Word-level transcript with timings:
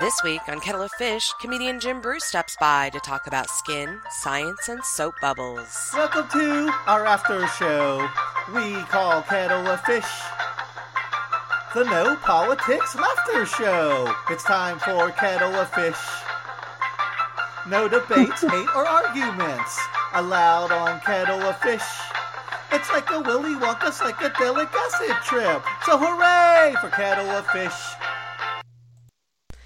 This 0.00 0.22
week 0.24 0.40
on 0.48 0.60
Kettle 0.60 0.80
of 0.80 0.90
Fish, 0.92 1.30
comedian 1.40 1.78
Jim 1.78 2.00
Bruce 2.00 2.24
stops 2.24 2.56
by 2.58 2.88
to 2.88 2.98
talk 3.00 3.26
about 3.26 3.50
skin, 3.50 4.00
science, 4.10 4.68
and 4.68 4.82
soap 4.82 5.14
bubbles. 5.20 5.90
Welcome 5.92 6.26
to 6.32 6.72
our 6.86 7.04
after 7.04 7.46
show. 7.48 8.08
We 8.54 8.82
call 8.84 9.20
Kettle 9.20 9.66
of 9.66 9.80
Fish 9.82 10.08
the 11.74 11.84
No 11.84 12.16
Politics 12.16 12.96
Laughter 12.96 13.46
Show. 13.46 14.12
It's 14.28 14.42
time 14.42 14.78
for 14.80 15.10
Kettle 15.10 15.54
of 15.54 15.70
Fish. 15.70 16.00
No 17.68 17.86
debates, 17.86 18.40
hate, 18.50 18.74
or 18.74 18.88
arguments 18.88 19.78
allowed 20.14 20.72
on 20.72 20.98
Kettle 21.00 21.40
of 21.42 21.56
Fish. 21.60 21.84
It's 22.72 22.90
like 22.90 23.08
a 23.10 23.20
Willy 23.20 23.54
Wonka 23.54 23.92
psychedelic 23.92 24.72
acid 24.72 25.16
trip. 25.22 25.62
So 25.84 25.96
hooray 25.96 26.74
for 26.80 26.88
Kettle 26.88 27.30
of 27.30 27.46
Fish. 27.48 27.89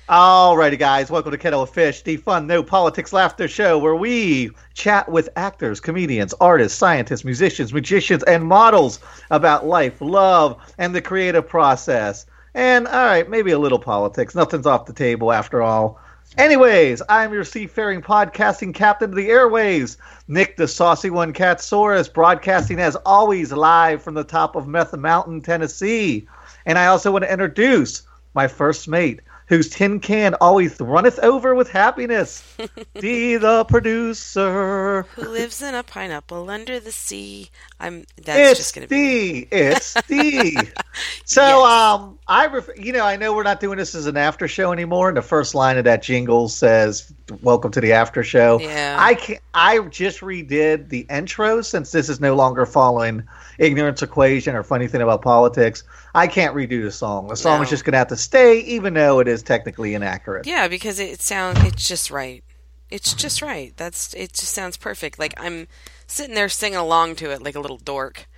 Alrighty, 0.06 0.78
guys, 0.78 1.10
welcome 1.10 1.32
to 1.32 1.38
Kettle 1.38 1.62
of 1.62 1.70
Fish, 1.70 2.02
the 2.02 2.18
fun, 2.18 2.46
no 2.46 2.62
politics, 2.62 3.14
laughter 3.14 3.48
show 3.48 3.78
where 3.78 3.94
we 3.94 4.50
chat 4.74 5.10
with 5.10 5.30
actors, 5.34 5.80
comedians, 5.80 6.34
artists, 6.42 6.76
scientists, 6.76 7.24
musicians, 7.24 7.72
magicians, 7.72 8.22
and 8.24 8.44
models 8.44 9.00
about 9.30 9.66
life, 9.66 10.02
love, 10.02 10.60
and 10.76 10.94
the 10.94 11.00
creative 11.00 11.48
process. 11.48 12.26
And, 12.52 12.86
alright, 12.86 13.30
maybe 13.30 13.52
a 13.52 13.58
little 13.58 13.78
politics. 13.78 14.34
Nothing's 14.34 14.66
off 14.66 14.84
the 14.84 14.92
table 14.92 15.32
after 15.32 15.62
all. 15.62 15.98
Anyways, 16.36 17.00
I'm 17.08 17.32
your 17.32 17.44
seafaring 17.44 18.02
podcasting 18.02 18.74
captain 18.74 19.08
of 19.08 19.16
the 19.16 19.30
airways, 19.30 19.96
Nick 20.28 20.58
the 20.58 20.68
Saucy 20.68 21.08
One 21.08 21.32
Catsaurus, 21.32 22.12
broadcasting 22.12 22.78
as 22.78 22.94
always 23.06 23.52
live 23.52 24.02
from 24.02 24.12
the 24.12 24.24
top 24.24 24.54
of 24.54 24.68
Meth 24.68 24.94
Mountain, 24.94 25.40
Tennessee. 25.40 26.28
And 26.66 26.78
I 26.78 26.88
also 26.88 27.10
want 27.10 27.24
to 27.24 27.32
introduce 27.32 28.02
my 28.34 28.48
first 28.48 28.86
mate, 28.86 29.20
whose 29.46 29.68
tin 29.68 30.00
can 30.00 30.34
always 30.40 30.80
runneth 30.80 31.18
over 31.20 31.54
with 31.54 31.70
happiness. 31.70 32.42
D 32.98 33.36
the 33.36 33.64
producer. 33.64 35.02
Who 35.14 35.28
lives 35.28 35.60
in 35.62 35.74
a 35.74 35.82
pineapple 35.82 36.48
under 36.50 36.80
the 36.80 36.92
sea? 36.92 37.50
I'm. 37.80 38.04
That's 38.22 38.50
it's 38.52 38.60
just 38.60 38.74
gonna 38.74 38.86
be. 38.88 39.42
D. 39.44 39.48
It's 39.50 39.94
D. 40.08 40.56
so, 41.24 41.42
Yes. 41.42 41.70
um, 41.72 42.18
I, 42.26 42.46
ref- 42.46 42.68
you 42.76 42.92
know, 42.92 43.04
I 43.04 43.16
know 43.16 43.34
we're 43.34 43.42
not 43.42 43.60
doing 43.60 43.78
this 43.78 43.94
as 43.94 44.06
an 44.06 44.16
after 44.16 44.48
show 44.48 44.72
anymore. 44.72 45.08
And 45.08 45.16
the 45.16 45.22
first 45.22 45.54
line 45.54 45.78
of 45.78 45.84
that 45.84 46.02
jingle 46.02 46.48
says, 46.48 47.12
"Welcome 47.42 47.70
to 47.72 47.80
the 47.80 47.92
after 47.92 48.22
show." 48.22 48.60
Yeah. 48.60 48.96
I 48.98 49.14
can 49.14 49.38
I 49.54 49.78
just 49.80 50.20
redid 50.20 50.88
the 50.88 51.06
intro 51.10 51.62
since 51.62 51.92
this 51.92 52.08
is 52.08 52.20
no 52.20 52.34
longer 52.34 52.66
following 52.66 53.22
ignorance 53.58 54.02
equation 54.02 54.54
or 54.54 54.62
funny 54.62 54.88
thing 54.88 55.00
about 55.00 55.22
politics. 55.22 55.84
I 56.14 56.26
can't 56.26 56.54
redo 56.54 56.82
the 56.82 56.90
song. 56.92 57.28
The 57.28 57.36
song 57.36 57.58
No. 57.58 57.62
is 57.64 57.70
just 57.70 57.84
going 57.84 57.92
to 57.92 57.98
have 57.98 58.08
to 58.08 58.16
stay, 58.16 58.60
even 58.60 58.94
though 58.94 59.20
it 59.20 59.28
is 59.28 59.42
technically 59.42 59.94
inaccurate. 59.94 60.46
Yeah, 60.46 60.68
because 60.68 60.98
it 61.00 61.20
sounds. 61.20 61.58
It's 61.64 61.86
just 61.88 62.10
right. 62.10 62.44
It's 62.90 63.14
just 63.14 63.42
right. 63.42 63.72
That's. 63.76 64.14
It 64.14 64.32
just 64.32 64.52
sounds 64.52 64.76
perfect. 64.76 65.18
Like 65.18 65.34
I'm 65.36 65.66
sitting 66.06 66.34
there 66.34 66.48
singing 66.48 66.78
along 66.78 67.16
to 67.16 67.30
it 67.30 67.42
like 67.42 67.54
a 67.56 67.60
little 67.60 67.78
dork, 67.78 68.28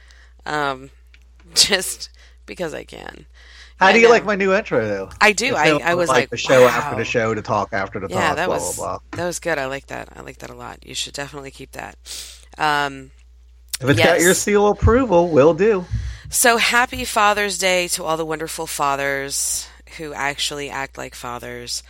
um, 0.46 0.90
just 1.54 2.08
because 2.46 2.72
I 2.72 2.84
can. 2.84 3.26
How 3.78 3.92
do 3.92 4.00
you 4.00 4.08
like 4.08 4.24
my 4.24 4.36
new 4.36 4.54
intro, 4.54 4.86
though? 4.86 5.10
I 5.20 5.32
do. 5.32 5.54
I- 5.54 5.80
I 5.84 5.94
was 5.94 6.08
like, 6.08 6.30
the 6.30 6.36
show 6.36 6.66
after 6.66 6.96
the 6.96 7.04
show 7.04 7.34
to 7.34 7.42
talk 7.42 7.72
after 7.72 8.00
the 8.00 8.08
Yeah, 8.08 8.28
talk. 8.28 8.36
that 8.36 8.46
blah, 8.46 8.54
was 8.56 8.76
blah, 8.76 8.98
blah. 8.98 9.18
that 9.18 9.26
was 9.26 9.38
good. 9.38 9.58
I 9.58 9.66
like 9.66 9.86
that. 9.88 10.08
I 10.16 10.22
like 10.22 10.38
that 10.38 10.50
a 10.50 10.54
lot. 10.54 10.84
You 10.86 10.94
should 10.94 11.12
definitely 11.12 11.50
keep 11.50 11.72
that. 11.72 11.96
Um, 12.58 13.10
If 13.80 13.90
it's 13.90 14.00
got 14.00 14.20
your 14.20 14.32
seal 14.34 14.68
approval, 14.68 15.28
will 15.28 15.52
do. 15.54 15.84
So 16.30 16.56
happy 16.56 17.04
Father's 17.04 17.58
Day 17.58 17.86
to 17.88 18.04
all 18.04 18.16
the 18.16 18.24
wonderful 18.24 18.66
fathers 18.66 19.68
who 19.98 20.12
actually 20.14 20.70
act 20.70 20.96
like 20.98 21.14
fathers. 21.14 21.82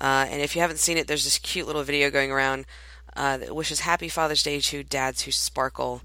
Uh, 0.00 0.26
and 0.28 0.40
if 0.40 0.54
you 0.54 0.62
haven't 0.62 0.78
seen 0.78 0.96
it, 0.96 1.06
there's 1.06 1.24
this 1.24 1.38
cute 1.38 1.66
little 1.66 1.82
video 1.82 2.10
going 2.10 2.30
around 2.32 2.64
uh, 3.16 3.36
that 3.38 3.54
wishes 3.54 3.80
Happy 3.80 4.08
Father's 4.08 4.42
Day 4.42 4.60
to 4.60 4.82
dads 4.84 5.22
who 5.22 5.30
sparkle. 5.32 6.02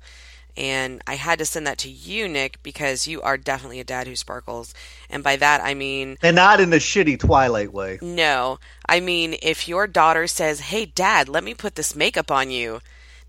And 0.57 1.01
I 1.07 1.15
had 1.15 1.39
to 1.39 1.45
send 1.45 1.65
that 1.67 1.77
to 1.79 1.89
you, 1.89 2.27
Nick, 2.27 2.61
because 2.63 3.07
you 3.07 3.21
are 3.21 3.37
definitely 3.37 3.79
a 3.79 3.83
dad 3.85 4.07
who 4.07 4.15
sparkles. 4.15 4.73
And 5.09 5.23
by 5.23 5.35
that, 5.37 5.61
I 5.63 5.73
mean, 5.73 6.17
And 6.21 6.35
not 6.35 6.59
in 6.59 6.69
the 6.69 6.77
shitty 6.77 7.19
Twilight 7.19 7.71
way. 7.71 7.99
no. 8.01 8.59
I 8.87 8.99
mean, 8.99 9.35
if 9.41 9.67
your 9.67 9.87
daughter 9.87 10.27
says, 10.27 10.59
Hey, 10.59 10.85
dad, 10.85 11.29
let 11.29 11.43
me 11.43 11.53
put 11.53 11.75
this 11.75 11.95
makeup 11.95 12.31
on 12.31 12.51
you, 12.51 12.81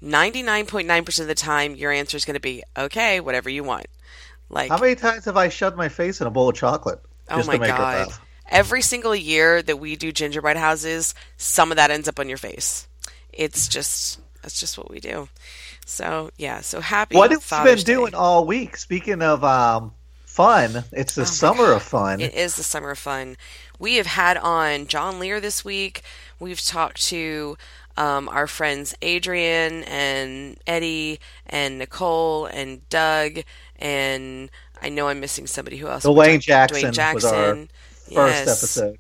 99.9% 0.03 1.21
of 1.21 1.27
the 1.27 1.35
time, 1.35 1.77
your 1.77 1.93
answer 1.93 2.17
is 2.17 2.25
going 2.25 2.35
to 2.35 2.41
be, 2.41 2.63
Okay, 2.77 3.21
whatever 3.21 3.49
you 3.51 3.63
want. 3.63 3.87
Like, 4.49 4.71
How 4.71 4.79
many 4.79 4.97
times 4.97 5.27
have 5.27 5.37
I 5.37 5.49
shoved 5.49 5.77
my 5.77 5.89
face 5.89 6.21
in 6.21 6.27
a 6.27 6.31
bowl 6.31 6.49
of 6.49 6.57
chocolate 6.57 7.01
Oh 7.31 7.45
my 7.45 7.59
god. 7.59 8.09
Every 8.49 8.83
single 8.83 9.15
year 9.15 9.63
that 9.63 9.79
we 9.79 9.95
do 9.95 10.11
gingerbread 10.11 10.57
houses, 10.57 11.15
some 11.37 11.71
of 11.71 11.77
that 11.77 11.93
ends 11.93 12.09
up 12.09 12.19
on 12.19 12.29
your 12.29 12.39
face. 12.39 12.89
It's 13.33 13.69
just 13.69 14.19
that's 14.43 14.59
just 14.59 14.77
what 14.77 14.91
we 14.91 14.99
do. 14.99 15.29
So 15.91 16.31
yeah, 16.39 16.61
so 16.61 16.81
happy 16.81 17.17
What 17.17 17.31
have 17.33 17.43
you 17.43 17.63
been 17.65 17.77
Day. 17.77 17.83
doing 17.83 18.15
all 18.15 18.47
week? 18.47 18.77
Speaking 18.77 19.23
of 19.23 19.43
um, 19.45 19.93
fun, 20.25 20.85
it's 20.93 21.15
the 21.17 21.23
Oh 21.23 21.25
summer 21.27 21.73
of 21.73 21.83
fun. 21.83 22.21
It 22.21 22.35
is 22.35 22.57
the 22.57 22.63
summer 22.63 22.91
of 22.91 22.99
fun. 22.99 23.37
We 23.79 23.97
have 23.97 24.07
had 24.07 24.37
on 24.37 24.87
John 24.87 25.19
Lear 25.19 25.41
this 25.41 25.65
week. 25.65 26.03
We've 26.39 26.61
talked 26.61 27.03
to 27.09 27.57
um, 27.97 28.29
our 28.29 28.47
friends 28.47 28.95
Adrian 29.03 29.85
and 29.85 30.59
Eddie 30.67 31.19
and 31.47 31.79
Nicole 31.79 32.47
and 32.47 32.89
Doug 32.89 33.41
and 33.79 34.51
I 34.83 34.89
know 34.89 35.09
I'm 35.09 35.21
missing 35.21 35.47
somebody 35.47 35.77
who 35.79 35.89
else. 35.89 36.05
Dwayne 36.05 36.41
Jackson 36.41 36.93
Dwayne 36.93 37.13
was 37.13 37.25
our 37.25 37.57
Jackson. 37.57 37.69
First 38.15 38.47
Yes. 38.47 38.49
episode. 38.49 38.99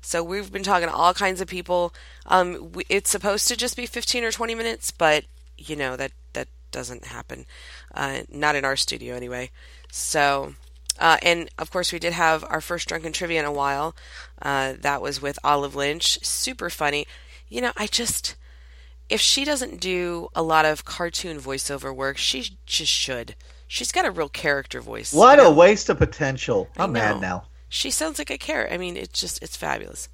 So 0.00 0.22
we've 0.22 0.52
been 0.52 0.62
talking 0.62 0.88
to 0.88 0.94
all 0.94 1.14
kinds 1.14 1.40
of 1.40 1.48
people. 1.48 1.92
Um, 2.26 2.72
we, 2.72 2.84
it's 2.88 3.10
supposed 3.10 3.48
to 3.48 3.56
just 3.56 3.76
be 3.76 3.86
15 3.86 4.24
or 4.24 4.30
20 4.32 4.54
minutes, 4.54 4.90
but 4.90 5.24
you 5.58 5.76
know 5.76 5.96
that 5.96 6.12
doesn't 6.70 7.06
happen. 7.06 7.46
Uh, 7.94 8.20
not 8.28 8.56
in 8.56 8.64
our 8.64 8.76
studio 8.76 9.14
anyway. 9.14 9.50
So, 9.90 10.54
uh, 10.98 11.18
and 11.22 11.48
of 11.58 11.70
course 11.70 11.92
we 11.92 11.98
did 11.98 12.12
have 12.12 12.44
our 12.48 12.60
first 12.60 12.88
drunken 12.88 13.12
trivia 13.12 13.40
in 13.40 13.46
a 13.46 13.52
while. 13.52 13.94
Uh, 14.40 14.74
that 14.80 15.02
was 15.02 15.20
with 15.22 15.38
Olive 15.44 15.74
Lynch. 15.74 16.18
Super 16.24 16.70
funny. 16.70 17.06
You 17.48 17.60
know, 17.60 17.72
I 17.76 17.86
just 17.86 18.36
if 19.08 19.20
she 19.20 19.44
doesn't 19.44 19.80
do 19.80 20.28
a 20.34 20.42
lot 20.42 20.64
of 20.64 20.84
cartoon 20.84 21.38
voiceover 21.38 21.94
work, 21.94 22.18
she 22.18 22.58
just 22.66 22.90
should. 22.92 23.36
She's 23.68 23.92
got 23.92 24.04
a 24.04 24.10
real 24.10 24.28
character 24.28 24.80
voice. 24.80 25.12
you 25.12 25.18
What 25.18 25.36
know? 25.36 25.50
a 25.50 25.54
waste 25.54 25.88
of 25.88 25.98
potential. 25.98 26.68
I'm 26.76 26.92
mad 26.92 27.20
now. 27.20 27.44
She 27.68 27.90
sounds 27.90 28.18
like 28.18 28.30
a 28.30 28.38
carrot. 28.38 28.72
I 28.72 28.78
mean, 28.78 28.96
it's 28.96 29.18
just 29.20 29.42
it's 29.42 29.56
fabulous. 29.56 30.08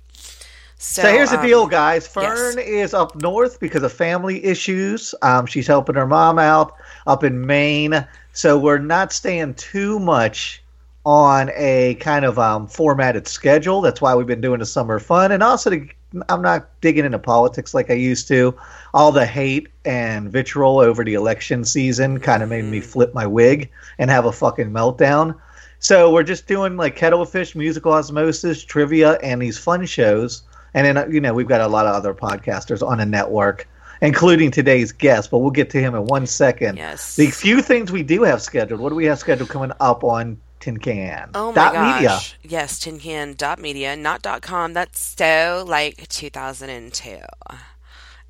So, 0.82 1.03
So, 1.03 1.12
here's 1.12 1.31
the 1.31 1.38
um, 1.38 1.47
deal, 1.47 1.66
guys. 1.69 2.09
Fern 2.09 2.59
is 2.59 2.93
up 2.93 3.15
north 3.15 3.60
because 3.60 3.84
of 3.84 3.93
family 3.93 4.44
issues. 4.44 5.15
Um, 5.22 5.47
she's 5.47 5.69
helping 5.69 5.94
her 5.94 6.09
mom 6.09 6.41
out 6.41 6.75
up 7.06 7.22
in 7.22 7.47
Maine. 7.47 8.04
So 8.32 8.59
we're 8.59 8.78
not 8.78 9.12
staying 9.12 9.54
too 9.54 10.00
much 10.00 10.60
on 11.06 11.53
a 11.54 11.94
kind 12.00 12.25
of 12.25 12.37
um, 12.41 12.66
formatted 12.66 13.28
schedule. 13.28 13.81
That's 13.81 14.00
why 14.00 14.16
we've 14.16 14.26
been 14.26 14.41
doing 14.41 14.59
the 14.59 14.66
summer 14.66 14.98
fun. 14.98 15.31
And 15.31 15.41
also, 15.41 15.70
to, 15.70 15.87
I'm 16.28 16.43
not 16.43 16.69
digging 16.81 17.04
into 17.04 17.20
politics 17.20 17.75
like 17.75 17.88
I 17.88 17.94
used 17.94 18.26
to. 18.28 18.53
All 18.93 19.12
the 19.12 19.25
hate 19.25 19.69
and 19.84 20.32
vitriol 20.32 20.81
over 20.81 21.04
the 21.04 21.14
election 21.14 21.64
season 21.64 22.19
kind 22.19 22.43
of 22.43 22.49
made 22.49 22.64
me 22.64 22.81
flip 22.81 23.14
my 23.14 23.25
wig 23.25 23.70
and 23.99 24.10
have 24.10 24.25
a 24.25 24.32
fucking 24.32 24.72
meltdown. 24.72 25.37
So 25.78 26.12
we're 26.12 26.25
just 26.25 26.49
doing 26.49 26.76
like 26.76 26.97
kettle 26.97 27.22
of 27.22 27.31
fish, 27.31 27.54
musical 27.54 27.93
osmosis, 27.93 28.64
trivia, 28.64 29.12
and 29.22 29.41
these 29.41 29.59
fun 29.59 29.87
shows. 29.87 30.43
And 30.75 30.87
then 30.87 30.97
uh, 30.97 31.06
you 31.06 31.21
know 31.21 31.34
we've 31.34 31.49
got 31.49 31.60
a 31.60 31.69
lot 31.69 31.87
of 31.87 31.94
other 31.94 32.15
podcasters 32.15 32.87
on 32.87 33.00
a 33.00 33.06
network, 33.06 33.69
including 34.00 34.50
today's 34.50 34.93
guest. 34.93 35.31
But 35.31 35.38
we'll 35.38 35.50
get 35.50 35.71
to 35.71 35.81
him 35.81 35.94
in 35.94 36.05
one 36.06 36.27
second. 36.27 36.78
Yes. 36.78 37.16
The 37.16 37.31
few 37.31 37.62
things 37.62 37.93
we 37.93 38.03
do 38.03 38.22
have 38.22 38.43
scheduled. 38.43 38.81
What 38.81 38.91
do 38.91 38.94
we 38.94 39.06
have 39.06 39.19
scheduled 39.19 39.49
coming 39.49 39.73
up 39.81 40.05
on 40.05 40.41
Tin 40.61 40.79
Can? 40.79 41.31
Oh 41.35 41.50
my 41.50 41.55
Dot 41.55 41.73
gosh. 41.75 41.94
Media. 41.94 42.19
Yes, 42.43 42.79
tincan.media, 42.79 43.96
not 43.96 44.23
dot 44.23 44.43
.com. 44.43 44.73
That's 44.73 45.00
so 45.00 45.64
like 45.67 46.08
2002. 46.08 47.19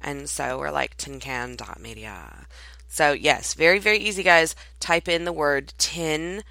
And 0.00 0.28
so 0.28 0.58
we're 0.58 0.72
like 0.72 0.96
Tin 0.96 1.20
Can 1.20 1.56
Media. 1.80 2.46
So 2.88 3.12
yes, 3.12 3.54
very, 3.54 3.78
very 3.78 3.98
easy, 3.98 4.22
guys. 4.22 4.54
Type 4.80 5.08
in 5.08 5.24
the 5.24 5.32
word 5.32 5.72
tin, 5.78 6.42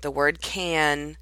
the 0.00 0.10
word 0.10 0.40
can, 0.40 1.16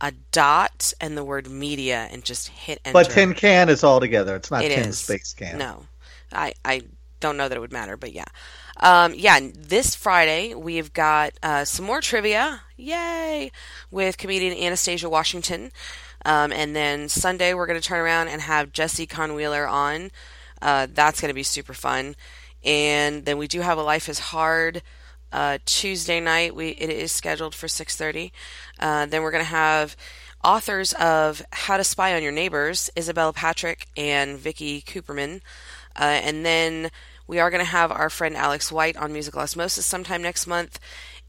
a 0.00 0.12
dot, 0.32 0.92
and 1.00 1.16
the 1.16 1.24
word 1.24 1.48
media, 1.48 2.08
and 2.10 2.24
just 2.24 2.48
hit 2.48 2.80
enter. 2.84 2.94
But 2.94 3.10
Tin 3.10 3.34
Can 3.34 3.68
is 3.68 3.84
all 3.84 4.00
together. 4.00 4.36
It's 4.36 4.50
not 4.50 4.64
It 4.64 4.70
Tin 4.70 4.88
is. 4.88 4.98
Space 4.98 5.32
Can. 5.34 5.58
No, 5.58 5.86
I 6.32 6.54
I 6.64 6.82
don't 7.20 7.36
know 7.36 7.48
that 7.48 7.56
it 7.56 7.60
would 7.60 7.72
matter, 7.72 7.96
but 7.96 8.12
yeah, 8.12 8.24
um, 8.78 9.14
yeah. 9.14 9.40
This 9.54 9.94
Friday 9.94 10.54
we've 10.54 10.92
got 10.92 11.32
uh, 11.42 11.64
some 11.64 11.86
more 11.86 12.00
trivia, 12.00 12.62
yay, 12.76 13.50
with 13.90 14.18
comedian 14.18 14.56
Anastasia 14.56 15.08
Washington, 15.08 15.70
um, 16.24 16.52
and 16.52 16.74
then 16.74 17.08
Sunday 17.08 17.54
we're 17.54 17.66
going 17.66 17.80
to 17.80 17.86
turn 17.86 18.00
around 18.00 18.28
and 18.28 18.42
have 18.42 18.72
Jesse 18.72 19.06
Conwheeler 19.06 19.70
on. 19.70 20.10
Uh, 20.60 20.86
that's 20.92 21.20
going 21.20 21.30
to 21.30 21.34
be 21.34 21.42
super 21.42 21.74
fun, 21.74 22.16
and 22.64 23.24
then 23.26 23.38
we 23.38 23.46
do 23.48 23.60
have 23.60 23.78
a 23.78 23.82
Life 23.82 24.08
is 24.08 24.18
Hard 24.18 24.82
uh, 25.34 25.58
Tuesday 25.66 26.20
night. 26.20 26.54
We 26.54 26.68
it 26.68 26.88
is 26.88 27.12
scheduled 27.12 27.54
for 27.54 27.68
six 27.68 27.96
thirty. 27.96 28.32
Uh, 28.78 29.06
then 29.06 29.22
we're 29.22 29.32
going 29.32 29.44
to 29.44 29.50
have 29.50 29.96
authors 30.42 30.92
of 30.94 31.42
How 31.52 31.76
to 31.76 31.84
Spy 31.84 32.14
on 32.14 32.22
Your 32.22 32.32
Neighbors, 32.32 32.90
Isabella 32.96 33.32
Patrick 33.32 33.86
and 33.96 34.38
Vicky 34.38 34.80
Cooperman, 34.80 35.40
uh, 35.96 36.20
and 36.22 36.46
then 36.46 36.90
we 37.26 37.40
are 37.40 37.50
going 37.50 37.64
to 37.64 37.70
have 37.70 37.90
our 37.90 38.10
friend 38.10 38.36
Alex 38.36 38.70
White 38.70 38.96
on 38.96 39.12
musical 39.12 39.40
osmosis 39.40 39.86
sometime 39.86 40.22
next 40.22 40.46
month, 40.46 40.78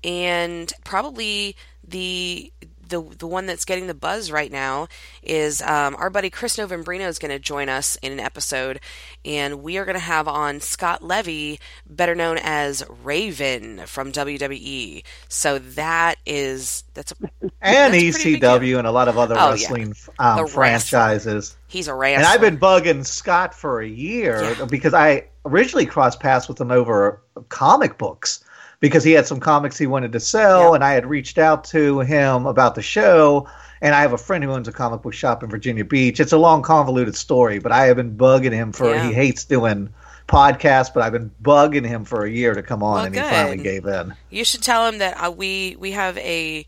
and 0.03 0.71
probably 0.83 1.55
the 1.87 2.51
the 2.87 3.01
the 3.01 3.27
one 3.27 3.45
that's 3.45 3.65
getting 3.65 3.87
the 3.87 3.93
buzz 3.93 4.31
right 4.31 4.51
now 4.51 4.87
is 5.23 5.61
um, 5.61 5.95
our 5.95 6.09
buddy 6.09 6.29
Chris 6.29 6.57
Novembrino 6.57 7.07
is 7.07 7.19
going 7.19 7.31
to 7.31 7.39
join 7.39 7.69
us 7.69 7.95
in 7.97 8.11
an 8.11 8.19
episode, 8.19 8.79
and 9.23 9.63
we 9.63 9.77
are 9.77 9.85
going 9.85 9.95
to 9.95 9.99
have 9.99 10.27
on 10.27 10.59
Scott 10.61 11.03
Levy, 11.03 11.59
better 11.89 12.15
known 12.15 12.37
as 12.41 12.83
Raven 13.03 13.81
from 13.85 14.11
WWE. 14.11 15.03
So 15.29 15.59
that 15.59 16.15
is 16.25 16.83
that's 16.93 17.11
a 17.11 17.15
and 17.61 17.93
that's 17.93 17.97
a 17.97 18.11
pretty 18.11 18.33
big 18.35 18.41
ECW 18.41 18.77
and 18.77 18.87
a 18.87 18.91
lot 18.91 19.07
of 19.07 19.17
other 19.17 19.35
Oh, 19.37 19.51
wrestling 19.51 19.89
The 19.89 20.11
um, 20.19 20.37
wrestler. 20.39 20.47
franchises. 20.47 21.57
He's 21.67 21.87
a 21.87 21.93
wrestler. 21.95 22.17
And 22.19 22.27
I've 22.27 22.41
been 22.41 22.57
bugging 22.59 23.05
Scott 23.05 23.53
for 23.53 23.81
a 23.81 23.87
year 23.87 24.43
Yeah. 24.59 24.65
because 24.65 24.93
I 24.93 25.27
originally 25.45 25.85
crossed 25.85 26.19
paths 26.19 26.47
with 26.47 26.59
him 26.59 26.71
over 26.71 27.21
comic 27.49 27.97
books 27.97 28.43
because 28.79 29.03
he 29.03 29.11
had 29.13 29.27
some 29.27 29.39
comics 29.39 29.77
he 29.77 29.87
wanted 29.87 30.11
to 30.13 30.19
sell, 30.19 30.69
Yeah. 30.69 30.75
and 30.75 30.83
I 30.83 30.93
had 30.93 31.05
reached 31.05 31.37
out 31.37 31.63
to 31.65 31.99
him 32.01 32.45
about 32.45 32.75
the 32.75 32.81
show. 32.81 33.47
And 33.81 33.93
I 33.93 34.01
have 34.01 34.13
a 34.13 34.17
friend 34.17 34.43
who 34.43 34.51
owns 34.51 34.67
a 34.67 34.71
comic 34.71 35.01
book 35.01 35.13
shop 35.13 35.43
in 35.43 35.49
Virginia 35.49 35.83
Beach. 35.85 36.19
It's 36.19 36.31
a 36.31 36.37
long, 36.37 36.61
convoluted 36.63 37.15
story, 37.15 37.59
but 37.59 37.71
I 37.71 37.85
have 37.85 37.97
been 37.97 38.17
bugging 38.17 38.53
him 38.53 38.71
for. 38.71 38.89
Yeah. 38.89 39.07
He 39.07 39.13
hates 39.13 39.43
doing 39.43 39.89
podcasts, 40.27 40.91
but 40.93 41.03
I've 41.03 41.11
been 41.11 41.29
bugging 41.43 41.85
him 41.85 42.05
for 42.05 42.25
a 42.25 42.29
year 42.31 42.53
to 42.55 42.63
come 42.63 42.81
on, 42.81 42.95
Well, 42.95 43.05
and 43.05 43.15
he 43.15 43.21
finally 43.21 43.57
gave 43.57 43.85
in. 43.85 44.15
You 44.29 44.43
should 44.45 44.63
tell 44.63 44.87
him 44.87 44.97
that 44.99 45.21
uh, 45.21 45.29
we 45.29 45.75
we 45.77 45.91
have 45.91 46.17
a 46.17 46.65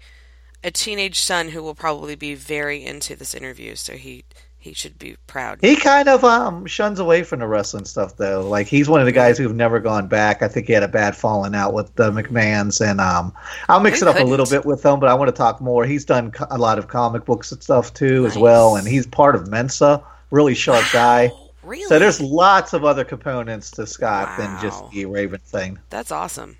a 0.64 0.70
teenage 0.72 1.20
son 1.20 1.50
who 1.50 1.64
will 1.64 1.76
probably 1.76 2.16
be 2.16 2.36
very 2.36 2.84
into 2.84 3.16
this 3.16 3.34
interview, 3.34 3.76
so 3.76 3.94
he 3.94 4.26
he 4.68 4.74
should 4.74 5.00
be 5.00 5.16
proud. 5.28 5.60
He 5.62 5.78
kind 5.78 6.10
of 6.10 6.24
um 6.24 6.66
shuns 6.66 7.00
away 7.00 7.24
from 7.24 7.40
the 7.40 7.48
wrestling 7.48 7.86
stuff 7.86 8.18
though. 8.18 8.48
Like 8.48 8.68
he's 8.68 8.90
one 8.90 9.00
of 9.00 9.06
the 9.06 9.14
guys 9.14 9.38
who've 9.38 9.56
never 9.56 9.80
gone 9.80 10.08
back. 10.08 10.42
I 10.42 10.50
think 10.50 10.68
he 10.68 10.74
had 10.74 10.84
a 10.84 10.90
bad 10.90 11.16
falling 11.16 11.56
out 11.56 11.74
with 11.74 11.96
the 11.96 12.12
McMahons, 12.12 12.82
and 12.86 13.00
um 13.00 13.34
I'll 13.70 13.80
mix 13.80 14.02
Who 14.02 14.08
it 14.08 14.10
up 14.10 14.22
a 14.22 14.26
little 14.26 14.46
bit 14.46 14.66
with 14.66 14.84
them, 14.84 15.00
but 15.00 15.10
I 15.10 15.14
want 15.14 15.30
to 15.30 15.36
talk 15.36 15.62
more. 15.62 15.86
He's 15.86 16.04
done 16.04 16.34
a 16.50 16.58
lot 16.58 16.80
of 16.80 16.88
comic 16.88 17.24
books 17.24 17.52
and 17.52 17.64
stuff 17.64 17.94
too 17.94 18.26
as 18.26 18.38
well, 18.38 18.76
and 18.76 18.86
he's 18.88 19.08
part 19.08 19.36
of 19.36 19.48
Mensa. 19.48 20.04
Really 20.32 20.56
sharp 20.56 20.84
guy. 20.92 21.32
Oh, 21.34 21.52
really? 21.64 21.86
So 21.86 21.98
there's 21.98 22.20
lots 22.20 22.74
of 22.74 22.84
other 22.84 23.06
components 23.06 23.72
to 23.72 23.88
Scott 23.88 24.38
than 24.38 24.60
just 24.62 24.84
the 24.92 25.06
Raven 25.06 25.40
thing. 25.40 25.80
That's 25.90 26.12
awesome. 26.12 26.58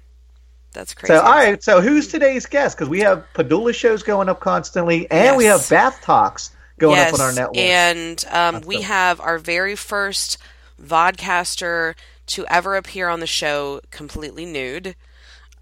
That's 0.72 0.94
crazy. 0.94 1.14
So 1.14 1.22
all 1.22 1.36
right, 1.36 1.62
so 1.62 1.82
who's 1.82 2.08
today's 2.08 2.46
guest? 2.46 2.78
Because 2.78 2.88
we 2.88 3.02
have 3.02 3.26
Padula 3.34 3.76
shows 3.76 4.04
going 4.04 4.30
up 4.30 4.40
constantly, 4.40 5.12
and 5.12 5.36
we 5.36 5.46
have 5.46 5.68
Bath 5.70 6.02
Talks 6.02 6.52
going 6.80 6.98
yes, 6.98 7.14
up 7.14 7.20
on 7.20 7.22
our 7.22 7.34
network. 7.34 7.58
And 7.58 8.26
um, 8.32 8.62
we 8.66 8.78
dope. 8.78 8.86
have 8.86 9.22
our 9.22 9.38
very 9.40 9.76
first 9.76 10.38
vodcaster 10.82 11.96
to 12.28 12.46
ever 12.48 12.76
appear 12.76 13.10
on 13.10 13.20
the 13.20 13.28
show 13.28 13.82
completely 13.92 14.46
nude. 14.46 14.96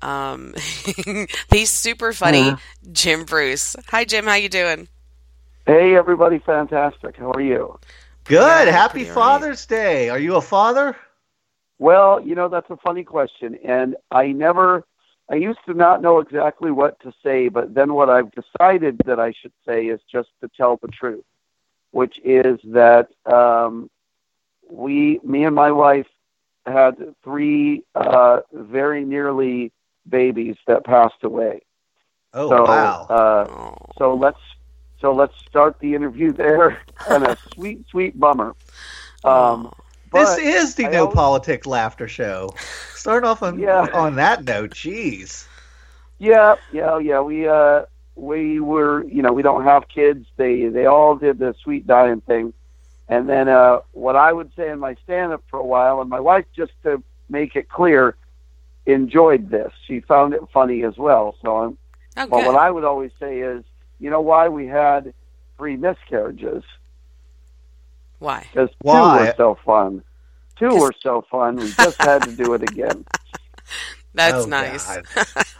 Um, 0.01 0.53
he's 1.51 1.71
super 1.71 2.13
funny, 2.13 2.51
Uh-huh. 2.51 2.57
Jim 2.91 3.25
Bruce. 3.25 3.75
Hi, 3.89 4.05
Jim. 4.05 4.25
How 4.25 4.35
you 4.35 4.49
doing? 4.49 4.87
Hey, 5.65 5.95
everybody, 5.95 6.39
fantastic. 6.39 7.17
How 7.17 7.31
are 7.31 7.41
you? 7.41 7.79
Good. 8.25 8.67
Yeah, 8.67 8.71
Happy 8.71 9.05
pretty 9.05 9.09
all 9.09 9.15
right. 9.17 9.41
Father's 9.41 9.65
Day. 9.65 10.09
Are 10.09 10.19
you 10.19 10.35
a 10.35 10.41
father? 10.41 10.95
Well, 11.79 12.21
you 12.21 12.35
know, 12.35 12.49
that's 12.49 12.69
a 12.69 12.77
funny 12.77 13.03
question. 13.03 13.57
And 13.65 13.95
I 14.11 14.27
never, 14.27 14.85
I 15.29 15.35
used 15.35 15.59
to 15.65 15.73
not 15.73 16.01
know 16.01 16.19
exactly 16.19 16.71
what 16.71 16.99
to 17.01 17.13
say, 17.23 17.47
but 17.47 17.73
then 17.73 17.93
what 17.93 18.09
I've 18.09 18.31
decided 18.31 19.01
that 19.05 19.19
I 19.19 19.31
should 19.31 19.53
say 19.65 19.87
is 19.87 19.99
just 20.11 20.29
to 20.41 20.49
tell 20.55 20.77
the 20.77 20.87
truth, 20.87 21.25
which 21.91 22.19
is 22.23 22.59
that 22.65 23.09
um, 23.25 23.89
we, 24.69 25.19
me 25.23 25.45
and 25.45 25.55
my 25.55 25.71
wife, 25.71 26.07
had 26.65 27.15
three 27.23 27.83
uh, 27.93 28.41
very 28.51 29.05
nearly 29.05 29.71
babies 30.09 30.55
that 30.67 30.83
passed 30.83 31.23
away. 31.23 31.61
Oh 32.33 32.49
so, 32.49 32.63
wow. 32.63 33.05
Uh, 33.09 33.45
Oh, 33.49 33.75
So 33.97 34.13
let's 34.15 34.39
so 34.99 35.13
let's 35.13 35.33
start 35.47 35.77
the 35.79 35.93
interview 35.93 36.31
there. 36.31 36.81
and 37.09 37.23
a 37.25 37.37
sweet, 37.53 37.85
sweet 37.89 38.19
bummer. 38.19 38.55
Um, 39.23 39.71
This 40.15 40.37
is 40.37 40.75
the 40.75 40.85
I 40.87 40.89
No 40.89 41.01
always- 41.03 41.15
Politics 41.15 41.67
Laughter 41.67 42.07
Show. 42.07 42.49
Start 42.93 43.23
off 43.23 43.43
on 43.43 43.59
Yeah. 43.59 43.87
on 43.93 44.15
that 44.15 44.43
note. 44.43 44.71
Jeez. 44.71 45.47
yeah, 46.17 46.55
yeah, 46.71 46.97
yeah. 46.97 47.19
We 47.21 47.47
uh, 47.47 47.83
we 48.15 48.59
were, 48.59 49.03
you 49.05 49.21
know, 49.21 49.33
we 49.33 49.41
don't 49.43 49.63
have 49.63 49.87
kids. 49.87 50.25
They 50.37 50.67
they 50.67 50.85
all 50.85 51.15
did 51.15 51.37
the 51.39 51.53
sweet 51.61 51.85
dying 51.85 52.21
thing, 52.21 52.53
and 53.09 53.27
then 53.29 53.47
uh, 53.49 53.79
what 53.91 54.15
I 54.15 54.31
would 54.33 54.51
say 54.55 54.69
in 54.69 54.79
my 54.79 54.95
stand 55.03 55.33
up 55.33 55.43
for 55.49 55.59
a 55.59 55.65
while, 55.65 56.01
and 56.01 56.09
my 56.09 56.19
wife 56.19 56.45
just 56.55 56.71
to 56.83 57.03
make 57.29 57.55
it 57.55 57.67
clear, 57.69 58.15
enjoyed 58.85 59.49
this. 59.49 59.71
She 59.85 59.99
found 59.99 60.33
it 60.33 60.41
funny 60.53 60.83
as 60.83 60.97
well. 60.97 61.35
So 61.41 61.57
I'm 61.57 61.77
oh 62.17 62.27
But 62.27 62.45
what 62.45 62.55
I 62.55 62.71
would 62.71 62.83
always 62.85 63.11
say 63.19 63.39
is, 63.39 63.63
you 63.99 64.09
know 64.09 64.21
why 64.21 64.47
we 64.49 64.67
had 64.67 65.13
three 65.57 65.75
miscarriages? 65.75 66.63
Why? 68.19 68.47
Because 68.51 68.69
two 68.69 68.75
Why? 68.81 69.25
were 69.27 69.33
so 69.37 69.57
fun. 69.65 70.03
Two 70.57 70.75
were 70.75 70.93
so 71.01 71.25
fun. 71.29 71.57
We 71.57 71.71
just 71.71 72.01
had 72.01 72.23
to 72.23 72.31
do 72.31 72.53
it 72.53 72.63
again. 72.63 73.05
That's 74.15 74.45
Oh, 74.45 74.47
nice. 74.47 74.87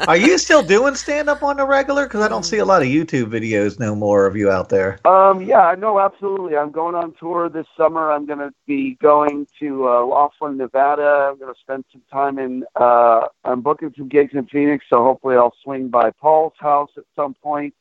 Are 0.07 0.16
you 0.16 0.38
still 0.38 0.63
doing 0.63 0.96
stand 0.96 1.30
up 1.30 1.44
on 1.44 1.57
the 1.57 1.66
regular? 1.66 2.06
Because 2.06 2.22
I 2.22 2.30
don't 2.30 2.44
see 2.44 2.60
a 2.60 2.66
lot 2.66 2.81
of 2.81 2.88
YouTube 2.88 3.25
videos 3.25 3.80
no 3.81 3.96
more 3.96 4.25
of 4.25 4.38
you 4.38 4.50
out 4.50 4.69
there. 4.69 5.06
Um, 5.06 5.42
yeah, 5.42 5.75
no, 5.78 6.00
absolutely. 6.00 6.56
I'm 6.56 6.72
going 6.72 6.96
on 6.96 7.13
tour 7.19 7.50
this 7.50 7.68
summer. 7.75 8.13
I'm 8.13 8.25
going 8.25 8.40
to 8.40 8.54
be 8.66 8.96
going 9.02 9.46
to 9.60 9.90
uh, 9.90 10.06
Laughlin, 10.06 10.56
Nevada. 10.56 11.30
I'm 11.30 11.38
going 11.38 11.54
to 11.54 11.60
spend 11.60 11.84
some 11.92 12.02
time 12.10 12.40
in. 12.40 12.63
Uh, 12.78 13.28
I'm 13.44 13.60
booking 13.60 13.94
some 13.98 14.07
gigs 14.07 14.34
in 14.34 14.46
Phoenix, 14.48 14.86
so 14.90 15.04
hopefully 15.04 15.36
I'll 15.36 15.54
swing 15.62 15.90
by 15.90 16.12
Paul's 16.12 16.54
house 16.57 16.92
at 16.96 17.04
some 17.13 17.34
point. 17.34 17.74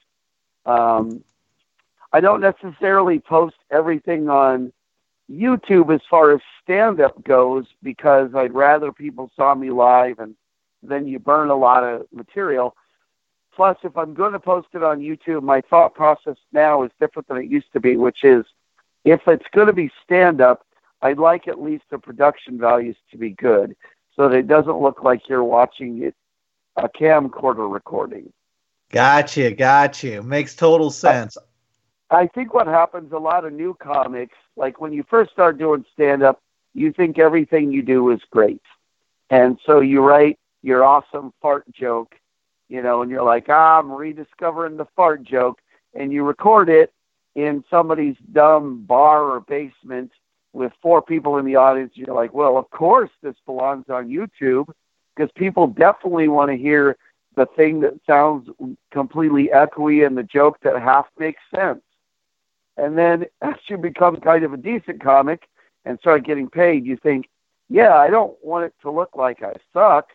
Um, 0.67 1.23
I 2.15 2.21
don't 2.21 2.41
necessarily 2.41 3.19
post 3.19 3.57
everything 3.73 4.29
on 4.29 4.73
YouTube 5.29 5.93
as 5.93 6.01
far 6.09 6.31
as 6.31 6.41
stand 6.63 7.01
up 7.01 7.25
goes 7.25 7.67
because 7.83 8.37
I'd 8.37 8.55
rather 8.55 8.93
people 8.93 9.33
saw 9.35 9.53
me 9.53 9.71
live 9.71 10.21
and 10.21 10.37
then 10.81 11.09
you 11.09 11.19
burn 11.19 11.51
a 11.51 11.57
lot 11.57 11.83
of 11.83 12.07
material. 12.13 12.77
Plus, 13.57 13.77
if 13.83 13.97
I'm 13.97 14.15
going 14.15 14.33
to 14.33 14.39
post 14.39 14.69
it 14.75 14.85
on 14.85 15.01
YouTube, 15.01 15.43
my 15.43 15.61
thought 15.63 15.95
process 15.95 16.37
now 16.53 16.85
is 16.85 16.93
different 17.01 17.27
than 17.27 17.39
it 17.39 17.51
used 17.51 17.73
to 17.73 17.81
be, 17.81 17.97
which 17.97 18.23
is 18.23 18.45
if 19.05 19.27
it's 19.27 19.47
going 19.53 19.67
to 19.67 19.73
be 19.73 19.91
stand 20.05 20.41
up, 20.41 20.65
I'd 21.03 21.19
like 21.19 21.49
at 21.49 21.61
least 21.61 21.83
the 21.91 21.99
production 21.99 22.59
values 22.59 22.97
to 23.11 23.19
be 23.19 23.31
good 23.31 23.75
so 24.15 24.29
that 24.29 24.39
it 24.39 24.47
doesn't 24.47 24.81
look 24.81 25.03
like 25.03 25.29
you're 25.29 25.43
watching 25.43 26.05
it 26.05 26.15
a 26.77 26.89
camcorder 26.89 27.69
recording. 27.69 28.33
Gotcha, 28.93 29.51
gotcha. 29.51 30.23
Makes 30.23 30.55
total 30.55 30.93
sense. 30.93 31.37
I 31.37 31.41
think 32.35 32.55
what 32.55 32.67
happens 32.67 33.13
a 33.13 33.19
lot 33.19 33.45
of 33.45 33.53
new 33.53 33.75
comics, 33.75 34.37
like 34.57 34.81
when 34.81 34.93
you 34.93 35.05
first 35.09 35.33
start 35.33 35.59
doing 35.59 35.85
stand 35.93 36.23
up, 36.23 36.41
you 36.75 36.93
think 36.93 37.19
everything 37.19 37.73
you 37.73 37.83
do 37.83 38.11
is 38.11 38.21
great. 38.31 38.63
And 39.31 39.59
so 39.65 39.81
you 39.81 40.01
write 40.01 40.39
your 40.63 40.85
awesome 40.85 41.33
fart 41.41 41.65
joke, 41.73 42.15
you 42.69 42.83
know, 42.83 43.03
and 43.03 43.11
you're 43.11 43.23
like, 43.23 43.47
ah, 43.49 43.79
I'm 43.79 43.91
rediscovering 43.91 44.77
the 44.77 44.87
fart 44.97 45.23
joke. 45.23 45.61
And 45.95 46.13
you 46.13 46.25
record 46.25 46.69
it 46.69 46.93
in 47.35 47.65
somebody's 47.71 48.17
dumb 48.33 48.85
bar 48.85 49.25
or 49.31 49.41
basement 49.41 50.13
with 50.53 50.73
four 50.81 51.03
people 51.03 51.39
in 51.39 51.45
the 51.45 51.57
audience. 51.57 51.93
You're 51.95 52.15
like, 52.15 52.33
well, 52.33 52.57
of 52.57 52.71
course 52.71 53.11
this 53.23 53.37
belongs 53.47 53.87
on 53.89 54.09
YouTube 54.09 54.73
because 55.15 55.31
people 55.33 55.67
definitely 55.67 56.29
want 56.29 56.51
to 56.51 56.57
hear 56.57 56.97
the 57.37 57.47
thing 57.47 57.81
that 57.81 57.95
sounds 58.07 58.49
completely 58.93 59.51
echoey 59.53 60.07
and 60.07 60.17
the 60.17 60.23
joke 60.23 60.59
that 60.63 60.81
half 60.81 61.07
makes 61.19 61.43
sense. 61.55 61.83
And 62.77 62.97
then 62.97 63.27
as 63.43 63.55
you 63.69 63.79
become 63.79 64.17
kind 64.17 64.45
of 64.45 64.53
a 64.53 64.59
decent 64.59 65.03
comic 65.03 65.49
and 65.85 65.99
start 65.99 66.25
getting 66.25 66.49
paid, 66.49 66.87
you 66.87 66.97
think, 66.97 67.29
yeah, 67.69 67.95
I 67.95 68.11
don't 68.11 68.37
want 68.43 68.67
it 68.67 68.75
to 68.83 68.91
look 68.91 69.17
like 69.17 69.43
I 69.43 69.55
suck, 69.73 70.11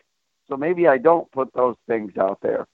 so 0.48 0.56
maybe 0.56 0.86
I 0.86 0.98
don't 0.98 1.30
put 1.32 1.52
those 1.52 1.76
things 1.86 2.16
out 2.16 2.38
there. 2.42 2.66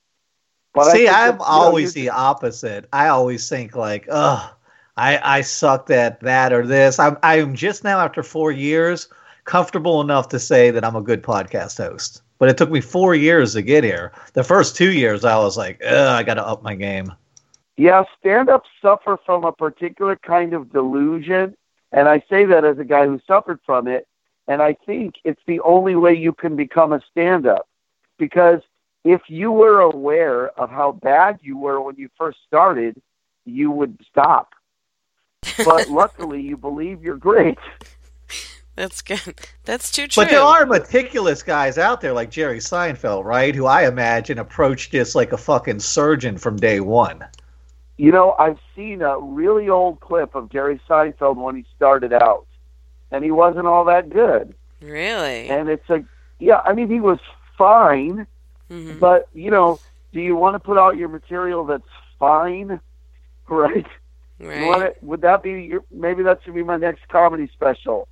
But 0.75 0.89
I 0.89 0.93
See, 0.93 1.09
I'm 1.09 1.39
know, 1.39 1.45
always 1.45 1.95
the 1.95 2.11
opposite. 2.11 2.87
I 2.93 3.09
always 3.09 3.49
think 3.49 3.75
like, 3.75 4.07
ugh, 4.11 4.51
I 4.97 5.39
I 5.39 5.41
sucked 5.41 5.91
at 5.91 6.21
that 6.21 6.53
or 6.53 6.67
this. 6.67 6.99
I'm 6.99 7.17
I'm 7.23 7.55
just 7.55 7.83
now 7.83 7.99
after 8.01 8.23
four 8.23 8.53
years 8.53 9.09
comfortable 9.45 10.03
enough 10.03 10.29
to 10.29 10.39
say 10.39 10.71
that 10.71 10.85
I'm 10.85 10.97
a 10.97 11.01
good 11.01 11.23
podcast 11.23 11.79
host. 11.79 12.23
But 12.39 12.51
it 12.51 12.59
took 12.59 12.71
me 12.71 12.83
four 12.83 13.15
years 13.15 13.55
to 13.55 13.63
get 13.63 13.85
here. 13.85 14.13
The 14.35 14.45
first 14.45 14.77
two 14.77 14.93
years, 14.93 15.25
I 15.25 15.39
was 15.39 15.57
like, 15.57 15.81
ugh, 15.83 16.09
I 16.09 16.23
got 16.23 16.35
to 16.35 16.47
up 16.47 16.63
my 16.63 16.75
game. 16.75 17.11
Yeah, 17.77 18.05
stand 18.19 18.49
ups 18.49 18.69
suffer 18.81 19.19
from 19.25 19.45
a 19.45 19.53
particular 19.53 20.17
kind 20.17 20.55
of 20.55 20.73
delusion. 20.73 21.57
And 21.93 22.09
I 22.09 22.23
say 22.29 22.45
that 22.47 22.65
as 22.65 22.79
a 22.79 22.85
guy 22.85 23.07
who 23.07 23.21
suffered 23.27 23.61
from 23.65 23.87
it. 23.87 24.07
And 24.49 24.63
I 24.63 24.75
think 24.87 25.17
it's 25.25 25.41
the 25.47 25.61
only 25.61 25.97
way 25.97 26.15
you 26.15 26.33
can 26.33 26.57
become 26.57 26.93
a 26.93 27.01
stand 27.11 27.47
up. 27.47 27.69
Because 28.19 28.61
if 29.05 29.23
you 29.29 29.53
were 29.53 29.81
aware 29.81 30.49
of 30.59 30.71
how 30.71 30.93
bad 30.93 31.39
you 31.43 31.59
were 31.59 31.81
when 31.81 31.97
you 31.97 32.09
first 32.17 32.39
started, 32.47 33.01
you 33.45 33.71
would 33.71 33.99
stop. 34.09 34.55
But 35.65 35.89
luckily, 35.91 36.41
you 36.41 36.57
believe 36.57 37.03
you're 37.03 37.17
great. 37.17 37.59
That's 38.77 39.01
good. 39.01 39.41
That's 39.65 39.91
too 39.91 40.07
true. 40.07 40.25
But 40.25 40.31
there 40.31 40.43
are 40.43 40.67
meticulous 40.67 41.43
guys 41.43 41.79
out 41.79 42.01
there 42.01 42.13
like 42.13 42.31
Jerry 42.31 42.59
Seinfeld, 42.59 43.25
right? 43.25 43.55
Who 43.55 43.67
I 43.67 43.87
imagine 43.87 44.39
approached 44.39 44.93
this 44.93 45.15
like 45.15 45.33
a 45.33 45.39
fucking 45.39 45.81
surgeon 45.81 46.37
from 46.37 46.57
day 46.57 46.81
one. 46.81 47.25
You 47.97 48.13
know, 48.13 48.35
I've 48.39 48.59
seen 48.75 49.01
a 49.03 49.19
really 49.19 49.69
old 49.69 50.01
clip 50.01 50.35
of 50.35 50.51
Jerry 50.51 50.81
Seinfeld 50.89 51.37
when 51.37 51.57
he 51.57 51.65
started 51.77 52.13
out, 52.13 52.47
and 53.11 53.25
he 53.25 53.31
wasn't 53.31 53.67
all 53.67 53.85
that 53.87 54.11
good. 54.11 54.55
Really? 54.83 55.49
And 55.49 55.69
it's 55.69 55.89
a, 55.89 56.05
yeah, 56.39 56.61
I 56.65 56.75
mean, 56.75 56.91
he 56.91 57.01
was 57.01 57.19
fine, 57.57 58.27
Mhm. 58.71 58.99
but, 58.99 59.29
you 59.33 59.51
know, 59.51 59.81
do 60.13 60.21
you 60.21 60.37
want 60.37 60.55
to 60.55 60.59
put 60.59 60.77
out 60.77 60.97
your 60.97 61.09
material 61.09 61.65
that's 61.65 61.89
fine? 62.19 62.81
Right? 63.49 63.87
Right. 64.41 64.83
it, 64.83 64.99
would 65.03 65.21
that 65.21 65.41
be 65.41 65.63
your, 65.63 65.85
maybe 65.93 66.25
that 66.25 66.41
should 66.43 66.55
be 66.55 66.65
my 66.65 66.77
next 66.77 67.07
comedy 67.09 67.49
special? 67.55 68.09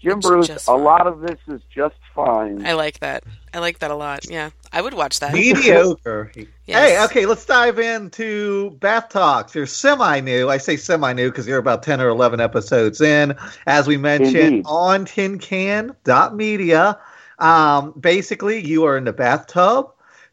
Jim 0.00 0.18
It's 0.18 0.26
Bruce, 0.26 0.46
just 0.46 0.64
a 0.64 0.72
fine. 0.72 0.82
lot 0.84 1.06
of 1.06 1.20
this 1.20 1.38
is 1.48 1.60
just 1.74 1.96
fine. 2.14 2.64
I 2.64 2.74
like 2.74 3.00
that. 3.00 3.24
I 3.52 3.58
like 3.58 3.80
that 3.80 3.90
a 3.90 3.94
lot. 3.96 4.30
Yeah, 4.30 4.50
I 4.72 4.80
would 4.80 4.94
watch 4.94 5.20
that. 5.20 5.32
Mediocre. 5.32 6.32
Hey, 6.66 7.02
okay, 7.04 7.24
let's 7.24 7.46
dive 7.46 7.78
into 7.78 8.72
Bath 8.72 9.08
Talks. 9.08 9.54
You're 9.54 9.64
semi 9.64 10.20
new. 10.20 10.50
I 10.50 10.58
say 10.58 10.76
semi 10.76 11.14
new 11.14 11.30
because 11.30 11.48
you're 11.48 11.56
about 11.58 11.82
10 11.82 11.98
or 11.98 12.08
11 12.08 12.40
episodes 12.40 13.00
in. 13.00 13.34
As 13.66 13.86
we 13.86 13.96
mentioned, 13.96 14.36
Indeed. 14.36 14.64
on 14.66 15.06
tincan.media. 15.06 16.98
Um, 17.38 17.94
basically, 17.98 18.64
you 18.66 18.84
are 18.84 18.98
in 18.98 19.04
the 19.04 19.12
bathtub. 19.14 19.90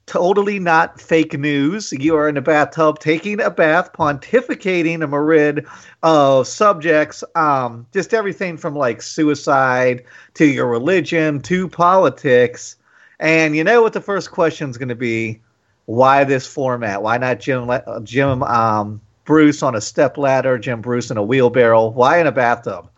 Totally 0.07 0.59
not 0.59 1.01
fake 1.01 1.37
news. 1.37 1.91
You 1.91 2.15
are 2.15 2.29
in 2.29 2.37
a 2.37 2.41
bathtub 2.41 2.99
taking 2.99 3.41
a 3.41 3.49
bath, 3.49 3.91
pontificating 3.91 5.03
a 5.03 5.07
myriad 5.07 5.65
of 6.03 6.47
subjects, 6.47 7.23
um, 7.33 7.87
just 7.91 8.13
everything 8.13 8.57
from 8.57 8.75
like 8.75 9.01
suicide 9.01 10.03
to 10.35 10.45
your 10.45 10.67
religion 10.67 11.41
to 11.41 11.67
politics. 11.67 12.75
And 13.19 13.55
you 13.55 13.63
know 13.63 13.81
what 13.81 13.93
the 13.93 14.01
first 14.01 14.29
question 14.29 14.69
is 14.69 14.77
going 14.77 14.89
to 14.89 14.95
be? 14.95 15.41
Why 15.85 16.23
this 16.23 16.45
format? 16.45 17.01
Why 17.01 17.17
not 17.17 17.39
Jim 17.39 17.69
uh, 17.69 17.99
Jim 18.01 18.43
um, 18.43 19.01
Bruce 19.23 19.63
on 19.63 19.75
a 19.75 19.81
step 19.81 20.17
ladder, 20.17 20.59
Jim 20.59 20.81
Bruce 20.81 21.09
in 21.09 21.17
a 21.17 21.23
wheelbarrow? 21.23 21.87
Why 21.87 22.19
in 22.19 22.27
a 22.27 22.31
bathtub? 22.31 22.89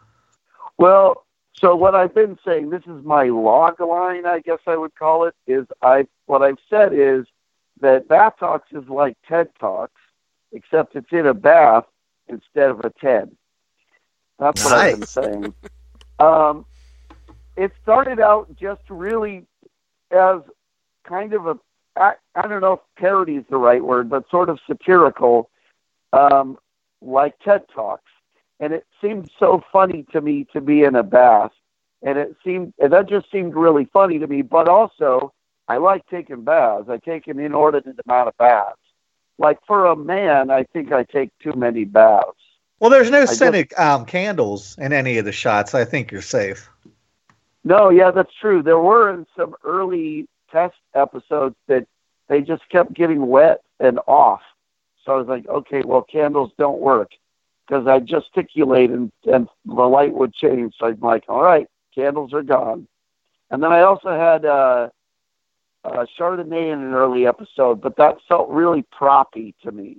Well, 0.78 1.26
so 1.60 1.76
what 1.76 1.96
I've 1.96 2.14
been 2.14 2.38
saying, 2.46 2.70
this 2.70 2.84
is 2.84 3.04
my 3.04 3.24
log 3.24 3.80
line, 3.80 4.26
I 4.26 4.40
guess 4.40 4.60
I 4.68 4.78
would 4.78 4.96
call 4.96 5.26
it, 5.26 5.36
is 5.48 5.66
I 5.82 6.08
what 6.26 6.42
I've 6.42 6.60
said 6.70 6.94
is 6.94 7.26
that 7.82 8.08
Bath 8.08 8.34
Talks 8.40 8.72
is 8.72 8.88
like 8.88 9.18
TED 9.28 9.50
Talks, 9.60 10.00
except 10.52 10.96
it's 10.96 11.12
in 11.12 11.26
a 11.26 11.34
bath 11.34 11.86
instead 12.28 12.70
of 12.70 12.82
a 12.82 12.92
TED. 13.02 13.36
That's 14.40 14.64
what 14.64 14.74
I've 14.74 15.00
been 15.00 15.08
saying. 15.08 15.54
Um, 16.20 16.66
it 17.56 17.72
started 17.82 18.20
out 18.20 18.56
just 18.56 18.82
really 18.90 19.46
as 20.12 20.42
kind 21.04 21.34
of 21.34 21.48
a 21.48 21.60
I, 21.96 22.14
I 22.36 22.48
don't 22.48 22.62
know 22.62 22.74
if 22.74 22.80
parody 22.98 23.36
is 23.36 23.46
the 23.50 23.58
right 23.58 23.84
word, 23.84 24.10
but 24.10 24.30
sort 24.30 24.50
of 24.50 24.60
satirical, 24.68 25.50
um, 26.14 26.58
like 27.02 27.40
TED 27.40 27.64
Talks 27.74 28.12
and 28.60 28.74
it 28.74 28.86
seemed 29.02 29.30
so 29.40 29.64
funny 29.72 30.06
to 30.12 30.22
me 30.22 30.48
to 30.54 30.62
be 30.62 30.84
in 30.84 30.96
a 30.96 31.04
bath. 31.04 31.52
And 32.02 32.18
it 32.18 32.36
seemed 32.44 32.74
and 32.80 32.94
that 32.94 33.10
just 33.10 33.32
seemed 33.32 33.56
really 33.56 33.86
funny 33.92 34.20
to 34.20 34.28
me. 34.28 34.42
But 34.42 34.68
also 34.68 35.34
i 35.68 35.78
like 35.78 36.06
taking 36.08 36.44
baths. 36.44 36.90
I 36.90 36.98
take 36.98 37.28
an 37.28 37.40
inordinate 37.40 38.00
amount 38.06 38.30
of 38.30 38.38
baths. 38.38 38.78
Like 39.38 39.60
for 39.68 39.86
a 39.86 39.96
man 39.96 40.50
i 40.50 40.64
think 40.64 40.92
i 40.92 41.04
take 41.04 41.32
too 41.40 41.54
many 41.54 41.86
baths. 41.86 42.38
Well, 42.80 42.92
there's 42.92 43.10
no 43.10 43.26
scented 43.26 43.74
um, 43.76 44.06
candles 44.06 44.78
in 44.78 44.94
any 44.94 45.18
of 45.18 45.26
the 45.26 45.32
shots. 45.32 45.74
I 45.74 45.84
think 45.84 46.12
you're 46.12 46.22
safe. 46.22 46.70
no 47.64 47.90
yeah 47.90 48.12
that's 48.12 48.34
true. 48.40 48.62
There 48.62 48.80
were 48.80 49.12
in 49.14 49.26
some 49.36 49.56
early 49.64 50.28
test 50.52 50.76
episodes 50.94 51.56
that 51.68 51.88
they 52.28 52.42
just 52.42 52.68
kept 52.70 52.94
getting 52.94 53.28
wet 53.28 53.62
and 53.80 54.00
off. 54.08 54.42
So 55.04 55.14
i 55.14 55.16
was 55.16 55.28
like 55.28 55.48
okay 55.48 55.82
well 55.84 56.04
candles 56.04 56.52
don't 56.58 56.80
work 56.80 57.12
because 57.68 57.88
i 57.88 58.00
gesticulate 58.00 58.90
and, 58.90 59.12
and 59.26 59.48
the 59.66 59.74
light 59.74 60.14
would 60.14 60.34
change 60.34 60.74
so 60.80 60.88
i'm 60.88 61.00
like 61.00 61.24
all 61.28 61.44
right 61.44 61.68
candles 61.94 62.34
are 62.34 62.44
gone 62.44 62.88
and 63.52 63.62
then 63.62 63.72
i 63.72 63.82
also 63.82 64.10
had 64.10 64.46
uh 64.46 64.90
uh, 65.84 66.06
Chardonnay 66.20 66.74
in 66.74 66.80
an 66.80 66.94
early 66.94 67.26
episode, 67.26 67.82
but 67.82 67.96
that 67.98 68.18
felt 68.28 68.50
really 68.50 68.84
proppy 68.92 69.56
to 69.64 69.72
me. 69.72 69.98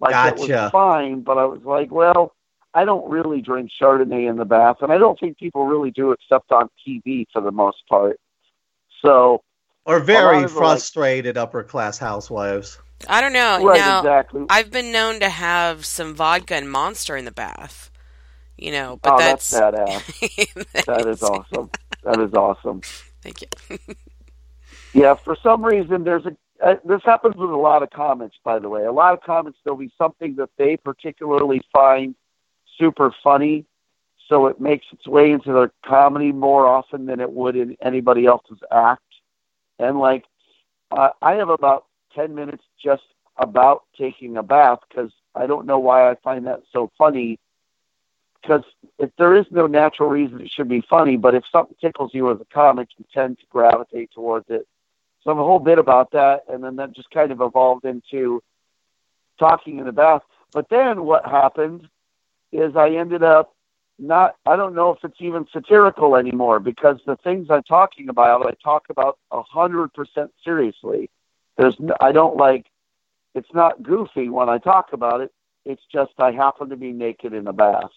Like 0.00 0.14
it 0.32 0.38
was 0.38 0.70
fine, 0.70 1.20
but 1.20 1.38
I 1.38 1.44
was 1.44 1.60
like, 1.64 1.90
well, 1.90 2.34
I 2.72 2.84
don't 2.84 3.10
really 3.10 3.40
drink 3.42 3.70
Chardonnay 3.78 4.28
in 4.28 4.36
the 4.36 4.44
bath, 4.44 4.76
and 4.80 4.92
I 4.92 4.98
don't 4.98 5.18
think 5.18 5.38
people 5.38 5.66
really 5.66 5.90
do 5.90 6.12
except 6.12 6.52
on 6.52 6.70
TV 6.86 7.26
for 7.32 7.42
the 7.42 7.50
most 7.50 7.82
part. 7.88 8.18
So, 9.02 9.42
Or 9.84 10.00
very 10.00 10.36
the, 10.36 10.42
like- 10.42 10.50
frustrated 10.50 11.36
upper 11.36 11.62
class 11.62 11.98
housewives. 11.98 12.78
I 13.06 13.20
don't 13.20 13.32
know. 13.32 13.64
right, 13.64 13.78
now, 13.78 14.00
exactly. 14.00 14.44
I've 14.50 14.70
been 14.70 14.90
known 14.90 15.20
to 15.20 15.28
have 15.28 15.84
some 15.84 16.14
vodka 16.14 16.54
and 16.54 16.70
Monster 16.70 17.16
in 17.16 17.24
the 17.24 17.32
bath. 17.32 17.90
You 18.56 18.72
know, 18.72 18.98
but 19.00 19.14
oh, 19.14 19.18
that's, 19.18 19.50
that's 19.50 19.76
badass. 19.76 20.84
That 20.86 21.06
is 21.06 21.22
awesome. 21.22 21.70
That 22.02 22.20
is 22.20 22.34
awesome. 22.34 22.80
Thank 23.22 23.42
you. 23.42 23.78
Yeah, 24.94 25.14
for 25.14 25.36
some 25.42 25.64
reason, 25.64 26.04
there's 26.04 26.24
a. 26.24 26.36
Uh, 26.64 26.74
this 26.84 27.02
happens 27.04 27.36
with 27.36 27.50
a 27.50 27.56
lot 27.56 27.82
of 27.82 27.90
comics, 27.90 28.36
by 28.42 28.58
the 28.58 28.68
way. 28.68 28.84
A 28.84 28.90
lot 28.90 29.12
of 29.12 29.22
comics, 29.22 29.58
there'll 29.62 29.78
be 29.78 29.92
something 29.96 30.34
that 30.36 30.50
they 30.56 30.76
particularly 30.76 31.60
find 31.72 32.16
super 32.78 33.14
funny, 33.22 33.64
so 34.28 34.46
it 34.46 34.60
makes 34.60 34.86
its 34.92 35.06
way 35.06 35.30
into 35.30 35.52
their 35.52 35.70
comedy 35.86 36.32
more 36.32 36.66
often 36.66 37.06
than 37.06 37.20
it 37.20 37.30
would 37.30 37.54
in 37.54 37.76
anybody 37.80 38.26
else's 38.26 38.58
act. 38.72 39.02
And 39.78 40.00
like, 40.00 40.24
uh, 40.90 41.10
I 41.22 41.34
have 41.34 41.48
about 41.48 41.84
ten 42.14 42.34
minutes 42.34 42.64
just 42.82 43.02
about 43.36 43.84
taking 43.96 44.36
a 44.36 44.42
bath 44.42 44.80
because 44.88 45.12
I 45.34 45.46
don't 45.46 45.66
know 45.66 45.78
why 45.78 46.10
I 46.10 46.16
find 46.16 46.46
that 46.46 46.62
so 46.72 46.90
funny. 46.98 47.38
Because 48.40 48.64
if 48.98 49.10
there 49.18 49.36
is 49.36 49.46
no 49.50 49.66
natural 49.66 50.08
reason 50.08 50.40
it 50.40 50.50
should 50.50 50.68
be 50.68 50.82
funny, 50.88 51.16
but 51.16 51.34
if 51.34 51.44
something 51.50 51.76
tickles 51.80 52.12
you 52.14 52.30
as 52.30 52.40
a 52.40 52.46
comic, 52.52 52.88
you 52.96 53.04
tend 53.12 53.38
to 53.38 53.46
gravitate 53.50 54.10
towards 54.12 54.46
it. 54.48 54.66
So 55.22 55.30
I 55.30 55.34
have 55.34 55.40
a 55.40 55.44
whole 55.44 55.58
bit 55.58 55.78
about 55.78 56.12
that, 56.12 56.44
and 56.48 56.62
then 56.62 56.76
that 56.76 56.94
just 56.94 57.10
kind 57.10 57.32
of 57.32 57.40
evolved 57.40 57.84
into 57.84 58.42
talking 59.38 59.78
in 59.78 59.86
the 59.86 59.92
bath. 59.92 60.22
But 60.52 60.68
then 60.68 61.04
what 61.04 61.26
happened 61.26 61.88
is 62.52 62.76
I 62.76 62.90
ended 62.90 63.22
up 63.22 63.54
not, 63.98 64.36
I 64.46 64.56
don't 64.56 64.74
know 64.74 64.90
if 64.92 65.02
it's 65.02 65.20
even 65.20 65.46
satirical 65.52 66.16
anymore 66.16 66.60
because 66.60 67.00
the 67.04 67.16
things 67.16 67.48
I'm 67.50 67.64
talking 67.64 68.08
about, 68.08 68.46
I 68.46 68.52
talk 68.62 68.86
about 68.90 69.18
a 69.32 69.42
hundred 69.42 69.92
percent 69.92 70.30
seriously. 70.44 71.10
There's, 71.58 71.76
I 72.00 72.12
don't 72.12 72.36
like, 72.36 72.66
it's 73.34 73.52
not 73.52 73.82
goofy 73.82 74.28
when 74.28 74.48
I 74.48 74.58
talk 74.58 74.92
about 74.92 75.20
it. 75.20 75.32
It's 75.66 75.82
just 75.92 76.12
I 76.18 76.30
happen 76.30 76.70
to 76.70 76.76
be 76.76 76.92
naked 76.92 77.34
in 77.34 77.46
a 77.46 77.52
bath. 77.52 77.90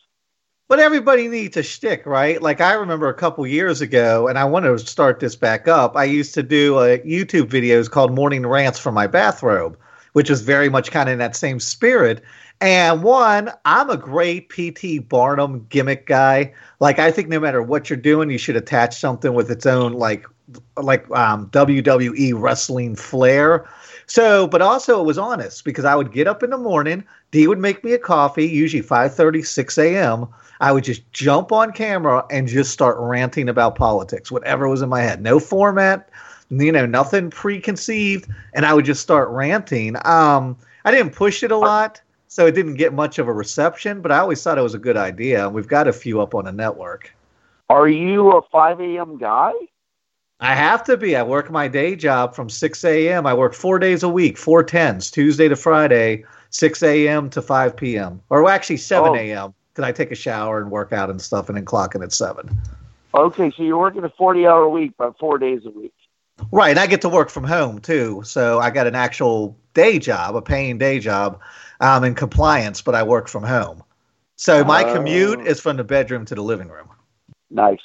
But 0.68 0.80
everybody 0.80 1.28
needs 1.28 1.58
a 1.58 1.64
shtick, 1.64 2.06
right? 2.06 2.42
Like 2.42 2.62
I 2.62 2.74
remember 2.74 3.10
a 3.10 3.14
couple 3.14 3.46
years 3.46 3.82
ago, 3.82 4.28
and 4.28 4.38
I 4.38 4.46
want 4.46 4.66
to 4.66 4.80
start 4.80 5.20
this 5.20 5.36
back 5.36 5.68
up. 5.68 5.96
I 5.96 6.06
used 6.06 6.34
to 6.34 6.44
do 6.44 6.78
uh, 6.78 6.98
YouTube 7.00 7.50
videos 7.50 7.90
called 7.90 8.14
Morning 8.14 8.46
Rants 8.46 8.80
from 8.80 8.94
my 8.94 9.06
bathrobe, 9.06 9.78
which 10.14 10.30
is 10.30 10.42
very 10.42 10.70
much 10.70 10.92
kind 10.92 11.10
of 11.10 11.14
in 11.14 11.20
that 11.20 11.36
same 11.36 11.60
spirit. 11.60 12.24
And 12.60 13.02
one, 13.02 13.52
I'm 13.66 13.90
a 13.90 13.98
great 13.98 14.50
PT 14.50 15.08
Barnum 15.08 15.66
gimmick 15.70 16.06
guy. 16.06 16.54
Like 16.80 17.00
I 17.00 17.12
think 17.12 17.28
no 17.28 17.40
matter 17.40 17.62
what 17.62 17.90
you're 17.90 17.98
doing, 17.98 18.30
you 18.30 18.38
should 18.38 18.56
attach 18.56 19.00
something 19.00 19.34
with 19.34 19.50
its 19.50 19.66
own 19.66 19.94
like 19.94 20.26
like 20.78 21.10
um, 21.12 21.50
WWE 21.50 22.34
wrestling 22.36 22.96
flair. 22.96 23.68
So, 24.06 24.48
but 24.48 24.62
also 24.62 25.00
it 25.00 25.06
was 25.06 25.18
honest 25.18 25.64
because 25.64 25.86
I 25.86 25.96
would 25.96 26.12
get 26.12 26.28
up 26.28 26.44
in 26.44 26.50
the 26.50 26.58
morning. 26.58 27.04
D 27.32 27.48
would 27.48 27.60
make 27.60 27.84
me 27.84 27.94
a 27.94 27.98
coffee, 27.98 28.48
usually 28.48 28.84
5:30, 28.84 29.46
6 29.46 29.78
a.m. 29.78 30.28
I 30.60 30.72
would 30.72 30.84
just 30.84 31.10
jump 31.12 31.52
on 31.52 31.72
camera 31.72 32.24
and 32.30 32.48
just 32.48 32.72
start 32.72 32.98
ranting 33.00 33.50
about 33.50 33.76
politics, 33.76 34.32
whatever 34.32 34.68
was 34.68 34.84
in 34.84 34.90
my 34.90 35.02
head. 35.02 35.22
No 35.22 35.40
format, 35.40 36.10
you 36.52 36.72
know, 36.72 36.86
nothing 36.86 37.30
preconceived, 37.30 38.28
and 38.54 38.66
I 38.66 38.74
would 38.74 38.86
just 38.86 39.02
start 39.02 39.30
ranting. 39.30 39.96
Um, 40.06 40.58
I 40.86 40.92
didn't 40.92 41.14
push 41.14 41.44
it 41.44 41.52
a 41.52 41.58
lot, 41.58 42.02
so 42.28 42.46
it 42.46 42.52
didn't 42.52 42.76
get 42.76 42.94
much 42.94 43.20
of 43.20 43.28
a 43.28 43.34
reception, 43.34 44.02
but 44.02 44.12
I 44.12 44.20
always 44.20 44.44
thought 44.44 44.58
it 44.58 44.62
was 44.62 44.74
a 44.74 44.80
good 44.80 44.98
idea. 44.98 45.46
and 45.46 45.56
We've 45.56 45.68
got 45.68 45.88
a 45.88 45.94
few 45.94 46.22
up 46.22 46.36
on 46.36 46.46
the 46.46 46.52
network. 46.52 47.14
Are 47.70 47.88
you 47.88 48.32
a 48.32 48.42
5 48.42 48.82
a.m. 48.82 49.18
guy? 49.18 49.54
I 50.42 50.56
have 50.56 50.84
to 50.86 50.98
be. 50.98 51.16
I 51.16 51.24
work 51.24 51.52
my 51.52 51.68
day 51.68 51.96
job 51.96 52.36
from 52.36 52.50
6 52.50 52.84
a.m. 52.84 53.26
I 53.28 53.34
work 53.34 53.54
four 53.54 53.78
days 53.80 54.04
a 54.04 54.10
week, 54.10 54.38
four 54.38 54.64
tens, 54.64 55.12
Tuesday 55.12 55.48
to 55.48 55.56
Friday, 55.56 56.26
6 56.50 56.84
a.m. 56.84 57.30
to 57.30 57.42
5 57.42 57.78
p.m. 57.78 58.20
Or 58.30 58.50
actually 58.50 58.78
7 58.78 59.10
Oh. 59.10 59.16
a.m. 59.16 59.54
Because 59.74 59.88
I 59.88 59.92
take 59.94 60.12
a 60.12 60.16
shower 60.16 60.60
and 60.60 60.70
work 60.70 60.92
out 60.92 61.10
and 61.10 61.22
stuff 61.22 61.48
and 61.48 61.56
then 61.58 61.64
clock 61.64 61.96
in 61.96 62.02
at 62.04 62.12
7. 62.12 62.50
Okay, 63.14 63.52
so 63.56 63.64
you're 63.64 63.78
working 63.78 64.04
a 64.04 64.10
40 64.10 64.48
hour 64.48 64.68
week, 64.68 64.94
but 64.98 65.18
four 65.20 65.38
days 65.38 65.62
a 65.66 65.70
week. 65.70 65.94
Right, 66.52 66.70
and 66.72 66.80
I 66.80 66.88
get 66.88 67.02
to 67.02 67.10
work 67.10 67.30
from 67.30 67.44
home 67.44 67.80
too. 67.80 68.22
So 68.26 68.60
I 68.60 68.70
got 68.70 68.88
an 68.88 68.96
actual 68.96 69.58
day 69.74 70.00
job, 70.00 70.36
a 70.36 70.42
paying 70.42 70.78
day 70.78 71.00
job, 71.00 71.40
um, 71.80 72.04
in 72.04 72.16
compliance, 72.16 72.82
but 72.82 72.96
I 72.96 73.04
work 73.04 73.28
from 73.28 73.44
home. 73.44 73.84
So 74.36 74.64
my 74.64 74.84
Oh. 74.84 74.92
commute 74.94 75.42
is 75.42 75.60
from 75.60 75.78
the 75.78 75.84
bedroom 75.84 76.26
to 76.26 76.36
the 76.36 76.42
living 76.42 76.68
room. 76.70 76.90
Nice. 77.50 77.80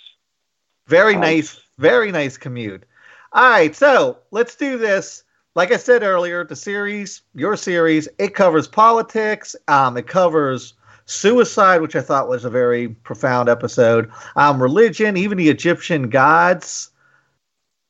Very 0.86 1.14
Nice. 1.14 1.22
nice, 1.54 1.60
very 1.78 2.12
nice 2.12 2.36
commute. 2.36 2.84
All 3.32 3.50
right, 3.50 3.74
so 3.74 4.18
let's 4.30 4.54
do 4.54 4.78
this. 4.78 5.24
Like 5.54 5.72
I 5.72 5.76
said 5.76 6.02
earlier, 6.02 6.44
the 6.44 6.56
series, 6.56 7.22
your 7.34 7.56
series, 7.56 8.08
it 8.18 8.34
covers 8.34 8.68
politics. 8.68 9.56
Um, 9.68 9.96
it 9.96 10.06
covers 10.06 10.74
suicide, 11.06 11.80
which 11.80 11.96
I 11.96 12.02
thought 12.02 12.28
was 12.28 12.44
a 12.44 12.50
very 12.50 12.88
profound 12.88 13.48
episode. 13.48 14.10
Um, 14.36 14.62
religion, 14.62 15.16
even 15.16 15.38
the 15.38 15.48
Egyptian 15.48 16.08
gods. 16.10 16.90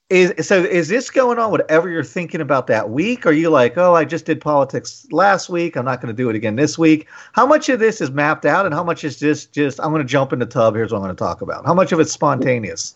Is 0.09 0.47
so? 0.47 0.63
Is 0.63 0.87
this 0.87 1.11
going 1.11 1.41
on? 1.41 1.51
Whatever 1.51 1.89
you're 1.89 2.05
thinking 2.05 2.41
about 2.41 2.69
that 2.69 2.91
week? 2.91 3.27
Are 3.27 3.33
you 3.33 3.51
like, 3.51 3.77
oh, 3.77 3.95
I 3.95 4.05
just 4.05 4.25
did 4.25 4.41
politics 4.41 5.05
last 5.11 5.49
week. 5.49 5.77
I'm 5.77 5.85
not 5.85 6.01
going 6.01 6.15
to 6.15 6.23
do 6.23 6.31
it 6.31 6.37
again 6.37 6.55
this 6.55 6.79
week. 6.79 7.09
How 7.33 7.45
much 7.45 7.69
of 7.69 7.81
this 7.81 8.01
is 8.01 8.13
mapped 8.13 8.47
out, 8.47 8.67
and 8.67 8.73
how 8.73 8.85
much 8.85 9.03
is 9.03 9.19
just 9.19 9.53
just 9.53 9.81
I'm 9.81 9.91
going 9.91 10.03
to 10.03 10.09
jump 10.09 10.33
in 10.33 10.39
the 10.39 10.47
tub? 10.47 10.77
Here's 10.77 10.93
what 10.93 10.99
I'm 10.99 11.05
going 11.05 11.17
to 11.17 11.19
talk 11.19 11.41
about. 11.41 11.67
How 11.67 11.75
much 11.75 11.91
of 11.91 11.99
it's 11.99 12.13
spontaneous? 12.13 12.95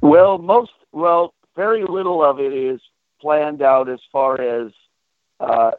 Well, 0.00 0.38
most 0.38 0.72
well, 0.90 1.32
very 1.54 1.84
little 1.84 2.24
of 2.24 2.40
it 2.40 2.52
is 2.52 2.80
planned 3.20 3.62
out 3.62 3.88
as 3.88 4.00
far 4.10 4.40
as 4.40 4.72
uh, 5.38 5.70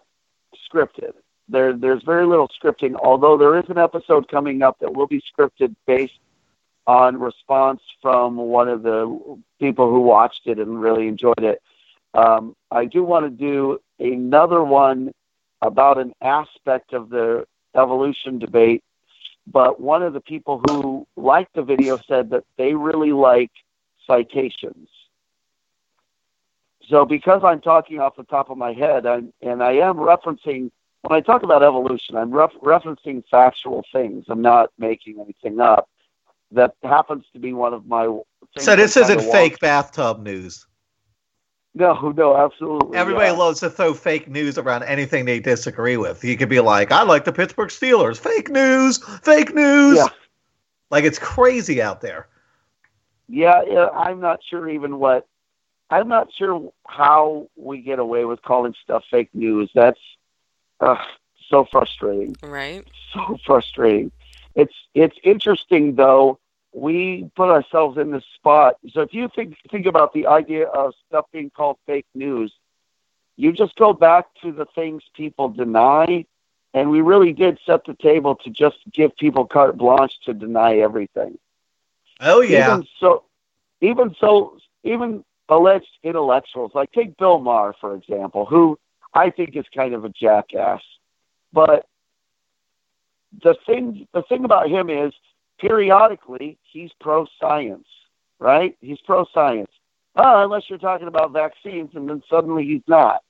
scripted. 0.72 1.12
There, 1.50 1.74
there's 1.74 2.04
very 2.04 2.26
little 2.26 2.48
scripting. 2.48 2.96
Although 3.04 3.38
there 3.38 3.58
is 3.60 3.66
an 3.68 3.78
episode 3.78 4.30
coming 4.30 4.62
up 4.62 4.80
that 4.80 4.94
will 4.94 5.08
be 5.08 5.22
scripted 5.22 5.76
based 5.86 6.20
on 6.88 7.20
response 7.20 7.82
from 8.02 8.36
one 8.36 8.68
of 8.68 8.84
the 8.84 9.40
people 9.60 9.90
who 9.90 10.02
watched 10.02 10.42
it 10.46 10.60
and 10.60 10.82
really 10.82 11.08
enjoyed 11.08 11.44
it. 11.44 11.62
Um, 12.14 12.56
I 12.72 12.86
do 12.86 13.04
want 13.04 13.26
to 13.26 13.30
do 13.30 13.80
another 14.00 14.64
one 14.64 15.14
about 15.62 15.98
an 15.98 16.14
aspect 16.22 16.94
of 16.94 17.10
the 17.10 17.46
evolution 17.76 18.38
debate, 18.38 18.84
but 19.48 19.80
one 19.80 20.04
of 20.04 20.14
the 20.14 20.22
people 20.22 20.62
who 20.68 21.08
liked 21.16 21.56
the 21.56 21.64
video 21.64 22.00
said 22.08 22.30
that 22.32 22.44
they 22.58 22.74
really 22.74 23.14
like 23.14 23.52
citations. 24.06 24.90
So, 26.90 27.06
because 27.06 27.42
I'm 27.46 27.62
talking 27.62 28.00
off 28.00 28.18
the 28.18 28.26
top 28.26 28.50
of 28.50 28.58
my 28.58 28.74
head, 28.74 29.06
I'm, 29.06 29.34
and 29.42 29.64
I 29.64 29.74
am 29.74 29.96
referencing, 29.96 30.70
when 31.02 31.18
I 31.18 31.22
talk 31.22 31.44
about 31.44 31.64
evolution, 31.64 32.18
I'm 32.18 32.32
ref- 32.32 32.52
referencing 32.62 33.24
factual 33.32 33.86
things. 33.94 34.26
I'm 34.28 34.42
not 34.42 34.70
making 34.78 35.20
anything 35.20 35.62
up. 35.62 35.90
That 36.54 36.76
happens 36.84 37.26
to 37.34 37.40
be 37.40 37.54
one 37.54 37.74
of 37.74 37.86
my. 37.86 38.06
So 38.58 38.76
this 38.76 38.96
isn't 38.98 39.22
fake 39.22 39.54
want- 39.54 39.60
bathtub 39.62 40.22
news. 40.22 40.66
No, 41.76 42.14
no, 42.16 42.38
absolutely. 42.38 42.96
Everybody 42.96 43.30
not. 43.30 43.40
loves 43.40 43.60
to 43.62 43.70
throw 43.70 43.96
fake 43.96 44.30
news 44.30 44.60
around 44.60 44.84
anything 44.84 45.26
they 45.26 45.40
disagree 45.40 45.98
with. 45.98 46.24
You 46.24 46.38
could 46.38 46.50
be 46.50 46.60
like, 46.60 46.92
I 46.92 47.02
like 47.02 47.26
the 47.26 47.34
Pittsburgh 47.34 47.70
Steelers. 47.70 48.20
Fake 48.20 48.50
news, 48.50 49.00
fake 49.24 49.56
news. 49.56 49.98
Yeah. 49.98 50.06
Like 50.92 51.04
it's 51.04 51.18
crazy 51.18 51.82
out 51.82 52.02
there. 52.02 52.28
Yeah, 53.28 53.64
yeah, 53.68 53.88
I'm 53.88 54.20
not 54.20 54.42
sure 54.48 54.70
even 54.70 55.00
what. 55.00 55.28
I'm 55.90 56.08
not 56.08 56.32
sure 56.34 56.72
how 56.88 57.50
we 57.56 57.82
get 57.82 57.98
away 57.98 58.26
with 58.26 58.42
calling 58.44 58.76
stuff 58.84 59.04
fake 59.10 59.30
news. 59.34 59.72
That's 59.74 60.00
uh, 60.80 60.98
so 61.50 61.66
frustrating. 61.66 62.36
Right? 62.44 62.86
So 63.14 63.38
frustrating. 63.46 64.12
It's 64.56 64.74
it's 64.94 65.18
interesting 65.24 65.96
though. 65.96 66.40
We 66.74 67.30
put 67.36 67.50
ourselves 67.50 67.98
in 67.98 68.12
this 68.12 68.24
spot. 68.36 68.78
So 68.92 69.02
if 69.02 69.14
you 69.14 69.30
think 69.36 69.58
think 69.72 69.86
about 69.86 70.14
the 70.14 70.28
idea 70.28 70.68
of 70.68 70.94
stuff 71.08 71.26
being 71.32 71.50
called 71.50 71.78
fake 71.86 72.08
news, 72.16 72.52
you 73.36 73.52
just 73.52 73.76
go 73.76 73.94
back 73.94 74.26
to 74.42 74.52
the 74.52 74.66
things 74.66 75.04
people 75.14 75.50
deny, 75.50 76.26
and 76.74 76.90
we 76.90 77.02
really 77.02 77.34
did 77.34 77.60
set 77.66 77.86
the 77.86 77.94
table 77.94 78.36
to 78.38 78.50
just 78.50 78.78
give 78.92 79.16
people 79.18 79.46
carte 79.46 79.78
blanche 79.78 80.20
to 80.26 80.34
deny 80.34 80.78
everything. 80.78 81.38
Oh 82.20 82.42
yeah. 82.42 82.74
Even 82.74 82.88
so, 83.00 83.24
even 83.82 84.16
so, 84.20 84.58
even 84.84 85.24
alleged 85.50 85.98
intellectuals, 86.04 86.72
like 86.74 86.92
take 86.92 87.18
Bill 87.18 87.40
Maher, 87.40 87.76
for 87.80 87.96
example, 87.96 88.46
who 88.46 88.80
I 89.14 89.30
think 89.30 89.56
is 89.56 89.66
kind 89.76 89.94
of 89.94 90.06
a 90.06 90.10
jackass. 90.10 90.82
But 91.52 91.86
the 93.44 93.56
thing, 93.66 94.08
the 94.14 94.24
thing 94.24 94.46
about 94.46 94.70
him 94.70 94.90
is, 94.90 95.14
periodically, 95.60 96.58
he's 96.64 96.92
pro 97.00 97.26
science, 97.40 97.88
right? 98.40 98.78
He's 98.82 99.00
pro 99.06 99.26
science. 99.34 99.72
Uh, 100.16 100.44
unless 100.44 100.70
you're 100.70 100.78
talking 100.78 101.08
about 101.08 101.32
vaccines, 101.32 101.90
and 101.96 102.08
then 102.08 102.22
suddenly 102.30 102.66
he's 102.66 102.84
not. 102.88 103.24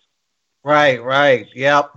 Right, 0.63 1.01
right. 1.01 1.47
Yep. 1.55 1.91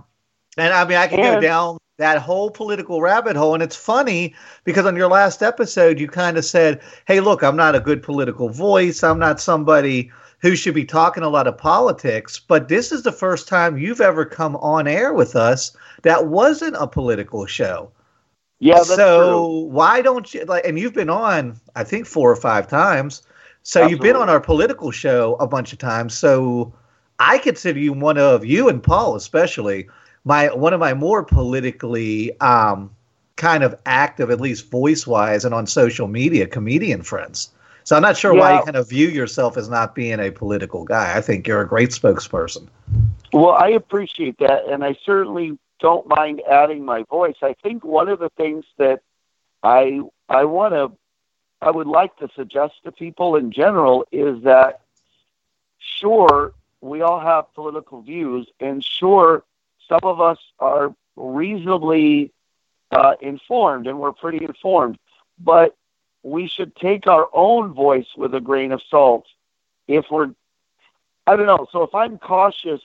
And 0.57 0.73
I 0.73 0.85
mean 0.85 0.97
I 0.97 1.07
could 1.07 1.17
go 1.17 1.39
down 1.39 1.77
that 1.97 2.19
whole 2.19 2.49
political 2.49 3.01
rabbit 3.01 3.35
hole 3.35 3.53
and 3.53 3.63
it's 3.63 3.75
funny 3.75 4.35
because 4.63 4.85
on 4.85 4.95
your 4.95 5.09
last 5.09 5.41
episode 5.41 5.99
you 5.99 6.07
kind 6.07 6.37
of 6.37 6.45
said, 6.45 6.81
"Hey, 7.05 7.19
look, 7.19 7.43
I'm 7.43 7.55
not 7.55 7.75
a 7.75 7.79
good 7.79 8.03
political 8.03 8.49
voice. 8.49 9.03
I'm 9.03 9.19
not 9.19 9.39
somebody 9.39 10.11
who 10.39 10.55
should 10.55 10.73
be 10.73 10.85
talking 10.85 11.23
a 11.23 11.29
lot 11.29 11.47
of 11.47 11.57
politics, 11.57 12.39
but 12.39 12.67
this 12.67 12.91
is 12.91 13.03
the 13.03 13.11
first 13.11 13.47
time 13.47 13.77
you've 13.77 14.01
ever 14.01 14.25
come 14.25 14.55
on 14.57 14.87
air 14.87 15.13
with 15.13 15.35
us 15.35 15.75
that 16.03 16.27
wasn't 16.27 16.75
a 16.79 16.87
political 16.87 17.45
show." 17.45 17.91
Yeah, 18.59 18.81
so 18.81 19.29
true. 19.29 19.59
why 19.65 20.01
don't 20.01 20.33
you 20.33 20.43
like? 20.45 20.65
And 20.65 20.79
you've 20.79 20.93
been 20.93 21.09
on, 21.09 21.59
I 21.75 21.83
think, 21.83 22.07
four 22.07 22.31
or 22.31 22.35
five 22.35 22.67
times. 22.67 23.21
So 23.61 23.85
you've 23.85 23.99
been 23.99 24.15
on 24.15 24.29
our 24.29 24.39
political 24.39 24.91
show 24.91 25.35
a 25.41 25.47
bunch 25.47 25.73
of 25.73 25.79
times. 25.79 26.13
So 26.13 26.73
I 27.19 27.37
consider 27.37 27.79
you 27.79 27.91
one 27.91 28.17
of 28.17 28.45
you 28.45 28.69
and 28.69 28.81
Paul, 28.81 29.15
especially 29.15 29.89
my 30.23 30.47
one 30.53 30.73
of 30.73 30.79
my 30.79 30.93
more 30.93 31.23
politically 31.23 32.39
um, 32.39 32.89
kind 33.35 33.63
of 33.63 33.75
active, 33.85 34.31
at 34.31 34.39
least 34.39 34.69
voice 34.69 35.05
wise, 35.05 35.45
and 35.45 35.53
on 35.53 35.67
social 35.67 36.07
media 36.07 36.47
comedian 36.47 37.01
friends. 37.03 37.51
So 37.83 37.95
I'm 37.95 38.01
not 38.01 38.17
sure 38.17 38.33
why 38.33 38.57
you 38.57 38.63
kind 38.63 38.75
of 38.75 38.89
view 38.89 39.07
yourself 39.07 39.55
as 39.55 39.69
not 39.69 39.95
being 39.95 40.19
a 40.19 40.29
political 40.29 40.83
guy. 40.83 41.15
I 41.15 41.21
think 41.21 41.47
you're 41.47 41.61
a 41.61 41.67
great 41.67 41.91
spokesperson. 41.91 42.67
Well, 43.31 43.51
I 43.51 43.69
appreciate 43.69 44.37
that, 44.39 44.67
and 44.67 44.83
I 44.83 44.97
certainly 45.05 45.57
don't 45.79 46.07
mind 46.07 46.41
adding 46.49 46.83
my 46.83 47.03
voice. 47.03 47.35
I 47.41 47.55
think 47.63 47.83
one 47.83 48.09
of 48.09 48.19
the 48.19 48.29
things 48.29 48.65
that 48.77 49.01
I 49.63 50.01
I 50.29 50.45
want 50.45 50.73
to 50.73 50.91
I 51.61 51.71
would 51.71 51.87
like 51.87 52.15
to 52.17 52.29
suggest 52.35 52.75
to 52.83 52.91
people 52.91 53.35
in 53.35 53.51
general 53.51 54.05
is 54.11 54.43
that 54.43 54.81
sure 55.79 56.53
we 56.81 57.01
all 57.01 57.19
have 57.19 57.53
political 57.55 58.01
views, 58.01 58.47
and 58.59 58.83
sure 58.83 59.43
some 59.89 60.01
of 60.03 60.21
us 60.21 60.37
are 60.59 60.93
reasonably 61.15 62.31
uh, 62.91 63.15
informed, 63.21 63.87
and 63.87 63.99
we're 63.99 64.11
pretty 64.11 64.45
informed, 64.45 64.97
but 65.39 65.75
we 66.23 66.47
should 66.47 66.75
take 66.75 67.07
our 67.07 67.27
own 67.33 67.73
voice 67.73 68.07
with 68.15 68.35
a 68.35 68.41
grain 68.41 68.71
of 68.71 68.81
salt 68.89 69.25
if 69.87 70.05
we're 70.11 70.29
I 71.25 71.35
don't 71.35 71.47
know. 71.47 71.67
So 71.71 71.83
if 71.83 71.93
I'm 71.93 72.17
cautious 72.17 72.81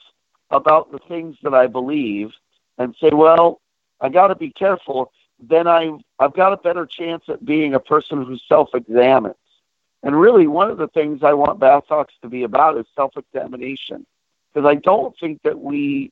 about 0.51 0.91
the 0.91 0.99
things 0.99 1.37
that 1.43 1.55
I 1.55 1.67
believe 1.69 2.33
and 2.83 2.95
say, 3.01 3.11
well, 3.13 3.61
I 4.01 4.09
got 4.09 4.29
to 4.29 4.35
be 4.35 4.51
careful, 4.51 5.13
then 5.41 5.67
I 5.67 5.91
I've 6.19 6.35
got 6.35 6.53
a 6.53 6.57
better 6.57 6.87
chance 6.87 7.25
at 7.29 7.45
being 7.45 7.75
a 7.75 7.81
person 7.81 8.25
who 8.25 8.37
self-examines. 8.49 9.37
And 10.03 10.19
really, 10.19 10.47
one 10.49 10.71
of 10.71 10.79
the 10.79 10.89
things 10.89 11.23
I 11.23 11.33
want 11.35 11.61
Bath 11.61 11.85
Talks 11.89 12.15
to 12.23 12.29
be 12.29 12.43
about 12.43 12.77
is 12.77 12.87
self-examination, 12.97 14.05
because 14.53 14.69
I 14.69 14.75
don't 14.75 15.17
think 15.19 15.43
that 15.43 15.59
we 15.61 16.11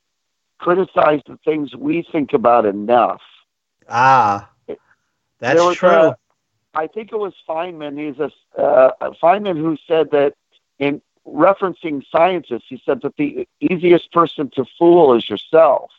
criticize 0.58 1.20
the 1.26 1.38
things 1.44 1.74
we 1.74 2.06
think 2.12 2.32
about 2.32 2.66
enough. 2.66 3.22
Ah, 3.88 4.50
that's 5.40 5.74
true. 5.74 5.88
a- 5.90 6.16
I 6.72 6.86
think 6.86 7.10
it 7.12 7.18
was 7.18 7.34
Feynman. 7.48 7.98
He's 7.98 8.20
a 8.20 8.30
uh, 8.60 9.10
Feynman 9.20 9.56
who 9.56 9.76
said 9.88 10.12
that 10.12 10.34
in 10.78 11.02
referencing 11.26 12.04
scientists, 12.12 12.66
he 12.68 12.80
said 12.84 13.02
that 13.02 13.16
the 13.16 13.48
easiest 13.60 14.12
person 14.12 14.50
to 14.50 14.64
fool 14.78 15.14
is 15.14 15.28
yourself. 15.28 15.90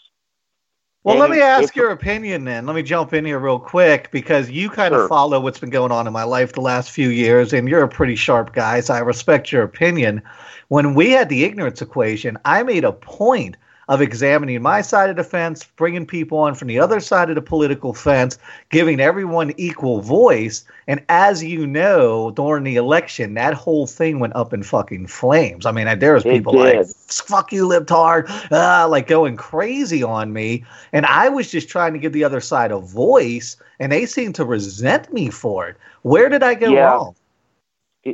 Well, 1.03 1.15
And 1.15 1.19
let 1.19 1.31
me 1.31 1.41
ask 1.41 1.75
your 1.75 1.89
opinion 1.89 2.43
then. 2.45 2.67
Let 2.67 2.75
me 2.75 2.83
jump 2.83 3.11
in 3.13 3.25
here 3.25 3.39
real 3.39 3.57
quick 3.57 4.11
because 4.11 4.51
you 4.51 4.69
kind 4.69 4.93
Sure. 4.93 5.03
of 5.03 5.09
follow 5.09 5.39
what's 5.39 5.59
been 5.59 5.71
going 5.71 5.91
on 5.91 6.05
in 6.05 6.13
my 6.13 6.23
life 6.23 6.53
the 6.53 6.61
last 6.61 6.91
few 6.91 7.09
years, 7.09 7.53
and 7.53 7.67
you're 7.67 7.81
a 7.83 7.87
pretty 7.89 8.15
sharp 8.15 8.53
guy, 8.53 8.81
so 8.81 8.93
I 8.93 8.99
respect 8.99 9.51
your 9.51 9.63
opinion. 9.63 10.21
When 10.67 10.93
we 10.93 11.09
had 11.11 11.27
the 11.29 11.43
ignorance 11.43 11.81
equation, 11.81 12.37
I 12.45 12.61
made 12.63 12.83
a 12.83 12.91
point 12.93 13.57
of 13.91 14.01
examining 14.01 14.61
my 14.61 14.79
side 14.79 15.09
of 15.09 15.17
the 15.17 15.23
fence, 15.23 15.65
bringing 15.75 16.05
people 16.05 16.37
on 16.37 16.55
from 16.55 16.69
the 16.69 16.79
other 16.79 17.01
side 17.01 17.27
of 17.27 17.35
the 17.35 17.41
political 17.41 17.93
fence, 17.93 18.39
giving 18.69 19.01
everyone 19.01 19.53
equal 19.57 19.99
voice. 19.99 20.63
And 20.87 21.03
as 21.09 21.43
you 21.43 21.67
know, 21.67 22.31
during 22.31 22.63
the 22.63 22.77
election, 22.77 23.33
that 23.33 23.53
whole 23.53 23.85
thing 23.85 24.19
went 24.21 24.33
up 24.33 24.53
in 24.53 24.63
fucking 24.63 25.07
flames. 25.07 25.65
I 25.65 25.73
mean, 25.73 25.99
there 25.99 26.13
was 26.13 26.23
people 26.23 26.53
like, 26.53 26.87
fuck 26.87 27.51
you, 27.51 27.67
libtard, 27.67 28.27
ah, 28.53 28.87
like 28.89 29.07
going 29.07 29.35
crazy 29.35 30.03
on 30.03 30.31
me. 30.31 30.63
And 30.93 31.05
I 31.05 31.27
was 31.27 31.51
just 31.51 31.67
trying 31.67 31.91
to 31.91 31.99
give 31.99 32.13
the 32.13 32.23
other 32.23 32.39
side 32.39 32.71
a 32.71 32.79
voice, 32.79 33.57
and 33.77 33.91
they 33.91 34.05
seemed 34.05 34.35
to 34.35 34.45
resent 34.45 35.11
me 35.11 35.29
for 35.29 35.67
it. 35.67 35.75
Where 36.03 36.29
did 36.29 36.43
I 36.43 36.53
go 36.53 36.73
Yeah. 36.73 36.85
wrong? 36.85 37.15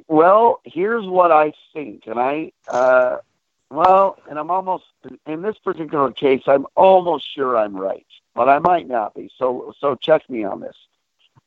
Well, 0.07 0.59
here's 0.65 1.05
what 1.05 1.31
I 1.31 1.53
think, 1.71 2.07
and 2.07 2.19
I, 2.19 2.51
uh, 2.67 3.17
well, 3.69 4.17
and 4.29 4.39
I'm 4.39 4.49
almost 4.49 4.85
in 5.25 5.41
this 5.41 5.57
particular 5.57 6.11
case, 6.11 6.43
I'm 6.47 6.65
almost 6.75 7.25
sure 7.33 7.57
I'm 7.57 7.75
right, 7.75 8.05
but 8.33 8.47
I 8.47 8.59
might 8.59 8.87
not 8.87 9.13
be. 9.13 9.29
So, 9.37 9.73
so 9.79 9.95
check 9.95 10.29
me 10.29 10.43
on 10.43 10.61
this. 10.61 10.75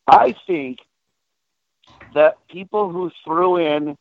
I 0.06 0.34
think 0.46 0.80
that 2.14 2.36
people 2.48 2.90
who 2.90 3.10
threw 3.24 3.56
in 3.56 3.96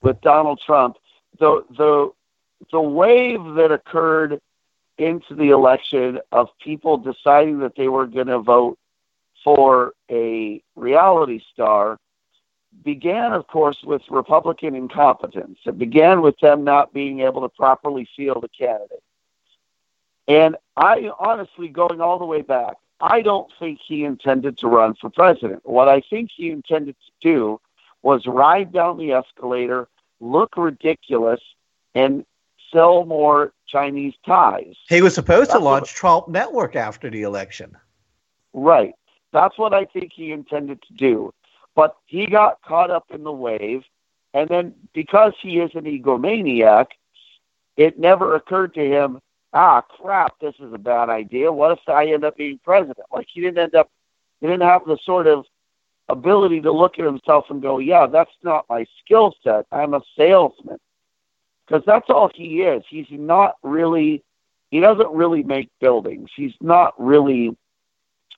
with 0.00 0.20
Donald 0.20 0.60
Trump, 0.64 0.96
the 1.38 1.64
the 1.76 2.12
the 2.72 2.80
wave 2.80 3.42
that 3.54 3.72
occurred 3.72 4.40
into 4.96 5.34
the 5.34 5.50
election 5.50 6.18
of 6.32 6.48
people 6.58 6.96
deciding 6.96 7.60
that 7.60 7.76
they 7.76 7.88
were 7.88 8.06
going 8.06 8.26
to 8.26 8.40
vote 8.40 8.78
for 9.44 9.92
a 10.10 10.62
reality 10.74 11.40
star 11.52 11.98
began, 12.84 13.32
of 13.32 13.46
course, 13.46 13.82
with 13.82 14.02
Republican 14.10 14.74
incompetence. 14.74 15.58
It 15.64 15.78
began 15.78 16.22
with 16.22 16.38
them 16.40 16.64
not 16.64 16.92
being 16.92 17.20
able 17.20 17.42
to 17.42 17.48
properly 17.48 18.08
field 18.16 18.44
a 18.44 18.48
candidate. 18.48 19.02
And 20.26 20.56
I 20.76 21.10
honestly, 21.18 21.68
going 21.68 22.00
all 22.00 22.18
the 22.18 22.26
way 22.26 22.42
back, 22.42 22.76
I 23.00 23.22
don't 23.22 23.50
think 23.58 23.80
he 23.80 24.04
intended 24.04 24.58
to 24.58 24.68
run 24.68 24.94
for 24.94 25.08
president. 25.08 25.62
What 25.64 25.88
I 25.88 26.00
think 26.00 26.30
he 26.34 26.50
intended 26.50 26.96
to 27.06 27.12
do 27.20 27.60
was 28.02 28.26
ride 28.26 28.72
down 28.72 28.98
the 28.98 29.12
escalator, 29.12 29.88
look 30.20 30.56
ridiculous, 30.56 31.40
and 31.94 32.24
sell 32.72 33.04
more 33.04 33.52
Chinese 33.66 34.14
ties. 34.26 34.74
He 34.88 35.02
was 35.02 35.14
supposed 35.14 35.50
That's 35.50 35.58
to 35.58 35.64
launch 35.64 35.94
Trump 35.94 36.28
Network 36.28 36.76
after 36.76 37.10
the 37.10 37.22
election. 37.22 37.76
Right. 38.52 38.94
That's 39.32 39.58
what 39.58 39.74
I 39.74 39.84
think 39.84 40.12
he 40.12 40.32
intended 40.32 40.82
to 40.82 40.94
do. 40.94 41.32
But 41.78 41.96
he 42.06 42.26
got 42.26 42.60
caught 42.62 42.90
up 42.90 43.04
in 43.10 43.22
the 43.22 43.30
wave, 43.30 43.84
and 44.34 44.48
then 44.48 44.74
because 44.94 45.32
he 45.40 45.60
is 45.60 45.70
an 45.76 45.84
egomaniac, 45.84 46.86
it 47.76 48.00
never 48.00 48.34
occurred 48.34 48.74
to 48.74 48.84
him, 48.84 49.20
ah, 49.52 49.82
crap, 49.82 50.40
this 50.40 50.56
is 50.58 50.72
a 50.72 50.78
bad 50.78 51.08
idea. 51.08 51.52
What 51.52 51.70
if 51.70 51.88
I 51.88 52.06
end 52.06 52.24
up 52.24 52.36
being 52.36 52.58
president? 52.64 53.06
Like 53.12 53.28
he 53.32 53.40
didn't 53.40 53.58
end 53.58 53.76
up, 53.76 53.92
he 54.40 54.48
didn't 54.48 54.66
have 54.66 54.86
the 54.86 54.98
sort 55.04 55.28
of 55.28 55.44
ability 56.08 56.62
to 56.62 56.72
look 56.72 56.98
at 56.98 57.04
himself 57.04 57.44
and 57.48 57.62
go, 57.62 57.78
yeah, 57.78 58.08
that's 58.08 58.34
not 58.42 58.66
my 58.68 58.84
skill 59.04 59.36
set. 59.44 59.64
I'm 59.70 59.94
a 59.94 60.02
salesman. 60.16 60.78
Because 61.64 61.84
that's 61.86 62.10
all 62.10 62.28
he 62.34 62.62
is. 62.62 62.82
He's 62.90 63.06
not 63.12 63.54
really, 63.62 64.24
he 64.72 64.80
doesn't 64.80 65.12
really 65.12 65.44
make 65.44 65.70
buildings. 65.80 66.28
He's 66.34 66.54
not 66.60 66.94
really 66.98 67.56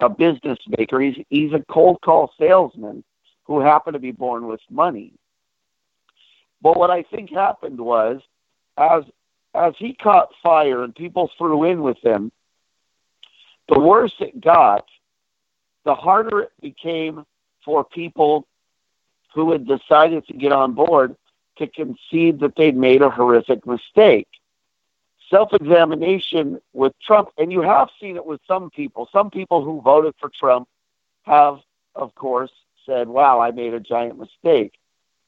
a 0.00 0.10
business 0.10 0.58
maker. 0.76 1.00
He's, 1.00 1.24
he's 1.30 1.54
a 1.54 1.64
cold 1.70 2.02
call 2.02 2.34
salesman 2.38 3.02
who 3.50 3.58
happened 3.58 3.94
to 3.94 3.98
be 3.98 4.12
born 4.12 4.46
with 4.46 4.60
money. 4.70 5.12
But 6.62 6.78
what 6.78 6.88
I 6.88 7.02
think 7.02 7.30
happened 7.30 7.80
was, 7.80 8.22
as 8.76 9.02
as 9.56 9.74
he 9.76 9.92
caught 9.92 10.28
fire 10.40 10.84
and 10.84 10.94
people 10.94 11.28
threw 11.36 11.64
in 11.64 11.82
with 11.82 11.98
him, 11.98 12.30
the 13.68 13.80
worse 13.80 14.14
it 14.20 14.40
got, 14.40 14.84
the 15.84 15.96
harder 15.96 16.42
it 16.42 16.52
became 16.62 17.26
for 17.64 17.82
people 17.82 18.46
who 19.34 19.50
had 19.50 19.66
decided 19.66 20.24
to 20.28 20.34
get 20.34 20.52
on 20.52 20.72
board 20.72 21.16
to 21.58 21.66
concede 21.66 22.38
that 22.38 22.54
they'd 22.56 22.76
made 22.76 23.02
a 23.02 23.10
horrific 23.10 23.66
mistake. 23.66 24.28
Self 25.28 25.52
examination 25.52 26.60
with 26.72 26.92
Trump, 27.04 27.30
and 27.36 27.50
you 27.50 27.62
have 27.62 27.88
seen 28.00 28.14
it 28.14 28.24
with 28.24 28.40
some 28.46 28.70
people. 28.70 29.08
Some 29.10 29.28
people 29.28 29.64
who 29.64 29.80
voted 29.80 30.14
for 30.20 30.28
Trump 30.28 30.68
have, 31.24 31.58
of 31.96 32.14
course, 32.14 32.52
said, 32.86 33.08
wow, 33.08 33.40
I 33.40 33.50
made 33.50 33.74
a 33.74 33.80
giant 33.80 34.18
mistake. 34.18 34.74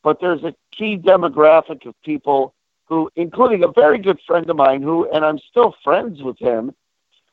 But 0.02 0.20
there's 0.20 0.42
a 0.42 0.54
key 0.70 0.98
demographic 0.98 1.86
of 1.86 1.94
people 2.02 2.54
who, 2.86 3.10
including 3.16 3.64
a 3.64 3.68
very 3.68 3.98
good 3.98 4.20
friend 4.26 4.48
of 4.50 4.56
mine 4.56 4.82
who, 4.82 5.08
and 5.10 5.24
I'm 5.24 5.38
still 5.38 5.74
friends 5.84 6.22
with 6.22 6.38
him, 6.38 6.74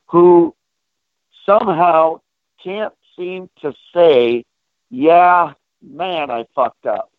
who 0.08 0.56
somehow 1.46 2.22
can't 2.64 2.94
seem 3.18 3.50
to 3.62 3.74
say, 3.94 4.46
yeah, 4.90 5.54
man, 5.82 6.30
I 6.32 6.46
fucked 6.56 6.86
up. 6.86 7.12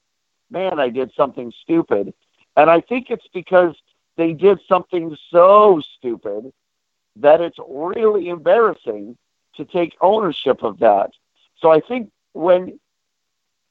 Man, 0.51 0.81
I 0.81 0.89
did 0.89 1.13
something 1.17 1.53
stupid. 1.63 2.15
And 2.57 2.71
I 2.71 2.81
think 2.81 3.11
it's 3.11 3.29
because 3.33 3.75
they 4.17 4.33
did 4.33 4.59
something 4.69 5.17
so 5.31 5.81
stupid 5.99 6.53
that 7.17 7.41
it's 7.41 7.59
really 7.69 8.29
embarrassing 8.29 9.17
to 9.57 9.65
take 9.65 9.97
ownership 10.01 10.63
of 10.63 10.79
that. 10.79 11.11
So 11.59 11.71
I 11.71 11.81
think 11.81 12.11
when 12.33 12.79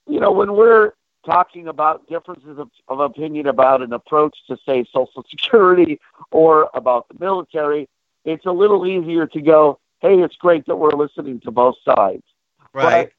you 0.10 0.20
know, 0.20 0.32
when 0.32 0.54
we're 0.54 0.94
talking 1.26 1.68
about 1.68 2.08
differences 2.08 2.58
of, 2.58 2.70
of 2.88 3.00
opinion 3.00 3.48
about 3.48 3.82
an 3.82 3.94
approach 3.94 4.36
to, 4.48 4.58
say, 4.66 4.86
Social 4.92 5.24
Security 5.30 6.00
or 6.32 6.70
about 6.74 7.08
the 7.10 7.20
military, 7.20 7.88
it's 8.26 8.46
a 8.46 8.52
little 8.52 8.86
easier 8.86 9.28
to 9.28 9.42
go, 9.42 9.80
hey, 10.00 10.20
it's 10.22 10.36
great 10.36 10.66
that 10.66 10.76
we're 10.76 10.92
listening 10.92 11.40
to 11.42 11.52
both 11.52 11.76
sides. 11.84 12.24
Right. 12.74 13.12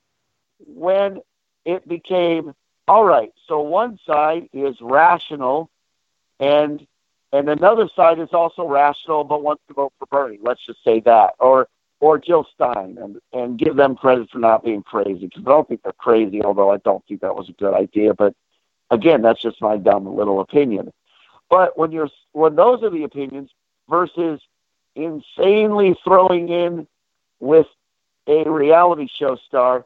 But 0.59 0.74
when 0.74 1.20
it 1.64 1.87
became, 1.87 2.55
all 2.88 3.05
right, 3.05 3.33
so 3.46 3.61
one 3.61 3.98
side 4.07 4.48
is 4.53 4.76
rational 4.81 5.70
and 6.38 6.87
and 7.33 7.48
another 7.48 7.88
side 7.94 8.18
is 8.18 8.31
also 8.33 8.66
rational 8.66 9.22
but 9.22 9.40
wants 9.40 9.62
to 9.68 9.74
vote 9.74 9.92
for 10.00 10.07
Bernie. 10.07 10.40
Let's 10.42 10.66
just 10.66 10.83
say 10.83 10.98
that. 11.00 11.35
Or 11.38 11.68
or 12.00 12.18
Jill 12.18 12.46
Stein 12.54 12.98
and, 13.00 13.20
and 13.32 13.58
give 13.58 13.76
them 13.76 13.94
credit 13.94 14.30
for 14.30 14.38
not 14.38 14.64
being 14.64 14.82
crazy 14.82 15.26
because 15.26 15.42
I 15.46 15.50
don't 15.50 15.68
think 15.68 15.82
they're 15.82 15.92
crazy, 15.92 16.42
although 16.42 16.70
I 16.70 16.78
don't 16.78 17.04
think 17.06 17.20
that 17.20 17.36
was 17.36 17.48
a 17.48 17.52
good 17.52 17.74
idea. 17.74 18.14
But 18.14 18.34
again, 18.90 19.22
that's 19.22 19.40
just 19.40 19.60
my 19.60 19.76
dumb 19.76 20.06
little 20.16 20.40
opinion. 20.40 20.92
But 21.50 21.78
when 21.78 21.92
you're 21.92 22.08
when 22.32 22.56
those 22.56 22.82
are 22.82 22.90
the 22.90 23.04
opinions 23.04 23.50
versus 23.88 24.40
insanely 24.94 25.94
throwing 26.02 26.48
in 26.48 26.86
with 27.38 27.66
a 28.26 28.48
reality 28.48 29.08
show 29.08 29.36
star, 29.36 29.84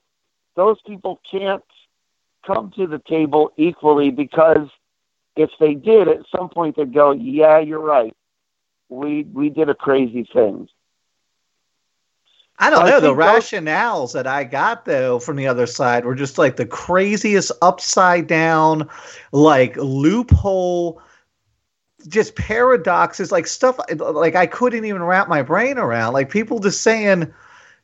those 0.54 0.80
people 0.86 1.20
can't 1.28 1.64
come 2.46 2.70
to 2.76 2.86
the 2.86 3.00
table 3.00 3.52
equally 3.56 4.10
because 4.10 4.68
if 5.36 5.50
they 5.58 5.74
did, 5.74 6.06
at 6.06 6.20
some 6.34 6.48
point 6.48 6.76
they'd 6.76 6.92
go, 6.92 7.10
"Yeah, 7.10 7.58
you're 7.58 7.80
right. 7.80 8.14
We 8.88 9.24
we 9.24 9.50
did 9.50 9.68
a 9.68 9.74
crazy 9.74 10.28
thing." 10.32 10.68
I 12.58 12.70
don't 12.70 12.86
know. 12.86 13.00
The 13.00 13.14
rationales 13.14 14.12
that 14.12 14.26
I 14.26 14.44
got 14.44 14.84
though 14.84 15.18
from 15.18 15.36
the 15.36 15.46
other 15.48 15.66
side 15.66 16.04
were 16.04 16.14
just 16.14 16.38
like 16.38 16.56
the 16.56 16.66
craziest 16.66 17.50
upside 17.62 18.26
down, 18.26 18.88
like 19.32 19.76
loophole, 19.76 21.02
just 22.06 22.36
paradoxes, 22.36 23.32
like 23.32 23.46
stuff 23.46 23.78
like 23.98 24.36
I 24.36 24.46
couldn't 24.46 24.84
even 24.84 25.02
wrap 25.02 25.28
my 25.28 25.42
brain 25.42 25.78
around. 25.78 26.12
Like 26.12 26.30
people 26.30 26.60
just 26.60 26.82
saying 26.82 27.32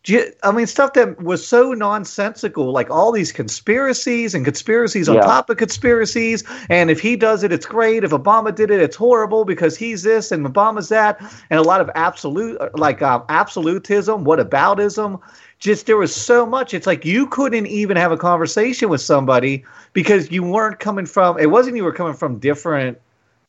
I 0.09 0.51
mean, 0.53 0.67
stuff 0.67 0.95
that 0.95 1.23
was 1.23 1.47
so 1.47 1.73
nonsensical, 1.73 2.73
like 2.73 2.89
all 2.89 3.13
these 3.13 3.33
conspiracies 3.33 4.35
and 4.35 4.47
conspiracies 4.47 5.11
on 5.11 5.17
yeah. 5.17 5.23
top 5.23 5.51
of 5.51 5.59
conspiracies. 5.59 6.43
And 6.71 6.91
if 6.91 7.01
he 7.01 7.17
does 7.17 7.43
it, 7.43 7.53
it's 7.53 7.67
great. 7.67 8.03
If 8.03 8.13
Obama 8.13 8.55
did 8.55 8.71
it, 8.71 8.81
it's 8.81 8.97
horrible 8.97 9.45
because 9.45 9.77
he's 9.77 10.03
this 10.03 10.33
and 10.33 10.47
Obama's 10.47 10.89
that. 10.89 11.21
And 11.51 11.61
a 11.61 11.63
lot 11.63 11.83
of 11.83 11.91
absolute, 11.95 12.59
like 12.79 13.03
uh, 13.03 13.21
absolutism, 13.29 14.25
whataboutism. 14.25 15.21
Just 15.59 15.85
there 15.85 15.99
was 15.99 16.15
so 16.15 16.47
much. 16.47 16.73
It's 16.73 16.87
like 16.87 17.05
you 17.05 17.27
couldn't 17.27 17.67
even 17.67 17.99
have 17.99 18.11
a 18.11 18.17
conversation 18.17 18.89
with 18.89 19.03
somebody 19.03 19.63
because 19.93 20.31
you 20.31 20.43
weren't 20.43 20.79
coming 20.79 21.05
from. 21.05 21.39
It 21.39 21.51
wasn't 21.51 21.77
you 21.77 21.85
were 21.85 21.93
coming 21.93 22.15
from 22.15 22.39
different 22.39 22.99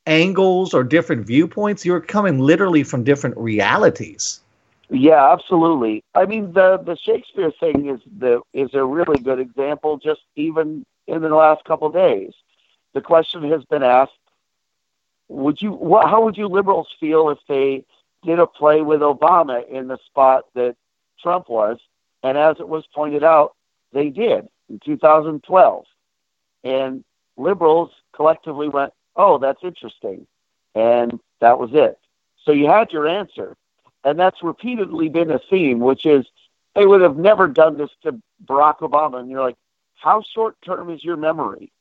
angles 0.05 0.73
or 0.73 0.83
different 0.83 1.25
viewpoints. 1.25 1.85
You 1.85 1.93
were 1.93 2.01
coming 2.01 2.39
literally 2.39 2.83
from 2.83 3.05
different 3.05 3.37
realities. 3.37 4.40
Yeah, 4.91 5.31
absolutely. 5.31 6.03
I 6.13 6.25
mean, 6.25 6.51
the 6.51 6.77
the 6.77 6.97
Shakespeare 6.97 7.51
thing 7.51 7.87
is 7.89 8.01
the 8.19 8.41
is 8.53 8.73
a 8.73 8.83
really 8.83 9.19
good 9.21 9.39
example. 9.39 9.97
Just 9.97 10.21
even 10.35 10.85
in 11.07 11.21
the 11.21 11.29
last 11.29 11.63
couple 11.63 11.87
of 11.87 11.93
days, 11.93 12.33
the 12.93 13.01
question 13.01 13.49
has 13.51 13.63
been 13.65 13.83
asked: 13.83 14.11
Would 15.29 15.61
you? 15.61 15.71
What, 15.71 16.09
how 16.09 16.23
would 16.25 16.37
you 16.37 16.47
liberals 16.47 16.89
feel 16.99 17.29
if 17.29 17.39
they 17.47 17.85
did 18.23 18.39
a 18.39 18.45
play 18.45 18.81
with 18.81 18.99
Obama 18.99 19.65
in 19.67 19.87
the 19.87 19.97
spot 20.07 20.45
that 20.55 20.75
Trump 21.21 21.47
was? 21.49 21.79
And 22.21 22.37
as 22.37 22.57
it 22.59 22.67
was 22.67 22.85
pointed 22.93 23.23
out, 23.23 23.55
they 23.93 24.09
did 24.09 24.49
in 24.69 24.79
2012, 24.85 25.85
and 26.65 27.03
liberals 27.37 27.91
collectively 28.13 28.67
went, 28.67 28.91
"Oh, 29.15 29.37
that's 29.37 29.63
interesting," 29.63 30.27
and 30.75 31.17
that 31.39 31.59
was 31.59 31.69
it. 31.73 31.97
So 32.43 32.51
you 32.51 32.67
had 32.67 32.91
your 32.91 33.07
answer 33.07 33.55
and 34.03 34.19
that's 34.19 34.41
repeatedly 34.43 35.09
been 35.09 35.31
a 35.31 35.39
theme, 35.49 35.79
which 35.79 36.05
is 36.05 36.25
they 36.75 36.85
would 36.85 37.01
have 37.01 37.17
never 37.17 37.47
done 37.47 37.77
this 37.77 37.89
to 38.03 38.19
Barack 38.45 38.79
Obama. 38.79 39.19
And 39.19 39.29
you're 39.29 39.41
like, 39.41 39.57
how 39.95 40.23
short 40.33 40.55
term 40.63 40.89
is 40.89 41.03
your 41.03 41.17
memory? 41.17 41.71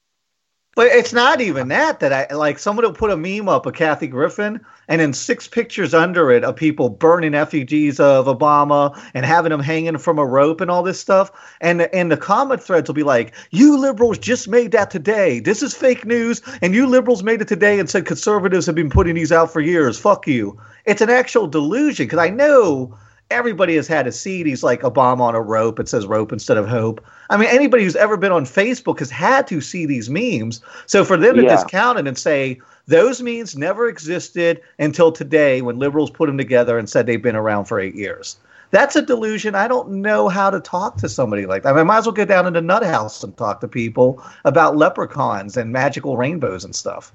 But 0.76 0.86
it's 0.86 1.12
not 1.12 1.40
even 1.40 1.66
that 1.68 1.98
that 1.98 2.12
I 2.12 2.34
like 2.34 2.58
someone 2.58 2.84
will 2.84 2.92
put 2.92 3.10
a 3.10 3.16
meme 3.16 3.48
up 3.48 3.66
of 3.66 3.74
Kathy 3.74 4.06
Griffin 4.06 4.60
and 4.86 5.00
then 5.00 5.12
six 5.12 5.48
pictures 5.48 5.92
under 5.92 6.30
it 6.30 6.44
of 6.44 6.54
people 6.54 6.88
burning 6.88 7.34
effigies 7.34 7.98
of 7.98 8.26
Obama 8.26 8.96
and 9.12 9.26
having 9.26 9.50
them 9.50 9.60
hanging 9.60 9.98
from 9.98 10.18
a 10.18 10.24
rope 10.24 10.60
and 10.60 10.70
all 10.70 10.84
this 10.84 11.00
stuff. 11.00 11.32
And 11.60 11.82
and 11.92 12.12
the 12.12 12.16
comment 12.16 12.62
threads 12.62 12.88
will 12.88 12.94
be 12.94 13.02
like, 13.02 13.34
"You 13.50 13.76
liberals 13.76 14.18
just 14.18 14.48
made 14.48 14.70
that 14.70 14.92
today. 14.92 15.40
This 15.40 15.60
is 15.60 15.74
fake 15.74 16.06
news, 16.06 16.40
and 16.62 16.72
you 16.72 16.86
liberals 16.86 17.24
made 17.24 17.42
it 17.42 17.48
today 17.48 17.80
and 17.80 17.90
said 17.90 18.06
conservatives 18.06 18.66
have 18.66 18.76
been 18.76 18.90
putting 18.90 19.16
these 19.16 19.32
out 19.32 19.52
for 19.52 19.60
years. 19.60 19.98
Fuck 19.98 20.28
you." 20.28 20.56
It's 20.84 21.02
an 21.02 21.10
actual 21.10 21.48
delusion 21.48 22.06
because 22.06 22.20
I 22.20 22.30
know 22.30 22.96
everybody 23.30 23.76
has 23.76 23.86
had 23.86 24.06
a 24.06 24.12
seed. 24.12 24.46
He's 24.46 24.62
like 24.62 24.82
a 24.82 24.90
bomb 24.90 25.20
on 25.20 25.34
a 25.34 25.40
rope. 25.40 25.78
It 25.80 25.88
says 25.88 26.06
rope 26.06 26.32
instead 26.32 26.56
of 26.56 26.68
hope. 26.68 27.04
I 27.30 27.36
mean, 27.36 27.48
anybody 27.48 27.84
who's 27.84 27.96
ever 27.96 28.16
been 28.16 28.32
on 28.32 28.44
Facebook 28.44 28.98
has 28.98 29.10
had 29.10 29.46
to 29.48 29.60
see 29.60 29.86
these 29.86 30.10
memes. 30.10 30.60
So 30.86 31.04
for 31.04 31.16
them 31.16 31.36
to 31.36 31.42
Yeah. 31.42 31.48
discount 31.50 31.98
it 31.98 32.08
and 32.08 32.18
say 32.18 32.60
those 32.86 33.22
memes 33.22 33.56
never 33.56 33.88
existed 33.88 34.60
until 34.78 35.12
today 35.12 35.62
when 35.62 35.78
liberals 35.78 36.10
put 36.10 36.26
them 36.26 36.38
together 36.38 36.78
and 36.78 36.88
said 36.88 37.06
they've 37.06 37.22
been 37.22 37.36
around 37.36 37.66
for 37.66 37.78
eight 37.80 37.94
years. 37.94 38.36
That's 38.72 38.94
a 38.96 39.02
delusion. 39.02 39.54
I 39.56 39.66
don't 39.68 39.90
know 39.90 40.28
how 40.28 40.50
to 40.50 40.60
talk 40.60 40.96
to 40.98 41.08
somebody 41.08 41.46
like 41.46 41.62
that. 41.64 41.70
I, 41.70 41.72
mean, 41.72 41.80
I 41.80 41.84
might 41.84 41.98
as 41.98 42.06
well 42.06 42.12
go 42.12 42.24
down 42.24 42.46
in 42.46 42.52
the 42.52 42.60
nut 42.60 42.84
house 42.84 43.22
and 43.24 43.36
talk 43.36 43.60
to 43.60 43.68
people 43.68 44.22
about 44.44 44.76
leprechauns 44.76 45.56
and 45.56 45.72
magical 45.72 46.16
rainbows 46.16 46.64
and 46.64 46.74
stuff. 46.74 47.12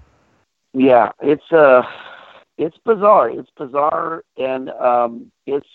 Yeah, 0.73 1.11
it's 1.21 1.51
uh 1.51 1.83
it's 2.57 2.77
bizarre. 2.85 3.29
It's 3.29 3.49
bizarre 3.57 4.23
and 4.37 4.69
um 4.71 5.31
it's 5.45 5.67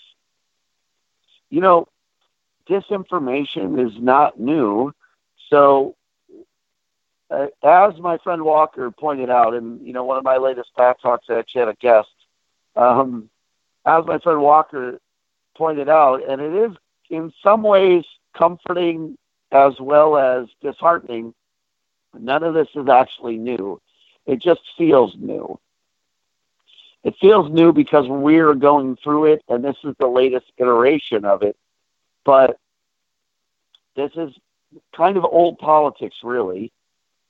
you 1.51 1.61
know, 1.61 1.89
disinformation 2.69 3.85
is 3.87 3.93
not 4.01 4.41
new. 4.41 4.93
So 5.49 5.97
uh, 7.31 7.47
as 7.63 7.99
my 7.99 8.19
friend 8.19 8.43
Walker 8.43 8.91
pointed 8.91 9.31
out 9.31 9.55
in 9.55 9.85
you 9.85 9.93
know 9.93 10.05
one 10.05 10.19
of 10.19 10.25
my 10.25 10.37
latest 10.37 10.71
Bath 10.77 10.97
Talks 11.03 11.27
I 11.29 11.39
actually 11.39 11.61
had 11.61 11.69
a 11.69 11.75
guest 11.75 12.09
um 12.77 13.29
as 13.87 14.05
my 14.07 14.19
friend 14.19 14.41
Walker 14.41 15.01
pointed 15.57 15.89
out 15.89 16.29
and 16.29 16.41
it 16.41 16.53
is 16.53 16.77
in 17.11 17.33
some 17.43 17.63
ways 17.63 18.05
comforting 18.37 19.17
as 19.53 19.75
well 19.81 20.17
as 20.17 20.47
disheartening 20.63 21.35
none 22.19 22.43
of 22.43 22.55
this 22.55 22.69
is 22.75 22.89
actually 22.89 23.37
new 23.37 23.81
it 24.27 24.41
just 24.41 24.61
feels 24.77 25.15
new. 25.19 25.59
It 27.03 27.15
feels 27.21 27.51
new 27.51 27.73
because 27.73 28.07
we're 28.09 28.55
going 28.55 28.97
through 28.97 29.33
it, 29.33 29.43
and 29.49 29.65
this 29.65 29.77
is 29.85 29.95
the 29.99 30.07
latest 30.07 30.47
iteration 30.59 31.25
of 31.25 31.43
it. 31.43 31.57
But 32.25 32.59
this 33.97 34.11
is 34.17 34.33
kind 34.95 35.17
of 35.17 35.25
old 35.25 35.59
politics, 35.59 36.17
really. 36.23 36.73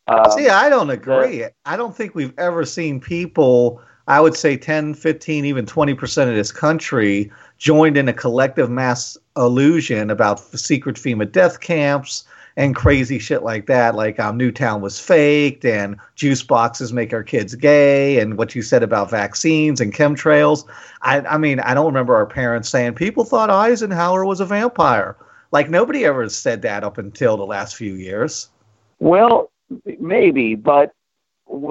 Um, 0.09 0.31
See, 0.33 0.49
I 0.49 0.69
don't 0.69 0.91
agree. 0.91 1.45
I 1.65 1.77
don't 1.77 1.97
think 1.97 2.15
we've 2.15 2.35
ever 2.37 2.65
seen 2.65 3.01
people, 3.01 3.81
I 4.09 4.21
would 4.21 4.37
say 4.37 4.57
10, 4.57 4.95
15, 4.95 5.45
even 5.45 5.67
20% 5.67 6.29
of 6.29 6.35
this 6.35 6.51
country 6.51 7.31
joined 7.59 7.97
in 7.97 8.09
a 8.09 8.13
collective 8.13 8.71
mass 8.71 9.17
illusion 9.37 10.11
about 10.11 10.41
secret 10.41 10.97
FEMA 10.97 11.31
death 11.31 11.61
camps 11.61 12.25
and 12.57 12.75
crazy 12.75 13.19
shit 13.19 13.43
like 13.43 13.67
that. 13.67 13.95
Like 13.95 14.19
um, 14.19 14.37
Newtown 14.37 14.81
was 14.81 14.99
faked 14.99 15.65
and 15.65 15.97
juice 16.15 16.43
boxes 16.43 16.93
make 16.93 17.13
our 17.13 17.23
kids 17.23 17.55
gay 17.55 18.19
and 18.19 18.37
what 18.37 18.55
you 18.55 18.63
said 18.63 18.83
about 18.83 19.11
vaccines 19.11 19.81
and 19.81 19.95
chemtrails. 19.95 20.67
I, 21.03 21.21
I 21.21 21.39
mean, 21.39 21.61
I 21.61 21.75
don't 21.75 21.87
remember 21.87 22.15
our 22.15 22.27
parents 22.27 22.69
saying 22.69 22.95
people 22.95 23.25
thought 23.25 23.51
Eisenhower 23.51 24.25
was 24.25 24.41
a 24.41 24.47
vampire. 24.47 25.17
Like 25.53 25.71
nobody 25.71 26.05
ever 26.05 26.29
said 26.29 26.63
that 26.63 26.85
up 26.85 26.99
until 26.99 27.37
the 27.37 27.47
last 27.47 27.77
few 27.77 27.95
years. 27.95 28.51
Well, 28.99 29.51
maybe, 29.99 30.55
but 30.55 30.93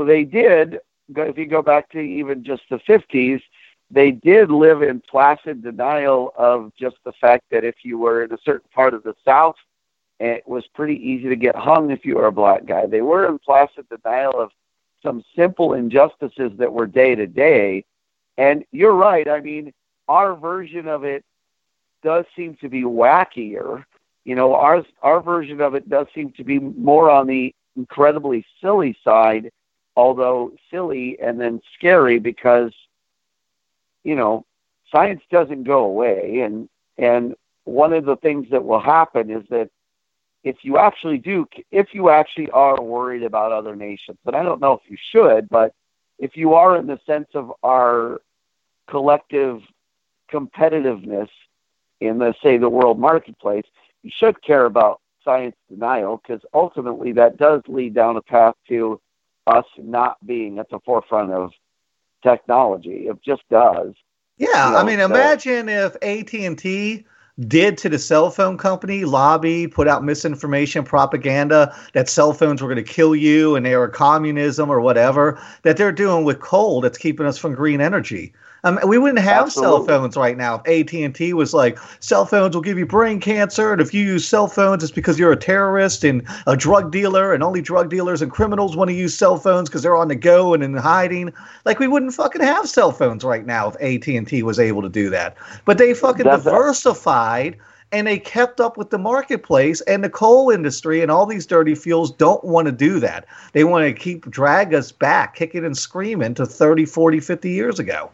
they 0.05 0.23
did. 0.23 0.79
If 1.15 1.37
you 1.37 1.45
go 1.45 1.61
back 1.61 1.89
to 1.91 1.99
even 1.99 2.43
just 2.43 2.63
the 2.69 2.77
50s, 2.79 3.41
they 3.91 4.11
did 4.11 4.51
live 4.51 4.83
in 4.83 5.01
placid 5.01 5.63
denial 5.63 6.33
of 6.37 6.71
just 6.79 6.97
the 7.05 7.13
fact 7.13 7.45
that 7.51 7.63
if 7.63 7.75
you 7.83 7.97
were 7.97 8.23
in 8.23 8.31
a 8.31 8.37
certain 8.43 8.69
part 8.73 8.93
of 8.93 9.03
the 9.03 9.15
South, 9.25 9.55
it 10.19 10.47
was 10.47 10.67
pretty 10.67 10.95
easy 10.95 11.29
to 11.29 11.36
get 11.36 11.55
hung 11.55 11.91
if 11.91 12.05
you 12.05 12.15
were 12.15 12.27
a 12.27 12.32
black 12.32 12.65
guy. 12.65 12.86
They 12.86 13.01
were 13.01 13.27
in 13.27 13.39
placid 13.39 13.88
denial 13.89 14.39
of 14.39 14.51
some 15.01 15.23
simple 15.36 15.73
injustices 15.73 16.51
that 16.58 16.71
were 16.71 16.88
day 16.88 17.15
to 17.15 17.25
day. 17.25 17.86
And 18.38 18.65
you're 18.71 18.93
right. 18.93 19.27
I 19.27 19.39
mean, 19.39 19.73
our 20.08 20.36
version 20.36 20.88
of 20.88 21.03
it 21.03 21.23
does 22.03 22.25
seem 22.36 22.55
to 22.58 22.69
be 22.69 22.84
wackier. 22.84 23.86
You 24.25 24.36
know, 24.36 24.55
our 24.55 24.84
our 25.01 25.21
version 25.21 25.62
of 25.62 25.75
it 25.75 25.89
does 25.89 26.08
seem 26.13 26.32
to 26.34 26.43
be 26.43 26.60
more 26.60 27.10
on 27.10 27.27
the 27.27 27.55
incredibly 27.75 28.45
silly 28.62 28.97
side, 29.03 29.51
although 29.95 30.51
silly 30.69 31.17
and 31.21 31.39
then 31.39 31.62
scary 31.77 32.19
because 32.19 32.73
you 34.03 34.15
know 34.15 34.45
science 34.91 35.21
doesn't 35.32 35.63
go 35.63 35.86
away, 35.86 36.41
and 36.41 36.69
and 36.97 37.36
one 37.63 37.93
of 37.93 38.05
the 38.05 38.17
things 38.17 38.47
that 38.51 38.65
will 38.65 38.79
happen 38.79 39.29
is 39.29 39.43
that 39.49 39.69
if 40.43 40.58
you 40.63 40.78
actually 40.78 41.17
do, 41.17 41.47
if 41.71 41.93
you 41.93 42.10
actually 42.10 42.49
are 42.52 42.82
worried 42.82 43.23
about 43.23 43.52
other 43.52 43.75
nations, 43.75 44.17
and 44.25 44.36
I 44.36 44.43
don't 44.43 44.62
know 44.62 44.73
if 44.73 44.89
you 44.89 44.97
should, 45.12 45.49
but 45.49 45.73
if 46.17 46.36
you 46.38 46.54
are 46.54 46.78
in 46.78 46.88
the 46.88 46.99
sense 47.06 47.30
of 47.34 47.52
our 47.63 48.21
collective 48.89 49.62
competitiveness 50.32 51.30
in 51.99 52.17
the 52.19 52.34
say 52.41 52.58
the 52.58 52.69
world 52.69 52.99
marketplace, 52.99 53.65
you 54.04 54.12
should 54.13 54.41
care 54.41 54.65
about 54.65 55.02
science 55.23 55.56
denial 55.69 56.21
because 56.21 56.41
ultimately 56.54 57.12
that 57.13 57.38
does 57.38 57.62
lead 57.67 57.93
down 57.93 58.15
a 58.15 58.21
path 58.21 58.56
to 58.67 58.99
us 59.47 59.65
not 59.78 60.17
being 60.25 60.60
at 60.60 60.69
the 60.69 60.80
forefront 60.80 61.32
of 61.32 61.52
technology. 62.23 63.08
It 63.08 63.21
just 63.21 63.43
does. 63.49 63.93
Yeah, 64.38 64.67
You 64.67 64.71
know, 64.71 64.78
I 64.78 64.84
mean, 64.86 64.99
so- 64.99 65.06
imagine 65.06 65.67
if 65.67 65.95
AT 66.02 66.34
and 66.45 66.58
T 66.58 67.06
did 67.47 67.78
to 67.78 67.89
the 67.89 67.99
cell 67.99 68.30
phone 68.30 68.58
company 68.58 69.06
lobby, 69.06 69.67
put 69.67 69.88
out 69.88 70.04
misinformation, 70.04 70.84
propaganda 70.84 71.73
that 71.93 72.10
cell 72.10 72.34
phones 72.34 72.62
were 72.62 72.67
going 72.67 72.84
to 72.84 72.91
kill 72.93 73.15
you 73.15 73.56
and 73.56 73.65
they 73.65 73.75
were 73.78 73.88
communism 73.88 74.69
or 74.69 74.82
whatever 74.82 75.41
that 75.63 75.78
they're 75.78 75.91
doing 75.91 76.25
with 76.25 76.39
coal 76.41 76.82
that's 76.82 76.97
keeping 76.97 77.25
us 77.25 77.38
from 77.38 77.56
green 77.56 77.80
energy. 77.80 78.34
Um, 78.63 78.79
we 78.85 78.97
wouldn't 78.97 79.19
have 79.19 79.51
cell 79.51 79.83
phones 79.85 80.17
right 80.17 80.37
now 80.37 80.61
if 80.65 80.93
AT 80.93 80.93
and 80.93 81.15
T 81.15 81.33
was 81.33 81.53
like 81.53 81.77
cell 81.99 82.25
phones 82.25 82.55
will 82.55 82.61
give 82.61 82.77
you 82.77 82.85
brain 82.85 83.19
cancer, 83.19 83.71
and 83.71 83.81
if 83.81 83.93
you 83.93 84.03
use 84.03 84.27
cell 84.27 84.47
phones, 84.47 84.83
it's 84.83 84.91
because 84.91 85.17
you're 85.17 85.31
a 85.31 85.37
terrorist 85.37 86.03
and 86.03 86.23
a 86.47 86.57
drug 86.57 86.91
dealer, 86.91 87.33
and 87.33 87.43
only 87.43 87.61
drug 87.61 87.89
dealers 87.89 88.21
and 88.21 88.31
criminals 88.31 88.75
want 88.75 88.89
to 88.89 88.95
use 88.95 89.17
cell 89.17 89.37
phones 89.37 89.69
because 89.69 89.83
they're 89.83 89.95
on 89.95 90.09
the 90.09 90.15
go 90.15 90.53
and 90.53 90.63
in 90.63 90.75
hiding. 90.75 91.33
Like 91.65 91.79
we 91.79 91.87
wouldn't 91.87 92.13
fucking 92.13 92.41
have 92.41 92.67
cell 92.67 92.91
phones 92.91 93.23
right 93.23 93.45
now 93.45 93.69
if 93.69 93.75
AT 93.75 94.07
and 94.13 94.27
T 94.27 94.43
was 94.43 94.59
able 94.59 94.81
to 94.81 94.89
do 94.89 95.09
that. 95.09 95.37
But 95.65 95.77
they 95.77 95.93
fucking 95.93 96.25
That's- 96.25 96.43
diversified 96.43 97.57
and 97.91 98.05
they 98.05 98.19
kept 98.19 98.61
up 98.61 98.77
with 98.77 98.91
the 98.91 98.97
marketplace 98.97 99.81
and 99.81 100.03
the 100.03 100.09
coal 100.09 100.51
industry 100.51 101.01
and 101.01 101.09
all 101.09 101.25
these 101.25 101.45
dirty 101.45 101.73
fuels 101.75 102.11
don't 102.11 102.43
want 102.43 102.67
to 102.67 102.71
do 102.71 102.99
that. 102.99 103.25
They 103.53 103.63
want 103.63 103.85
to 103.85 103.93
keep 103.93 104.29
drag 104.29 104.73
us 104.73 104.91
back, 104.91 105.35
kicking 105.35 105.65
and 105.65 105.77
screaming 105.77 106.35
to 106.35 106.45
30, 106.45 106.85
40, 106.85 107.19
50 107.19 107.49
years 107.49 107.79
ago. 107.79 108.11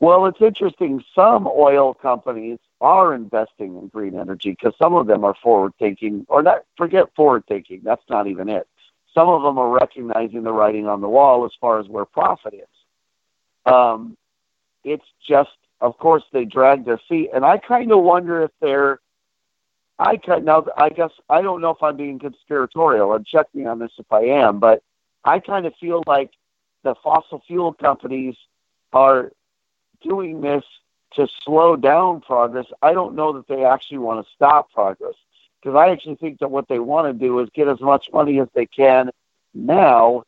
Well, 0.00 0.26
it's 0.26 0.40
interesting. 0.40 1.02
Some 1.14 1.48
oil 1.48 1.92
companies 1.92 2.58
are 2.80 3.14
investing 3.14 3.76
in 3.76 3.88
green 3.88 4.18
energy 4.18 4.50
because 4.50 4.74
some 4.78 4.94
of 4.94 5.08
them 5.08 5.24
are 5.24 5.34
forward 5.42 5.72
thinking, 5.78 6.24
or 6.28 6.42
not, 6.42 6.64
forget 6.76 7.06
forward 7.16 7.44
thinking. 7.48 7.80
That's 7.82 8.04
not 8.08 8.28
even 8.28 8.48
it. 8.48 8.68
Some 9.12 9.28
of 9.28 9.42
them 9.42 9.58
are 9.58 9.68
recognizing 9.68 10.44
the 10.44 10.52
writing 10.52 10.86
on 10.86 11.00
the 11.00 11.08
wall 11.08 11.44
as 11.44 11.50
far 11.60 11.80
as 11.80 11.88
where 11.88 12.04
profit 12.04 12.54
is. 12.54 13.72
Um, 13.72 14.16
it's 14.84 15.04
just, 15.26 15.50
of 15.80 15.98
course, 15.98 16.22
they 16.32 16.44
drag 16.44 16.84
their 16.84 17.00
feet. 17.08 17.30
And 17.34 17.44
I 17.44 17.58
kind 17.58 17.90
of 17.90 18.00
wonder 18.02 18.42
if 18.42 18.52
they're, 18.60 19.00
I 19.98 20.16
kind 20.18 20.44
now, 20.44 20.64
I 20.76 20.90
guess, 20.90 21.10
I 21.28 21.42
don't 21.42 21.60
know 21.60 21.70
if 21.70 21.82
I'm 21.82 21.96
being 21.96 22.20
conspiratorial, 22.20 23.14
and 23.14 23.26
check 23.26 23.46
me 23.52 23.66
on 23.66 23.80
this 23.80 23.90
if 23.98 24.06
I 24.12 24.20
am, 24.20 24.60
but 24.60 24.84
I 25.24 25.40
kind 25.40 25.66
of 25.66 25.74
feel 25.80 26.04
like 26.06 26.30
the 26.84 26.94
fossil 27.02 27.42
fuel 27.48 27.72
companies 27.72 28.36
are 28.92 29.32
doing 30.02 30.40
this 30.40 30.64
to 31.14 31.28
slow 31.44 31.76
down 31.76 32.20
progress. 32.20 32.66
I 32.82 32.92
don't 32.92 33.14
know 33.14 33.32
that 33.32 33.48
they 33.48 33.64
actually 33.64 33.98
want 33.98 34.24
to 34.24 34.32
stop 34.34 34.72
progress 34.72 35.14
because 35.60 35.76
I 35.76 35.90
actually 35.90 36.16
think 36.16 36.38
that 36.40 36.50
what 36.50 36.68
they 36.68 36.78
want 36.78 37.06
to 37.06 37.12
do 37.12 37.38
is 37.40 37.48
get 37.54 37.68
as 37.68 37.80
much 37.80 38.08
money 38.12 38.40
as 38.40 38.48
they 38.54 38.66
can 38.66 39.10
now 39.54 40.24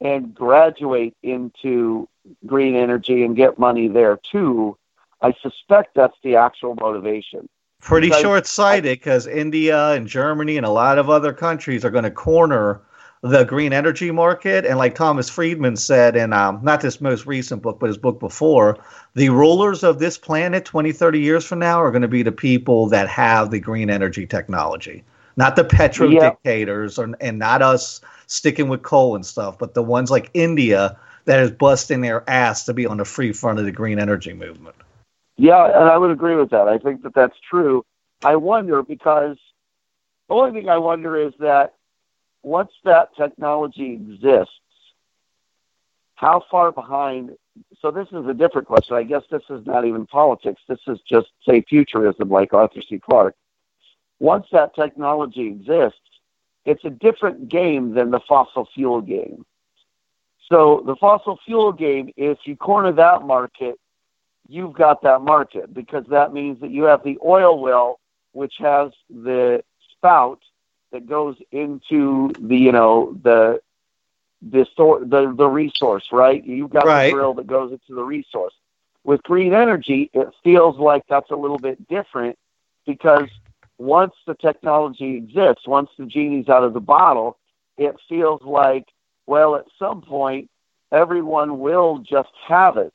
and 0.00 0.34
graduate 0.34 1.16
into 1.22 2.08
green 2.44 2.76
energy 2.76 3.24
and 3.24 3.36
get 3.36 3.58
money 3.58 3.88
there 3.88 4.18
too. 4.30 4.76
I 5.20 5.32
suspect 5.42 5.94
that's 5.94 6.16
the 6.22 6.36
actual 6.36 6.74
motivation. 6.74 7.48
Pretty 7.80 8.10
short 8.10 8.46
sighted 8.46 8.98
because 8.98 9.26
India 9.26 9.90
and 9.90 10.06
Germany 10.06 10.56
and 10.56 10.66
a 10.66 10.70
lot 10.70 10.98
of 10.98 11.08
other 11.08 11.32
countries 11.32 11.84
are 11.84 11.90
going 11.90 12.04
to 12.04 12.10
corner 12.10 12.80
the 13.30 13.44
green 13.44 13.72
energy 13.72 14.10
market. 14.10 14.64
And 14.64 14.78
like 14.78 14.94
Thomas 14.94 15.28
Friedman 15.28 15.76
said 15.76 16.16
in 16.16 16.32
um, 16.32 16.60
not 16.62 16.80
this 16.80 17.00
most 17.00 17.26
recent 17.26 17.62
book, 17.62 17.78
but 17.80 17.88
his 17.88 17.98
book 17.98 18.20
before, 18.20 18.78
the 19.14 19.30
rulers 19.30 19.82
of 19.82 19.98
this 19.98 20.18
planet 20.18 20.64
20, 20.64 20.92
30 20.92 21.20
years 21.20 21.44
from 21.44 21.58
now 21.58 21.80
are 21.80 21.90
going 21.90 22.02
to 22.02 22.08
be 22.08 22.22
the 22.22 22.32
people 22.32 22.86
that 22.88 23.08
have 23.08 23.50
the 23.50 23.60
green 23.60 23.90
energy 23.90 24.26
technology. 24.26 25.04
not 25.36 25.56
the 25.56 25.64
petro 25.64 26.08
dictators, 26.08 26.98
or, 26.98 27.14
and 27.20 27.38
not 27.38 27.62
us 27.62 28.00
sticking 28.26 28.68
with 28.68 28.82
coal 28.82 29.14
and 29.14 29.24
stuff, 29.24 29.58
but 29.58 29.74
the 29.74 29.82
ones 29.82 30.10
like 30.10 30.30
India 30.34 30.98
that 31.26 31.40
is 31.40 31.50
busting 31.50 32.00
their 32.00 32.28
ass 32.28 32.64
to 32.64 32.74
be 32.74 32.86
on 32.86 32.96
the 32.96 33.04
free 33.04 33.32
front 33.32 33.58
of 33.58 33.64
the 33.64 33.72
green 33.72 33.98
energy 33.98 34.32
movement. 34.32 34.76
Yeah, 35.36 35.64
and 35.64 35.90
I 35.90 35.98
would 35.98 36.10
agree 36.10 36.36
with 36.36 36.50
that. 36.50 36.68
I 36.68 36.78
think 36.78 37.02
that 37.02 37.14
that's 37.14 37.36
true. 37.50 37.84
I 38.24 38.36
wonder 38.36 38.82
because 38.82 39.36
the 40.28 40.34
only 40.34 40.58
thing 40.58 40.68
I 40.70 40.78
wonder 40.78 41.20
is 41.20 41.34
that 41.40 41.74
once 42.46 42.70
that 42.84 43.08
technology 43.16 43.94
exists, 43.94 44.54
how 46.14 46.44
far 46.48 46.70
behind? 46.70 47.32
So 47.82 47.90
this 47.90 48.06
is 48.12 48.24
a 48.28 48.32
different 48.32 48.68
question. 48.68 48.94
I 48.94 49.02
guess 49.02 49.22
this 49.32 49.42
is 49.50 49.66
not 49.66 49.84
even 49.84 50.06
politics. 50.06 50.62
This 50.68 50.78
is 50.86 51.00
just 51.10 51.26
say 51.46 51.64
futurism, 51.68 52.28
like 52.30 52.54
Arthur 52.54 52.82
C. 52.88 53.00
Clarke. 53.00 53.34
Once 54.20 54.46
that 54.52 54.76
technology 54.76 55.48
exists, 55.48 55.98
it's 56.64 56.84
a 56.84 56.90
different 56.90 57.48
game 57.48 57.92
than 57.92 58.12
the 58.12 58.20
fossil 58.28 58.68
fuel 58.72 59.00
game. 59.00 59.44
So 60.48 60.84
the 60.86 60.94
fossil 60.94 61.40
fuel 61.44 61.72
game, 61.72 62.12
if 62.16 62.38
you 62.44 62.54
corner 62.54 62.92
that 62.92 63.22
market, 63.22 63.74
you've 64.48 64.72
got 64.72 65.02
that 65.02 65.20
market 65.20 65.74
because 65.74 66.04
that 66.10 66.32
means 66.32 66.60
that 66.60 66.70
you 66.70 66.84
have 66.84 67.02
the 67.02 67.18
oil 67.26 67.58
well, 67.58 67.98
which 68.32 68.54
has 68.58 68.92
the 69.10 69.64
spout 69.90 70.38
that 70.92 71.06
goes 71.06 71.36
into 71.52 72.30
the 72.38 72.56
you 72.56 72.72
know 72.72 73.18
the 73.22 73.60
the 74.42 74.66
store 74.72 75.00
the 75.00 75.32
the 75.36 75.46
resource, 75.46 76.04
right? 76.12 76.44
You've 76.44 76.70
got 76.70 76.86
right. 76.86 77.06
the 77.06 77.12
drill 77.12 77.34
that 77.34 77.46
goes 77.46 77.72
into 77.72 77.94
the 77.94 78.04
resource. 78.04 78.54
With 79.04 79.22
green 79.22 79.54
energy, 79.54 80.10
it 80.12 80.28
feels 80.42 80.76
like 80.78 81.04
that's 81.08 81.30
a 81.30 81.36
little 81.36 81.58
bit 81.58 81.86
different 81.88 82.38
because 82.86 83.28
once 83.78 84.14
the 84.26 84.34
technology 84.34 85.16
exists, 85.16 85.66
once 85.66 85.90
the 85.98 86.06
genie's 86.06 86.48
out 86.48 86.64
of 86.64 86.72
the 86.72 86.80
bottle, 86.80 87.38
it 87.76 87.94
feels 88.08 88.42
like, 88.42 88.86
well, 89.26 89.54
at 89.54 89.66
some 89.78 90.02
point, 90.02 90.50
everyone 90.90 91.58
will 91.60 91.98
just 91.98 92.30
have 92.48 92.76
it. 92.78 92.94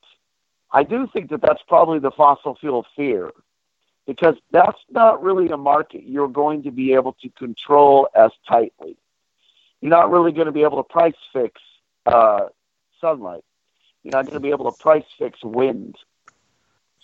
I 0.72 0.84
do 0.84 1.08
think 1.14 1.30
that 1.30 1.42
that's 1.42 1.62
probably 1.68 2.00
the 2.00 2.12
fossil 2.12 2.56
fuel 2.56 2.86
fear 2.96 3.32
because 4.12 4.36
that's 4.52 4.78
not 4.90 5.24
really 5.24 5.48
a 5.52 5.56
market 5.56 6.04
you're 6.04 6.28
going 6.28 6.64
to 6.64 6.70
be 6.70 6.92
able 6.92 7.14
to 7.14 7.30
control 7.30 8.10
as 8.14 8.30
tightly. 8.46 8.98
You're 9.80 9.90
not 9.90 10.12
really 10.12 10.34
going 10.34 10.48
to 10.48 10.52
be 10.52 10.64
able 10.64 10.84
to 10.84 10.90
price 10.90 11.16
fix 11.32 11.62
uh, 12.06 12.48
sunlight. 13.00 13.46
You're 14.04 14.12
not 14.12 14.26
going 14.26 14.34
to 14.34 14.42
be 14.42 14.50
able 14.50 14.70
to 14.70 14.78
price 14.78 15.06
fix 15.18 15.40
wind. 15.46 15.96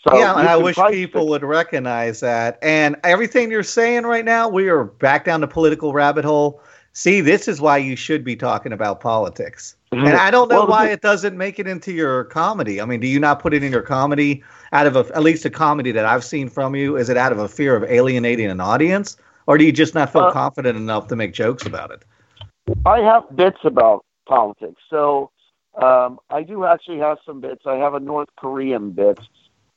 So 0.06 0.18
yeah, 0.18 0.38
and 0.38 0.50
I 0.50 0.58
wish 0.58 0.76
people 0.76 1.22
fix. 1.22 1.30
would 1.30 1.44
recognize 1.44 2.20
that. 2.20 2.60
And 2.62 2.98
everything 3.06 3.52
you're 3.52 3.64
saying 3.64 4.04
right 4.04 4.26
now, 4.26 4.50
we 4.50 4.68
are 4.68 4.84
back 4.84 5.24
down 5.24 5.40
the 5.40 5.48
political 5.48 5.94
rabbit 5.94 6.26
hole. 6.26 6.62
See, 6.98 7.22
this 7.22 7.48
is 7.48 7.62
why 7.62 7.78
you 7.78 7.96
should 7.96 8.24
be 8.24 8.36
talking 8.36 8.74
about 8.74 9.02
politics. 9.02 9.76
Mm-hmm. 9.94 10.08
And 10.08 10.18
I 10.18 10.32
don't 10.32 10.50
know 10.50 10.62
well, 10.62 10.68
why 10.68 10.90
it 10.90 11.02
doesn't 11.02 11.38
make 11.38 11.60
it 11.60 11.68
into 11.68 11.94
your 11.94 12.24
comedy. 12.24 12.82
I 12.82 12.86
mean, 12.86 13.00
do 13.00 13.06
you 13.06 13.20
not 13.20 13.40
put 13.40 13.54
it 13.54 13.64
in 13.64 13.72
your 13.72 13.84
comedy 13.84 14.44
out 14.72 14.88
of 14.88 14.96
a, 14.96 15.06
at 15.16 15.22
least 15.22 15.46
a 15.46 15.52
comedy 15.52 15.92
that 15.92 16.06
I've 16.06 16.24
seen 16.24 16.50
from 16.50 16.74
you? 16.74 16.98
Is 16.98 17.10
it 17.10 17.16
out 17.16 17.32
of 17.32 17.38
a 17.38 17.48
fear 17.48 17.76
of 17.76 17.84
alienating 17.84 18.50
an 18.50 18.60
audience, 18.60 19.16
or 19.46 19.60
do 19.60 19.64
you 19.64 19.72
just 19.72 19.94
not 19.94 20.12
feel 20.12 20.24
uh, 20.24 20.32
confident 20.32 20.76
enough 20.76 21.06
to 21.10 21.16
make 21.16 21.34
jokes 21.34 21.68
about 21.68 21.92
it? 21.92 22.04
I 22.84 23.02
have 23.02 23.26
bits 23.36 23.60
about 23.64 24.04
politics, 24.28 24.82
so 24.90 25.30
um, 25.80 26.18
I 26.32 26.42
do 26.42 26.66
actually 26.66 26.98
have 26.98 27.20
some 27.28 27.42
bits. 27.42 27.62
I 27.68 27.76
have 27.76 27.94
a 27.94 28.00
North 28.00 28.30
Korean 28.40 28.90
bit. 28.90 29.20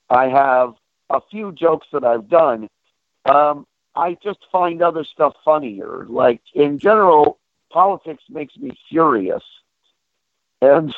I 0.09 0.29
have 0.29 0.73
a 1.11 1.21
few 1.31 1.53
jokes 1.53 1.87
that 1.93 2.03
I've 2.03 2.31
done. 2.31 2.71
Um, 3.27 3.67
I 3.94 4.16
just 4.22 4.38
find 4.53 4.83
other 4.83 5.05
stuff 5.05 5.35
funnier. 5.44 6.07
Like 6.09 6.42
in 6.55 6.79
general, 6.79 7.38
politics 7.70 8.22
makes 8.29 8.57
me 8.57 8.70
furious 8.88 9.42
and 10.61 10.94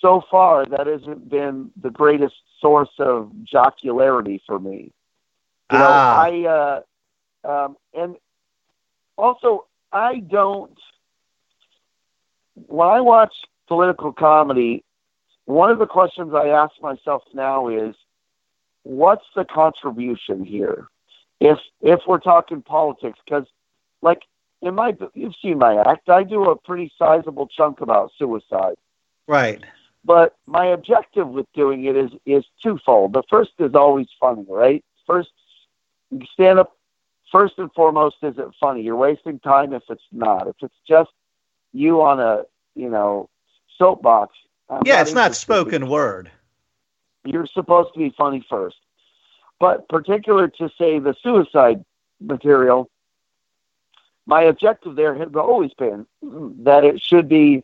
so 0.00 0.22
far, 0.30 0.66
that 0.66 0.86
hasn't 0.86 1.28
been 1.28 1.70
the 1.80 1.90
greatest 1.90 2.34
source 2.60 2.90
of 2.98 3.30
jocularity 3.44 4.40
for 4.46 4.58
me. 4.58 4.92
You 5.70 5.78
know, 5.78 5.88
ah. 5.88 6.22
I 6.22 6.44
uh, 6.46 6.80
um, 7.48 7.76
and 7.94 8.16
also 9.16 9.66
I 9.92 10.20
don't. 10.20 10.76
When 12.66 12.88
I 12.88 13.00
watch 13.00 13.34
political 13.68 14.12
comedy, 14.12 14.84
one 15.44 15.70
of 15.70 15.78
the 15.78 15.86
questions 15.86 16.34
I 16.34 16.48
ask 16.48 16.72
myself 16.82 17.22
now 17.32 17.68
is, 17.68 17.94
what's 18.82 19.24
the 19.34 19.44
contribution 19.44 20.44
here? 20.44 20.88
If 21.40 21.58
if 21.80 22.00
we're 22.06 22.20
talking 22.20 22.62
politics, 22.62 23.18
because 23.24 23.46
like 24.02 24.22
in 24.62 24.74
my 24.74 24.96
you've 25.14 25.34
seen 25.42 25.58
my 25.58 25.80
act. 25.80 26.08
I 26.08 26.22
do 26.22 26.50
a 26.50 26.56
pretty 26.56 26.92
sizable 26.98 27.48
chunk 27.48 27.80
about 27.80 28.12
suicide. 28.18 28.76
Right. 29.26 29.62
But 30.04 30.36
my 30.46 30.66
objective 30.66 31.28
with 31.28 31.46
doing 31.54 31.84
it 31.84 31.96
is 31.96 32.10
is 32.26 32.44
twofold. 32.62 33.12
The 33.12 33.22
first 33.28 33.52
is 33.58 33.74
always 33.74 34.08
funny, 34.18 34.44
right? 34.48 34.84
First, 35.06 35.30
stand 36.32 36.58
up. 36.58 36.76
First 37.30 37.54
and 37.58 37.72
foremost, 37.74 38.16
is 38.22 38.36
it 38.38 38.46
funny? 38.58 38.82
You're 38.82 38.96
wasting 38.96 39.38
time 39.38 39.72
if 39.72 39.84
it's 39.88 40.02
not. 40.10 40.48
If 40.48 40.56
it's 40.62 40.74
just 40.88 41.10
you 41.72 42.02
on 42.02 42.18
a 42.18 42.42
you 42.74 42.90
know 42.90 43.28
soapbox. 43.78 44.36
I'm 44.68 44.82
yeah, 44.84 44.96
not 44.96 45.02
it's 45.02 45.14
not 45.14 45.34
spoken 45.36 45.88
word. 45.88 46.30
You're 47.24 47.46
supposed 47.46 47.92
to 47.94 47.98
be 47.98 48.12
funny 48.16 48.44
first. 48.48 48.76
But 49.60 49.88
particular 49.88 50.48
to 50.48 50.70
say 50.76 50.98
the 50.98 51.14
suicide 51.22 51.84
material, 52.18 52.90
my 54.26 54.42
objective 54.42 54.96
there 54.96 55.14
has 55.14 55.28
always 55.34 55.72
been 55.74 56.06
that 56.64 56.84
it 56.84 57.00
should 57.00 57.28
be 57.28 57.62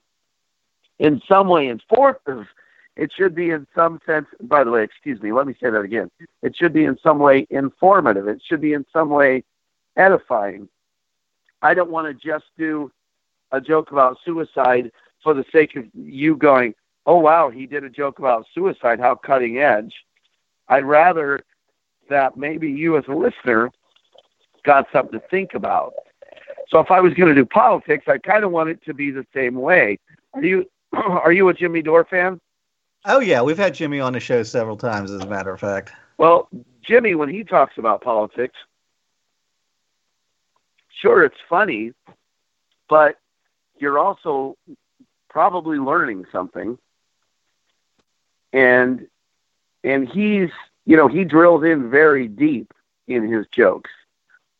in 0.98 1.20
some 1.26 1.48
way 1.48 1.68
informative. 1.68 2.46
It 2.96 3.12
should 3.12 3.34
be 3.34 3.50
in 3.50 3.66
some 3.74 4.00
sense, 4.06 4.26
by 4.40 4.64
the 4.64 4.70
way, 4.70 4.82
excuse 4.82 5.20
me, 5.20 5.32
let 5.32 5.46
me 5.46 5.54
say 5.60 5.70
that 5.70 5.80
again. 5.80 6.10
It 6.42 6.56
should 6.56 6.72
be 6.72 6.84
in 6.84 6.98
some 7.02 7.18
way 7.18 7.46
informative. 7.50 8.28
It 8.28 8.42
should 8.44 8.60
be 8.60 8.72
in 8.72 8.86
some 8.92 9.10
way 9.10 9.44
edifying. 9.96 10.68
I 11.62 11.74
don't 11.74 11.90
want 11.90 12.06
to 12.06 12.14
just 12.14 12.44
do 12.56 12.90
a 13.52 13.60
joke 13.60 13.90
about 13.90 14.18
suicide 14.24 14.92
for 15.22 15.34
the 15.34 15.44
sake 15.52 15.76
of 15.76 15.84
you 15.94 16.36
going, 16.36 16.74
oh, 17.06 17.18
wow, 17.18 17.50
he 17.50 17.66
did 17.66 17.84
a 17.84 17.90
joke 17.90 18.18
about 18.18 18.46
suicide. 18.54 18.98
How 18.98 19.14
cutting 19.14 19.58
edge. 19.58 19.94
I'd 20.68 20.84
rather 20.84 21.40
that 22.08 22.36
maybe 22.36 22.70
you 22.70 22.96
as 22.96 23.04
a 23.08 23.14
listener 23.14 23.70
got 24.64 24.86
something 24.92 25.18
to 25.18 25.26
think 25.28 25.54
about. 25.54 25.94
So 26.68 26.80
if 26.80 26.90
I 26.90 27.00
was 27.00 27.14
going 27.14 27.28
to 27.28 27.34
do 27.34 27.46
politics, 27.46 28.04
I 28.08 28.18
kind 28.18 28.44
of 28.44 28.50
want 28.50 28.68
it 28.70 28.84
to 28.84 28.94
be 28.94 29.10
the 29.10 29.26
same 29.34 29.54
way. 29.54 29.98
Are 30.34 30.44
you 30.44 30.68
are 30.92 31.32
you 31.32 31.48
a 31.48 31.54
Jimmy 31.54 31.82
Dore 31.82 32.04
fan? 32.04 32.40
Oh 33.04 33.20
yeah, 33.20 33.42
we've 33.42 33.58
had 33.58 33.74
Jimmy 33.74 34.00
on 34.00 34.12
the 34.12 34.20
show 34.20 34.42
several 34.42 34.76
times, 34.76 35.10
as 35.10 35.22
a 35.22 35.28
matter 35.28 35.52
of 35.52 35.60
fact. 35.60 35.92
Well, 36.18 36.48
Jimmy, 36.82 37.14
when 37.14 37.28
he 37.28 37.44
talks 37.44 37.78
about 37.78 38.00
politics, 38.00 38.56
sure 41.00 41.24
it's 41.24 41.36
funny, 41.48 41.92
but 42.88 43.18
you're 43.78 43.98
also 43.98 44.56
probably 45.28 45.78
learning 45.78 46.24
something. 46.32 46.78
And 48.52 49.06
and 49.84 50.08
he's 50.08 50.50
you 50.86 50.96
know 50.96 51.08
he 51.08 51.24
drills 51.24 51.64
in 51.64 51.90
very 51.90 52.26
deep 52.26 52.72
in 53.06 53.30
his 53.30 53.46
jokes 53.48 53.90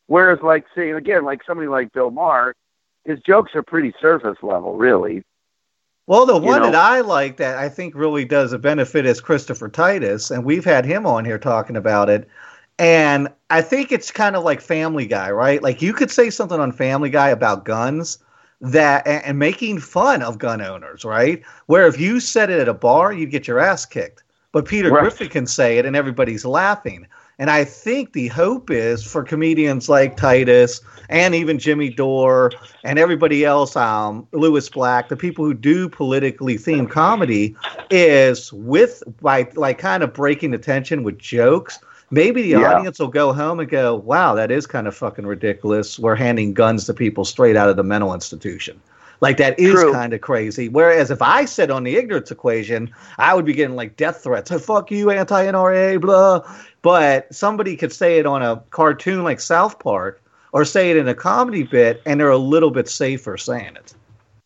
Whereas, 0.07 0.39
like, 0.41 0.65
say, 0.73 0.91
again, 0.91 1.23
like 1.25 1.43
somebody 1.43 1.67
like 1.67 1.91
Bill 1.91 2.11
Maher, 2.11 2.55
his 3.05 3.19
jokes 3.19 3.55
are 3.55 3.63
pretty 3.63 3.93
surface 4.01 4.37
level, 4.41 4.75
really. 4.75 5.23
Well, 6.07 6.25
the 6.25 6.37
one 6.37 6.61
know? 6.61 6.71
that 6.71 6.75
I 6.75 7.01
like 7.01 7.37
that 7.37 7.57
I 7.57 7.67
think 7.67 7.93
really 7.93 8.23
does 8.23 8.53
a 8.53 8.57
benefit 8.57 9.05
is 9.05 9.19
Christopher 9.19 9.67
Titus, 9.67 10.31
and 10.31 10.45
we've 10.45 10.63
had 10.63 10.85
him 10.85 11.05
on 11.05 11.25
here 11.25 11.37
talking 11.37 11.75
about 11.75 12.09
it. 12.09 12.29
And 12.79 13.27
I 13.49 13.61
think 13.61 13.91
it's 13.91 14.11
kind 14.11 14.37
of 14.37 14.43
like 14.43 14.61
Family 14.61 15.05
Guy, 15.05 15.31
right? 15.31 15.61
Like 15.61 15.81
you 15.81 15.91
could 15.91 16.11
say 16.11 16.29
something 16.29 16.59
on 16.59 16.71
Family 16.71 17.09
Guy 17.09 17.29
about 17.29 17.65
guns 17.65 18.19
that 18.61 19.05
and 19.05 19.37
making 19.37 19.79
fun 19.79 20.21
of 20.21 20.37
gun 20.37 20.61
owners, 20.61 21.03
right? 21.03 21.43
Where 21.65 21.87
if 21.87 21.99
you 21.99 22.21
said 22.21 22.49
it 22.49 22.61
at 22.61 22.69
a 22.69 22.73
bar, 22.73 23.11
you'd 23.11 23.31
get 23.31 23.47
your 23.47 23.59
ass 23.59 23.85
kicked. 23.85 24.23
But 24.57 24.65
Peter 24.65 24.89
right. 24.89 25.01
Griffin 25.01 25.29
can 25.29 25.45
say 25.45 25.77
it 25.77 25.85
and 25.85 25.95
everybody's 25.95 26.43
laughing. 26.43 27.05
And 27.37 27.51
I 27.51 27.63
think 27.63 28.13
the 28.13 28.27
hope 28.29 28.71
is 28.71 29.03
for 29.03 29.21
comedians 29.21 29.87
like 29.87 30.17
Titus 30.17 30.81
and 31.09 31.35
even 31.35 31.59
Jimmy 31.59 31.91
Dore 31.91 32.51
and 32.83 32.97
everybody 32.97 33.45
else, 33.45 33.75
um, 33.75 34.27
Lewis 34.31 34.67
Black, 34.67 35.09
the 35.09 35.15
people 35.15 35.45
who 35.45 35.53
do 35.53 35.87
politically 35.87 36.55
themed 36.55 36.89
comedy, 36.89 37.55
is 37.91 38.51
with 38.51 39.03
by 39.21 39.47
like 39.53 39.77
kind 39.77 40.01
of 40.01 40.11
breaking 40.11 40.49
the 40.49 40.57
tension 40.57 41.03
with 41.03 41.19
jokes. 41.19 41.77
Maybe 42.09 42.41
the 42.41 42.59
yeah. 42.59 42.73
audience 42.73 42.97
will 42.97 43.09
go 43.09 43.33
home 43.33 43.59
and 43.59 43.69
go, 43.69 43.95
"Wow, 43.95 44.33
that 44.33 44.49
is 44.49 44.65
kind 44.65 44.87
of 44.87 44.95
fucking 44.95 45.27
ridiculous. 45.27 45.99
We're 45.99 46.15
handing 46.15 46.55
guns 46.55 46.85
to 46.85 46.95
people 46.95 47.25
straight 47.25 47.55
out 47.55 47.69
of 47.69 47.75
the 47.75 47.83
mental 47.83 48.11
institution." 48.11 48.81
Like 49.19 49.37
that 49.37 49.59
is 49.59 49.83
kind 49.91 50.13
of 50.13 50.21
crazy. 50.21 50.69
Whereas 50.69 51.09
if 51.09 51.21
I 51.21 51.45
said 51.45 51.71
on 51.71 51.83
the 51.83 51.95
ignorance 51.95 52.31
equation, 52.31 52.93
I 53.17 53.33
would 53.33 53.45
be 53.45 53.53
getting 53.53 53.75
like 53.75 53.97
death 53.97 54.23
threats. 54.23 54.51
Oh, 54.51 54.59
fuck 54.59 54.91
you, 54.91 55.09
anti 55.09 55.45
NRA, 55.45 55.99
blah. 55.99 56.47
But 56.81 57.33
somebody 57.33 57.75
could 57.75 57.91
say 57.91 58.19
it 58.19 58.25
on 58.25 58.43
a 58.43 58.57
cartoon 58.69 59.23
like 59.23 59.39
South 59.39 59.79
Park, 59.79 60.21
or 60.51 60.65
say 60.65 60.91
it 60.91 60.97
in 60.97 61.07
a 61.07 61.15
comedy 61.15 61.63
bit, 61.63 62.01
and 62.05 62.19
they're 62.19 62.29
a 62.29 62.37
little 62.37 62.71
bit 62.71 62.87
safer 62.87 63.37
saying 63.37 63.75
it. 63.75 63.93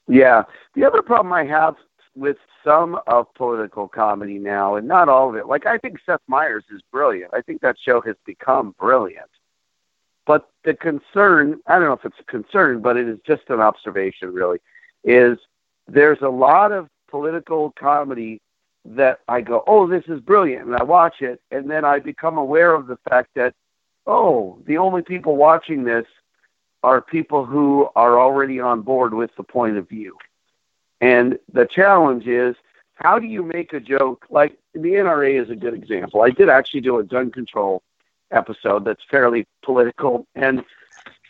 Yeah. 0.08 0.44
The 0.74 0.86
other 0.86 1.02
problem 1.02 1.34
I 1.34 1.44
have 1.46 1.76
with 2.16 2.38
some 2.64 3.00
of 3.08 3.34
political 3.34 3.88
comedy 3.88 4.38
now, 4.38 4.76
and 4.76 4.88
not 4.88 5.10
all 5.10 5.30
of 5.30 5.36
it, 5.36 5.48
like 5.48 5.66
I 5.66 5.78
think 5.78 6.00
Seth 6.06 6.22
Meyers 6.28 6.64
is 6.72 6.82
brilliant. 6.92 7.34
I 7.34 7.42
think 7.42 7.62
that 7.62 7.78
show 7.80 8.02
has 8.02 8.16
become 8.26 8.76
brilliant. 8.80 9.30
But 10.26 10.50
the 10.64 10.74
concern, 10.74 11.60
I 11.68 11.80
don't 11.80 11.88
know 11.88 11.94
if 11.94 12.06
it's 12.06 12.20
a 12.20 12.24
concern, 12.24 12.82
but 12.82 12.98
it 12.98 13.08
is 13.08 13.20
just 13.26 13.44
an 13.50 13.60
observation 13.60 14.34
really, 14.34 14.60
is 15.04 15.38
there's 15.88 16.22
a 16.22 16.30
lot 16.30 16.72
of 16.72 16.88
political 17.10 17.72
comedy 17.72 18.42
that 18.86 19.20
I 19.28 19.42
go, 19.42 19.64
oh, 19.68 19.88
this 19.88 20.04
is 20.08 20.20
brilliant, 20.22 20.68
and 20.68 20.76
I 20.76 20.84
watch 20.84 21.22
it, 21.22 21.42
and 21.52 21.70
then 21.70 21.86
I 21.86 22.00
become 22.00 22.38
aware 22.38 22.74
of 22.74 22.88
the 22.88 22.98
fact 23.10 23.30
that, 23.36 23.54
oh, 24.08 24.60
the 24.66 24.78
only 24.78 25.02
people 25.02 25.36
watching 25.36 25.84
this 25.84 26.06
are 26.84 27.02
people 27.02 27.46
who 27.46 27.90
are 27.96 28.20
already 28.20 28.60
on 28.60 28.82
board 28.82 29.14
with 29.14 29.30
the 29.36 29.44
point 29.44 29.78
of 29.78 29.88
view. 29.88 30.18
And 31.00 31.38
the 31.52 31.66
challenge 31.66 32.28
is, 32.28 32.56
how 32.96 33.20
do 33.20 33.28
you 33.28 33.44
make 33.44 33.74
a 33.74 33.80
joke? 33.80 34.26
Like 34.30 34.58
the 34.74 34.80
NRA 34.80 35.42
is 35.42 35.50
a 35.50 35.56
good 35.56 35.74
example. 35.74 36.22
I 36.22 36.30
did 36.30 36.50
actually 36.50 36.82
do 36.82 36.98
a 36.98 37.04
gun 37.04 37.32
control 37.32 37.82
episode 38.32 38.86
that's 38.86 39.02
fairly 39.10 39.46
political 39.64 40.26
and 40.36 40.64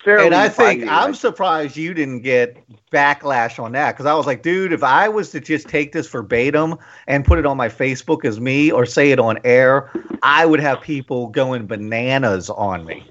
fairly. 0.04 0.26
And 0.26 0.36
I 0.36 0.50
think 0.50 0.88
I'm 0.88 1.14
surprised 1.14 1.78
you 1.78 1.94
didn't 1.94 2.22
get 2.22 2.58
backlash 2.92 3.62
on 3.62 3.72
that 3.74 3.92
because 3.92 4.06
I 4.06 4.14
was 4.14 4.26
like, 4.26 4.44
dude, 4.44 4.74
if 4.74 4.84
I 4.84 5.10
was 5.10 5.32
to 5.32 5.40
just 5.40 5.68
take 5.68 5.92
this 5.92 6.08
verbatim 6.08 6.78
and 7.08 7.26
put 7.26 7.40
it 7.40 7.46
on 7.46 7.58
my 7.58 7.70
Facebook 7.70 8.26
as 8.26 8.40
me 8.40 8.72
or 8.72 8.86
say 8.86 9.12
it 9.12 9.20
on 9.20 9.40
air, 9.44 9.92
I 10.24 10.46
would 10.46 10.60
have 10.60 10.82
people 10.82 11.28
going 11.28 11.68
bananas 11.68 12.50
on 12.50 12.86
me. 12.86 13.06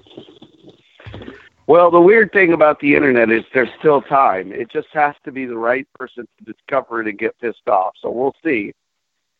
Well, 1.67 1.89
the 1.89 2.01
weird 2.01 2.33
thing 2.33 2.51
about 2.51 2.79
the 2.81 2.95
internet 2.95 3.29
is 3.29 3.43
there's 3.53 3.69
still 3.79 4.01
time. 4.01 4.51
It 4.51 4.69
just 4.69 4.89
has 4.91 5.15
to 5.23 5.31
be 5.31 5.45
the 5.45 5.57
right 5.57 5.87
person 5.97 6.27
to 6.37 6.53
discover 6.53 7.01
it 7.01 7.07
and 7.07 7.17
get 7.17 7.39
pissed 7.39 7.67
off. 7.67 7.93
So 8.01 8.09
we'll 8.11 8.35
see. 8.43 8.73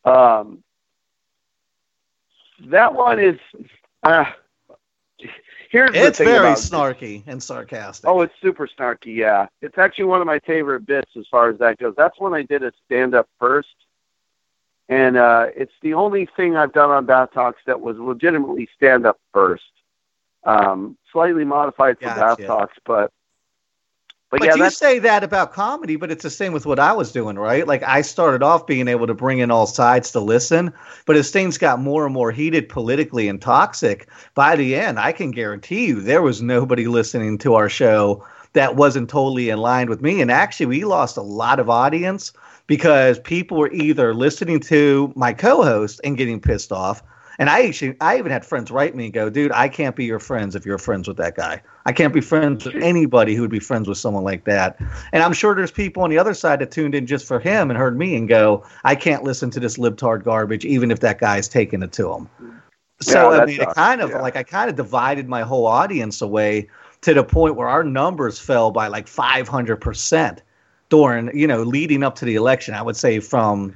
Um, 0.04 0.62
that 2.66 2.94
one 2.94 3.20
is. 3.20 3.38
Uh, 4.02 4.24
here's 5.70 5.90
it's 5.94 6.18
very 6.18 6.38
about 6.38 6.58
snarky 6.58 7.22
and 7.26 7.42
sarcastic. 7.42 8.08
Oh, 8.08 8.20
it's 8.20 8.34
super 8.40 8.68
snarky. 8.68 9.16
Yeah, 9.16 9.46
it's 9.60 9.78
actually 9.78 10.04
one 10.04 10.20
of 10.20 10.26
my 10.26 10.38
favorite 10.40 10.86
bits 10.86 11.10
as 11.16 11.26
far 11.30 11.48
as 11.50 11.58
that 11.58 11.78
goes. 11.78 11.94
That's 11.96 12.18
when 12.18 12.34
I 12.34 12.42
did 12.42 12.62
a 12.62 12.72
stand 12.84 13.14
up 13.14 13.28
first, 13.38 13.74
and 14.88 15.16
uh, 15.16 15.46
it's 15.56 15.72
the 15.82 15.94
only 15.94 16.28
thing 16.36 16.56
I've 16.56 16.72
done 16.72 16.90
on 16.90 17.06
Bath 17.06 17.30
Talks 17.32 17.60
that 17.66 17.80
was 17.80 17.96
legitimately 17.98 18.68
stand 18.76 19.06
up 19.06 19.18
first. 19.32 19.64
Um, 20.44 20.96
slightly 21.12 21.44
modified 21.44 21.98
for 21.98 22.06
gotcha. 22.06 22.20
Bath 22.20 22.46
Talks, 22.46 22.78
but 22.84 23.12
but, 24.32 24.40
but 24.40 24.48
yeah, 24.48 24.64
you 24.64 24.70
say 24.70 24.98
that 24.98 25.22
about 25.22 25.52
comedy, 25.52 25.96
but 25.96 26.10
it's 26.10 26.22
the 26.22 26.30
same 26.30 26.54
with 26.54 26.64
what 26.64 26.78
I 26.78 26.92
was 26.92 27.12
doing, 27.12 27.38
right? 27.38 27.66
Like 27.66 27.82
I 27.82 28.00
started 28.00 28.42
off 28.42 28.66
being 28.66 28.88
able 28.88 29.06
to 29.06 29.12
bring 29.12 29.40
in 29.40 29.50
all 29.50 29.66
sides 29.66 30.10
to 30.12 30.20
listen, 30.20 30.72
but 31.04 31.16
as 31.16 31.30
things 31.30 31.58
got 31.58 31.80
more 31.80 32.06
and 32.06 32.14
more 32.14 32.32
heated 32.32 32.70
politically 32.70 33.28
and 33.28 33.42
toxic, 33.42 34.08
by 34.34 34.56
the 34.56 34.74
end, 34.74 34.98
I 34.98 35.12
can 35.12 35.32
guarantee 35.32 35.86
you 35.86 36.00
there 36.00 36.22
was 36.22 36.40
nobody 36.40 36.86
listening 36.86 37.36
to 37.38 37.56
our 37.56 37.68
show 37.68 38.26
that 38.54 38.74
wasn't 38.74 39.10
totally 39.10 39.50
in 39.50 39.58
line 39.58 39.90
with 39.90 40.00
me. 40.00 40.22
And 40.22 40.30
actually, 40.30 40.64
we 40.66 40.84
lost 40.86 41.18
a 41.18 41.22
lot 41.22 41.60
of 41.60 41.68
audience 41.68 42.32
because 42.66 43.18
people 43.18 43.58
were 43.58 43.70
either 43.70 44.14
listening 44.14 44.60
to 44.60 45.12
my 45.14 45.34
co-host 45.34 46.00
and 46.04 46.16
getting 46.16 46.40
pissed 46.40 46.72
off, 46.72 47.02
and 47.42 47.50
I 47.50 47.66
actually, 47.66 47.96
I 48.00 48.18
even 48.18 48.30
had 48.30 48.46
friends 48.46 48.70
write 48.70 48.94
me 48.94 49.06
and 49.06 49.12
go, 49.12 49.28
dude, 49.28 49.50
I 49.50 49.68
can't 49.68 49.96
be 49.96 50.04
your 50.04 50.20
friends 50.20 50.54
if 50.54 50.64
you're 50.64 50.78
friends 50.78 51.08
with 51.08 51.16
that 51.16 51.34
guy. 51.34 51.60
I 51.84 51.90
can't 51.90 52.14
be 52.14 52.20
friends 52.20 52.64
with 52.64 52.76
anybody 52.76 53.34
who 53.34 53.40
would 53.40 53.50
be 53.50 53.58
friends 53.58 53.88
with 53.88 53.98
someone 53.98 54.22
like 54.22 54.44
that. 54.44 54.78
And 55.12 55.24
I'm 55.24 55.32
sure 55.32 55.52
there's 55.52 55.72
people 55.72 56.04
on 56.04 56.10
the 56.10 56.18
other 56.18 56.34
side 56.34 56.60
that 56.60 56.70
tuned 56.70 56.94
in 56.94 57.04
just 57.04 57.26
for 57.26 57.40
him 57.40 57.68
and 57.68 57.76
heard 57.76 57.98
me 57.98 58.14
and 58.14 58.28
go, 58.28 58.64
I 58.84 58.94
can't 58.94 59.24
listen 59.24 59.50
to 59.50 59.58
this 59.58 59.76
libtard 59.76 60.22
garbage, 60.22 60.64
even 60.64 60.92
if 60.92 61.00
that 61.00 61.18
guy's 61.18 61.48
taking 61.48 61.82
it 61.82 61.90
to 61.94 62.12
him. 62.12 62.30
So 63.00 63.32
yeah, 63.32 63.40
I 63.40 63.46
mean, 63.46 63.60
it 63.60 63.74
kind 63.74 64.00
of 64.02 64.10
yeah. 64.10 64.22
like 64.22 64.36
I 64.36 64.44
kind 64.44 64.70
of 64.70 64.76
divided 64.76 65.28
my 65.28 65.42
whole 65.42 65.66
audience 65.66 66.22
away 66.22 66.68
to 67.00 67.12
the 67.12 67.24
point 67.24 67.56
where 67.56 67.66
our 67.66 67.82
numbers 67.82 68.38
fell 68.38 68.70
by 68.70 68.86
like 68.86 69.08
500 69.08 69.80
percent 69.80 70.42
during 70.90 71.36
you 71.36 71.48
know 71.48 71.64
leading 71.64 72.04
up 72.04 72.14
to 72.16 72.24
the 72.24 72.36
election. 72.36 72.74
I 72.74 72.82
would 72.82 72.96
say 72.96 73.18
from 73.18 73.74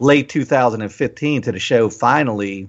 late 0.00 0.28
2015 0.28 1.40
to 1.40 1.52
the 1.52 1.58
show 1.58 1.88
finally 1.88 2.68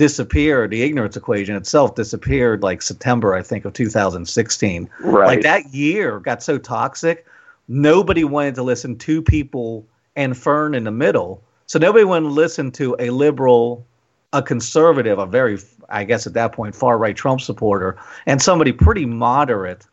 disappeared. 0.00 0.70
The 0.70 0.80
ignorance 0.80 1.14
equation 1.14 1.54
itself 1.56 1.94
disappeared 1.94 2.62
like 2.62 2.80
September, 2.80 3.34
I 3.34 3.42
think, 3.42 3.66
of 3.66 3.74
2016. 3.74 4.88
Right. 5.00 5.26
Like 5.26 5.42
that 5.42 5.74
year 5.74 6.20
got 6.20 6.42
so 6.42 6.56
toxic, 6.56 7.26
nobody 7.68 8.24
wanted 8.24 8.54
to 8.54 8.62
listen 8.62 8.96
to 8.96 9.20
people 9.20 9.86
and 10.16 10.34
Fern 10.34 10.74
in 10.74 10.84
the 10.84 10.90
middle. 10.90 11.42
So 11.66 11.78
nobody 11.78 12.06
wanted 12.06 12.28
to 12.28 12.32
listen 12.32 12.70
to 12.72 12.96
a 12.98 13.10
liberal, 13.10 13.84
a 14.32 14.42
conservative, 14.42 15.18
a 15.18 15.26
very, 15.26 15.58
I 15.90 16.04
guess 16.04 16.26
at 16.26 16.32
that 16.32 16.52
point, 16.52 16.74
far 16.74 16.96
right 16.96 17.14
Trump 17.14 17.42
supporter, 17.42 17.98
and 18.24 18.40
somebody 18.40 18.72
pretty 18.72 19.04
moderate 19.04 19.86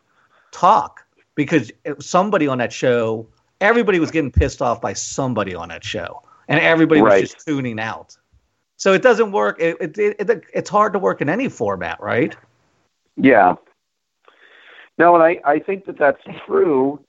talk 0.52 1.04
because 1.34 1.70
somebody 2.00 2.48
on 2.48 2.56
that 2.58 2.72
show, 2.72 3.26
everybody 3.60 4.00
was 4.00 4.10
getting 4.10 4.32
pissed 4.32 4.62
off 4.62 4.80
by 4.80 4.94
somebody 4.94 5.54
on 5.54 5.68
that 5.68 5.84
show, 5.84 6.22
and 6.48 6.60
everybody 6.60 7.02
right. 7.02 7.20
was 7.20 7.34
just 7.34 7.46
tuning 7.46 7.78
out. 7.78 8.16
So 8.78 8.92
it 8.92 9.02
doesn't 9.02 9.32
work. 9.32 9.60
It, 9.60 9.76
it, 9.80 9.98
it, 9.98 10.44
it's 10.54 10.70
hard 10.70 10.92
to 10.92 11.00
work 11.00 11.20
in 11.20 11.28
any 11.28 11.48
format, 11.48 12.00
right? 12.00 12.34
Yeah. 13.16 13.56
No, 14.96 15.16
and 15.16 15.22
I, 15.22 15.40
I 15.44 15.58
think 15.58 15.84
that 15.86 15.98
that's 15.98 16.22
true. 16.46 17.00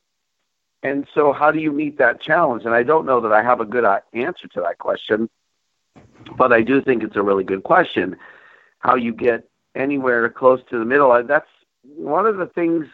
And 0.82 1.08
so, 1.14 1.32
how 1.32 1.52
do 1.52 1.60
you 1.60 1.72
meet 1.72 1.98
that 2.00 2.22
challenge? 2.22 2.66
And 2.66 2.74
I 2.74 2.84
don't 2.84 3.06
know 3.06 3.22
that 3.22 3.32
I 3.32 3.44
have 3.44 3.62
a 3.62 3.66
good 3.66 3.86
uh, 3.86 4.00
answer 4.14 4.48
to 4.48 4.62
that 4.62 4.80
question, 4.80 5.30
but 6.38 6.52
I 6.52 6.62
do 6.62 6.82
think 6.82 7.04
it's 7.04 7.16
a 7.16 7.22
really 7.22 7.44
good 7.44 7.64
question. 7.64 8.18
How 8.80 8.96
you 8.96 9.14
get 9.14 9.48
anywhere 9.76 10.28
close 10.30 10.62
to 10.70 10.80
the 10.80 10.86
middle. 10.86 11.24
That's 11.24 11.50
one 11.84 12.26
of 12.26 12.38
the 12.38 12.48
things. 12.48 12.88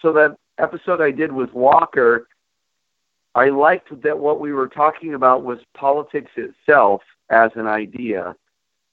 So, 0.00 0.12
that 0.14 0.36
episode 0.56 1.02
I 1.02 1.10
did 1.10 1.32
with 1.32 1.52
Walker, 1.52 2.28
I 3.34 3.50
liked 3.50 4.00
that 4.02 4.18
what 4.18 4.40
we 4.40 4.54
were 4.54 4.68
talking 4.68 5.12
about 5.12 5.42
was 5.42 5.58
politics 5.74 6.30
itself 6.36 7.02
as 7.30 7.50
an 7.54 7.66
idea 7.66 8.34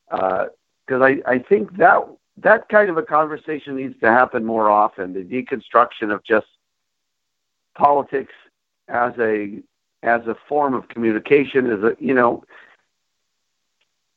because 0.10 0.50
uh, 0.92 1.04
I, 1.04 1.18
I 1.26 1.40
think 1.40 1.78
that 1.78 2.00
that 2.38 2.68
kind 2.70 2.90
of 2.90 2.98
a 2.98 3.04
conversation 3.04 3.76
needs 3.76 4.00
to 4.00 4.08
happen 4.08 4.44
more 4.44 4.70
often 4.70 5.14
the 5.14 5.24
deconstruction 5.24 6.14
of 6.14 6.24
just 6.24 6.48
politics 7.76 8.34
as 8.88 9.14
a 9.20 9.60
as 10.02 10.22
a 10.28 10.36
form 10.48 10.74
of 10.74 10.88
communication 10.90 11.68
is 11.68 11.84
a 11.84 11.96
you 12.00 12.14
know 12.14 12.44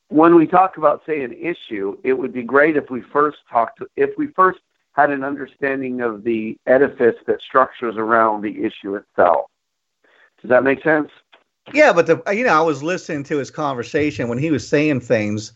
when 0.09 0.35
we 0.35 0.47
talk 0.47 0.77
about 0.77 1.03
say 1.07 1.23
an 1.23 1.33
issue 1.33 1.97
it 2.05 2.13
would 2.13 2.33
be 2.33 2.43
great 2.43 2.77
if 2.77 2.91
we 2.91 3.01
first 3.01 3.39
talked 3.51 3.81
if 3.97 4.11
we 4.17 4.29
first 4.29 4.61
had 4.97 5.11
an 5.11 5.23
understanding 5.23 6.01
of 6.01 6.25
the 6.25 6.59
edifice 6.67 7.17
that 7.27 7.41
structures 7.43 7.97
around 7.99 8.41
the 8.41 8.65
issue 8.65 8.95
itself. 8.95 9.51
Does 10.41 10.49
that 10.49 10.65
make 10.65 10.83
sense 10.83 11.11
yeah, 11.73 11.93
but 11.93 12.07
the 12.07 12.23
you 12.33 12.45
know 12.45 12.53
I 12.55 12.61
was 12.61 12.83
listening 12.83 13.25
to 13.25 13.39
his 13.39 13.51
conversation 13.51 14.29
when 14.29 14.39
he 14.39 14.51
was 14.51 14.67
saying 14.67 15.01
things. 15.01 15.53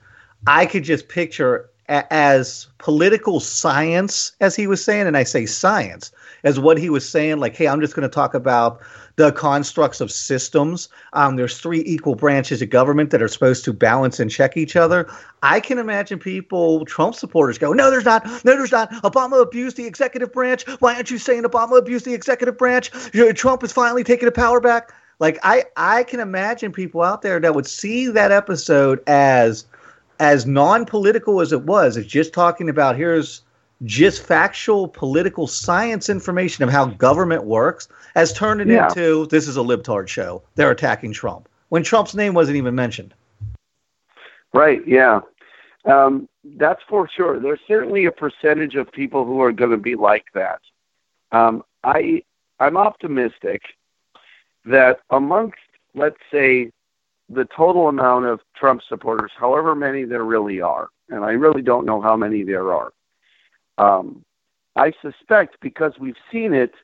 I 0.47 0.65
could 0.67 0.85
just 0.85 1.09
picture 1.09 1.69
a- 1.89 2.11
as 2.13 2.67
political 2.79 3.41
science 3.41 4.33
as 4.41 4.57
he 4.57 4.67
was 4.67 4.83
saying, 4.83 5.07
and 5.07 5.17
I 5.17 5.25
say 5.25 5.47
science 5.47 6.13
as 6.45 6.59
what 6.59 6.79
he 6.79 6.89
was 6.89 7.07
saying. 7.07 7.39
Like, 7.39 7.55
hey, 7.57 7.69
I'm 7.69 7.81
just 7.81 7.95
going 7.95 8.09
to 8.09 8.15
talk 8.15 8.33
about 8.35 8.81
the 9.17 9.33
constructs 9.33 10.01
of 10.01 10.11
systems. 10.11 10.89
Um, 11.13 11.37
there's 11.37 11.59
three 11.59 11.83
equal 11.85 12.15
branches 12.15 12.63
of 12.63 12.71
government 12.71 13.11
that 13.11 13.21
are 13.21 13.29
supposed 13.29 13.65
to 13.67 13.73
balance 13.75 14.19
and 14.19 14.31
check 14.31 14.57
each 14.57 14.77
other. 14.77 15.11
I 15.43 15.61
can 15.61 15.79
imagine 15.79 16.19
people, 16.19 16.87
Trump 16.87 17.15
supporters, 17.15 17.59
go, 17.59 17.73
no, 17.75 17.91
there's 17.91 18.07
not. 18.07 18.25
No, 18.45 18.57
there's 18.57 18.73
not. 18.73 18.91
Obama 19.03 19.43
abused 19.43 19.77
the 19.77 19.87
executive 19.87 20.33
branch. 20.33 20.67
Why 20.81 20.95
aren't 20.95 21.11
you 21.11 21.19
saying 21.19 21.43
Obama 21.43 21.79
abused 21.79 22.07
the 22.07 22.15
executive 22.15 22.57
branch? 22.57 22.91
Trump 23.35 23.63
is 23.63 23.73
finally 23.73 24.05
taking 24.05 24.27
the 24.27 24.33
power 24.33 24.61
back. 24.61 24.93
Like 25.21 25.39
I 25.43 25.65
I 25.77 26.03
can 26.03 26.19
imagine 26.19 26.73
people 26.73 27.03
out 27.03 27.23
there 27.23 27.39
that 27.39 27.55
would 27.55 27.67
see 27.67 28.09
that 28.09 28.33
episode 28.33 29.03
as 29.07 29.67
as 30.19 30.47
non-political 30.47 31.41
as 31.41 31.53
it 31.53 31.63
was, 31.63 31.97
it's 31.97 32.09
just 32.09 32.33
talking 32.33 32.69
about 32.69 32.97
here's 32.97 33.43
just 33.85 34.23
factual 34.23 34.87
political 34.89 35.47
science 35.47 36.11
information 36.11 36.63
of 36.63 36.71
how 36.71 36.85
government 36.85 37.45
works, 37.45 37.89
has 38.15 38.33
turned 38.33 38.61
it 38.61 38.69
yeah. 38.69 38.89
into 38.89 39.27
this 39.27 39.49
is 39.49 39.57
a 39.57 39.61
libtard 39.61 40.09
show. 40.09 40.43
They're 40.57 40.71
attacking 40.71 41.13
Trump 41.13 41.49
when 41.71 41.83
Trump's 41.83 42.15
name 42.15 42.35
wasn't 42.35 42.57
even 42.57 42.75
mentioned. 42.75 43.15
Right. 44.53 44.87
Yeah. 44.87 45.21
Um, 45.87 46.29
that's 46.45 46.83
for 46.89 47.09
sure. 47.09 47.41
There's 47.41 47.61
certainly 47.67 48.05
a 48.05 48.13
percentage 48.13 48.75
of 48.75 48.91
people 48.93 49.25
who 49.25 49.41
are 49.41 49.53
going 49.53 49.71
to 49.71 49.77
be 49.77 49.95
like 49.95 50.27
that. 50.35 50.61
Um, 51.33 51.63
I 51.85 52.23
I'm 52.59 52.77
optimistic 52.77 53.63
that 54.65 55.01
amongst, 55.11 55.59
let's 55.95 56.21
say, 56.31 56.71
the 57.29 57.47
total 57.57 57.89
amount 57.89 58.27
of 58.27 58.41
Trump 58.57 58.83
supporters, 58.89 59.31
however 59.37 59.75
many 59.75 60.05
there 60.05 60.25
really 60.25 60.61
are, 60.61 60.89
and 61.09 61.25
I 61.25 61.33
really 61.33 61.63
don't 61.63 61.87
know 61.87 62.01
how 62.01 62.17
many 62.17 62.43
there 62.43 62.73
are, 62.73 62.93
um, 63.79 64.25
I 64.77 64.93
suspect 65.01 65.57
because 65.61 65.93
we've 65.99 66.17
seen 66.31 66.53
it 66.53 66.75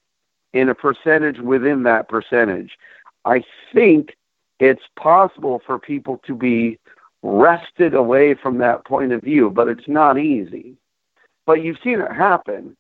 in 0.53 0.68
a 0.68 0.74
percentage 0.74 1.39
within 1.39 1.83
that 1.85 2.09
percentage, 2.09 2.77
I 3.24 3.43
think 3.72 4.16
it's 4.61 4.83
possible 4.97 5.61
for 5.66 5.79
people 5.79 6.18
to 6.27 6.35
be 6.35 6.79
wrested 7.22 7.95
away 7.95 8.35
from 8.35 8.59
that 8.59 8.85
point 8.85 9.12
of 9.12 9.22
view, 9.22 9.51
but 9.51 9.68
it's 9.68 9.89
not 9.89 10.18
easy. 10.18 10.77
But 11.45 11.62
you've 11.62 11.79
seen 11.83 12.01
it 12.01 12.12
happen. 12.12 12.77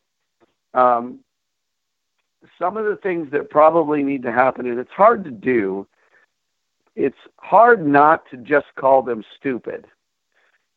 Um, 0.74 1.20
some 2.58 2.76
of 2.76 2.84
the 2.84 2.96
things 2.96 3.30
that 3.32 3.50
probably 3.50 4.02
need 4.02 4.22
to 4.22 4.32
happen, 4.32 4.66
and 4.66 4.78
it's 4.78 4.90
hard 4.90 5.24
to 5.24 5.30
do, 5.30 5.86
it's 6.94 7.18
hard 7.38 7.86
not 7.86 8.28
to 8.30 8.36
just 8.38 8.66
call 8.76 9.02
them 9.02 9.24
stupid. 9.38 9.86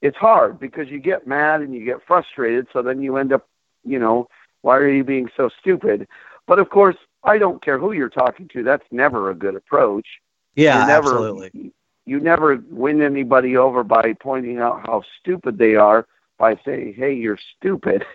It's 0.01 0.17
hard 0.17 0.59
because 0.59 0.89
you 0.89 0.99
get 0.99 1.27
mad 1.27 1.61
and 1.61 1.73
you 1.73 1.83
get 1.83 2.05
frustrated, 2.05 2.67
so 2.71 2.81
then 2.81 3.01
you 3.01 3.17
end 3.17 3.33
up, 3.33 3.47
you 3.85 3.99
know, 3.99 4.27
why 4.61 4.77
are 4.77 4.89
you 4.89 5.03
being 5.03 5.29
so 5.35 5.49
stupid? 5.59 6.07
But 6.47 6.59
of 6.59 6.69
course, 6.69 6.95
I 7.23 7.37
don't 7.37 7.63
care 7.63 7.77
who 7.77 7.91
you're 7.91 8.09
talking 8.09 8.47
to. 8.49 8.63
That's 8.63 8.85
never 8.91 9.29
a 9.29 9.35
good 9.35 9.55
approach. 9.55 10.07
Yeah, 10.55 10.85
never, 10.85 11.11
absolutely. 11.11 11.71
You 12.05 12.19
never 12.19 12.61
win 12.69 13.01
anybody 13.01 13.55
over 13.55 13.83
by 13.83 14.13
pointing 14.19 14.57
out 14.57 14.81
how 14.85 15.03
stupid 15.19 15.57
they 15.57 15.75
are 15.75 16.07
by 16.37 16.57
saying, 16.65 16.95
"Hey, 16.95 17.13
you're 17.13 17.39
stupid." 17.57 18.05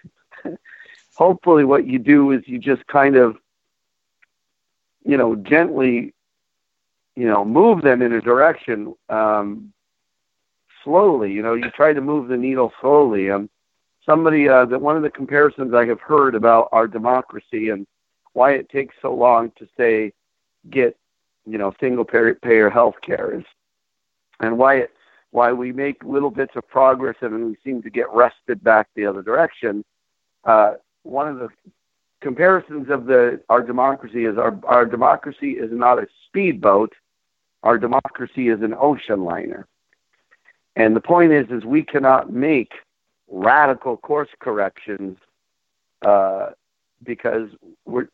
Hopefully, 1.15 1.65
what 1.65 1.87
you 1.87 1.99
do 1.99 2.33
is 2.33 2.43
you 2.47 2.59
just 2.59 2.87
kind 2.89 3.17
of, 3.17 3.37
you 5.05 5.17
know, 5.17 5.37
gently, 5.37 6.15
you 7.17 7.27
know, 7.27 7.45
move 7.45 7.83
them 7.83 8.03
in 8.03 8.13
a 8.13 8.21
direction 8.21 8.95
um, 9.09 9.73
slowly. 10.83 11.33
You 11.33 11.43
know, 11.43 11.55
you 11.55 11.71
try 11.71 11.93
to 11.93 12.01
move 12.01 12.29
the 12.29 12.37
needle 12.37 12.73
slowly. 12.81 13.31
Um, 13.31 13.49
somebody 14.05 14.49
uh, 14.49 14.65
that 14.67 14.81
one 14.81 14.97
of 14.97 15.03
the 15.03 15.11
comparisons 15.11 15.75
I 15.75 15.87
have 15.87 16.01
heard 16.01 16.35
about 16.35 16.69
our 16.73 16.87
democracy 16.87 17.71
and 17.71 17.87
why 18.33 18.53
it 18.53 18.69
takes 18.69 18.95
so 19.01 19.15
long 19.15 19.53
to 19.59 19.69
say 19.77 20.13
get 20.71 20.97
you 21.47 21.59
know 21.59 21.75
single 21.79 22.05
payer 22.05 22.71
health 22.71 22.95
care 23.03 23.35
is 23.39 23.45
and 24.41 24.57
why 24.57 24.77
it 24.77 24.91
why 25.31 25.53
we 25.53 25.73
make 25.73 26.03
little 26.05 26.31
bits 26.31 26.53
of 26.55 26.67
progress 26.69 27.17
and 27.21 27.45
we 27.45 27.57
seem 27.65 27.83
to 27.83 27.91
get 27.91 28.11
wrested 28.13 28.63
back 28.63 28.87
the 28.95 29.05
other 29.05 29.21
direction. 29.21 29.85
Uh, 30.45 30.75
one 31.03 31.27
of 31.27 31.39
the 31.39 31.49
comparisons 32.25 32.89
of 32.89 33.05
the 33.05 33.39
our 33.51 33.63
democracy 33.63 34.25
is 34.25 34.39
our 34.39 34.59
our 34.65 34.87
democracy 34.87 35.51
is 35.65 35.71
not 35.71 35.99
a 35.99 36.07
speedboat, 36.27 36.93
our 37.63 37.77
democracy 37.79 38.49
is 38.49 38.63
an 38.63 38.75
ocean 38.81 39.25
liner. 39.25 39.69
And 40.75 40.97
the 40.97 41.03
point 41.03 41.33
is, 41.33 41.47
is 41.51 41.65
we 41.65 41.83
cannot 41.83 42.33
make 42.33 42.73
radical 43.29 43.99
course 43.99 44.31
corrections 44.41 45.19
uh, 46.01 46.47
because 47.03 47.51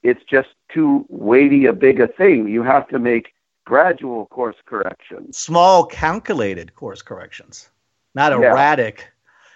it's 0.02 0.24
just 0.24 0.50
too 0.74 1.06
weighty 1.08 1.66
a 1.66 1.72
big 1.72 2.00
a 2.00 2.08
thing. 2.08 2.48
You 2.48 2.64
have 2.64 2.88
to 2.88 2.98
make 2.98 3.32
gradual 3.64 4.26
course 4.26 4.60
corrections. 4.66 5.38
Small, 5.38 5.86
calculated 5.86 6.74
course 6.74 7.00
corrections, 7.00 7.70
not 8.16 8.32
erratic. 8.32 9.06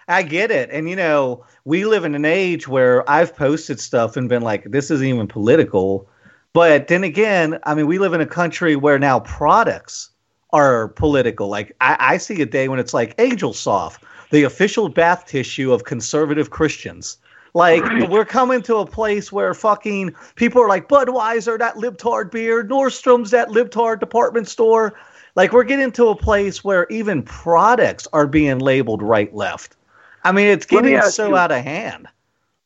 I 0.08 0.22
get 0.22 0.50
it. 0.50 0.70
And, 0.70 0.88
you 0.88 0.96
know, 0.96 1.44
we 1.64 1.84
live 1.84 2.04
in 2.04 2.14
an 2.14 2.24
age 2.24 2.68
where 2.68 3.08
I've 3.08 3.34
posted 3.34 3.80
stuff 3.80 4.16
and 4.16 4.28
been 4.28 4.42
like, 4.42 4.64
this 4.70 4.90
isn't 4.90 5.06
even 5.06 5.26
political. 5.26 6.08
But 6.52 6.88
then 6.88 7.04
again, 7.04 7.58
I 7.64 7.74
mean, 7.74 7.86
we 7.86 7.98
live 7.98 8.12
in 8.12 8.20
a 8.20 8.26
country 8.26 8.76
where 8.76 8.98
now 8.98 9.20
products 9.20 10.10
are 10.50 10.88
political. 10.88 11.48
Like, 11.48 11.74
I, 11.80 11.96
I 11.98 12.16
see 12.18 12.40
a 12.42 12.46
day 12.46 12.68
when 12.68 12.78
it's 12.78 12.94
like 12.94 13.14
Angel 13.18 13.52
Soft, 13.52 14.04
the 14.30 14.44
official 14.44 14.88
bath 14.88 15.26
tissue 15.26 15.72
of 15.72 15.84
conservative 15.84 16.50
Christians. 16.50 17.18
Like 17.54 17.84
we're 18.08 18.24
coming 18.24 18.62
to 18.62 18.78
a 18.78 18.86
place 18.86 19.30
where 19.30 19.54
fucking 19.54 20.14
people 20.34 20.60
are 20.60 20.68
like 20.68 20.88
Budweiser, 20.88 21.56
that 21.60 21.76
libtard 21.76 22.32
beer, 22.32 22.64
Nordstrom's, 22.64 23.30
that 23.30 23.50
libtard 23.50 24.00
department 24.00 24.48
store. 24.48 24.94
Like 25.36 25.52
we're 25.52 25.62
getting 25.62 25.92
to 25.92 26.08
a 26.08 26.16
place 26.16 26.64
where 26.64 26.88
even 26.90 27.22
products 27.22 28.08
are 28.12 28.26
being 28.26 28.58
labeled 28.58 29.02
right 29.02 29.32
left. 29.32 29.76
I 30.24 30.32
mean, 30.32 30.46
it's 30.46 30.66
getting 30.66 31.00
so 31.02 31.28
you, 31.28 31.36
out 31.36 31.52
of 31.52 31.62
hand. 31.62 32.08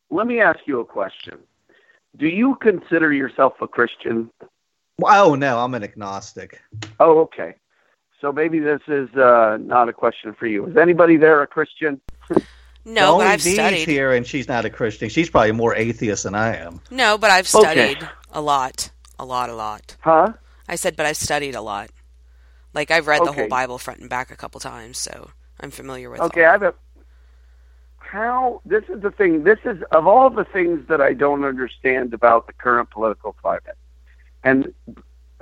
Let 0.09 0.27
me 0.27 0.39
ask 0.39 0.59
you 0.65 0.79
a 0.79 0.85
question. 0.85 1.37
Do 2.17 2.27
you 2.27 2.55
consider 2.55 3.13
yourself 3.13 3.53
a 3.61 3.67
Christian? 3.67 4.31
Oh 5.03 5.35
no, 5.35 5.59
I'm 5.59 5.73
an 5.75 5.83
agnostic. 5.83 6.61
Oh, 6.99 7.19
okay. 7.19 7.55
So 8.19 8.31
maybe 8.31 8.59
this 8.59 8.81
is 8.87 9.09
uh, 9.15 9.57
not 9.61 9.87
a 9.87 9.93
question 9.93 10.33
for 10.33 10.45
you. 10.47 10.65
Is 10.67 10.77
anybody 10.77 11.15
there 11.17 11.41
a 11.41 11.47
Christian? 11.47 12.01
No, 12.85 13.17
but 13.17 13.27
I've 13.27 13.41
studied 13.41 13.87
here, 13.87 14.13
and 14.13 14.25
she's 14.25 14.47
not 14.47 14.65
a 14.65 14.69
Christian. 14.69 15.09
She's 15.09 15.29
probably 15.29 15.51
more 15.51 15.75
atheist 15.75 16.23
than 16.23 16.33
I 16.33 16.55
am. 16.55 16.79
No, 16.89 17.17
but 17.17 17.29
I've 17.29 17.47
studied 17.47 17.97
okay. 17.97 18.07
a 18.31 18.41
lot, 18.41 18.89
a 19.19 19.25
lot, 19.25 19.49
a 19.49 19.53
lot. 19.53 19.95
Huh? 19.99 20.33
I 20.67 20.75
said, 20.75 20.95
but 20.95 21.05
I've 21.05 21.17
studied 21.17 21.55
a 21.55 21.61
lot. 21.61 21.89
Like 22.73 22.89
I've 22.89 23.05
read 23.05 23.21
okay. 23.21 23.29
the 23.29 23.33
whole 23.33 23.47
Bible 23.47 23.77
front 23.77 23.99
and 23.99 24.09
back 24.09 24.31
a 24.31 24.35
couple 24.35 24.59
times, 24.59 24.97
so 24.97 25.31
I'm 25.59 25.71
familiar 25.71 26.09
with. 26.09 26.19
It. 26.19 26.23
Okay, 26.23 26.45
I've. 26.45 26.73
How 28.11 28.61
this 28.65 28.83
is 28.89 29.01
the 29.01 29.11
thing. 29.11 29.43
This 29.43 29.59
is 29.65 29.83
of 29.91 30.07
all 30.07 30.29
the 30.29 30.45
things 30.45 30.87
that 30.87 30.99
I 30.99 31.13
don't 31.13 31.43
understand 31.43 32.13
about 32.13 32.47
the 32.47 32.53
current 32.53 32.89
political 32.89 33.33
climate, 33.33 33.77
and 34.43 34.73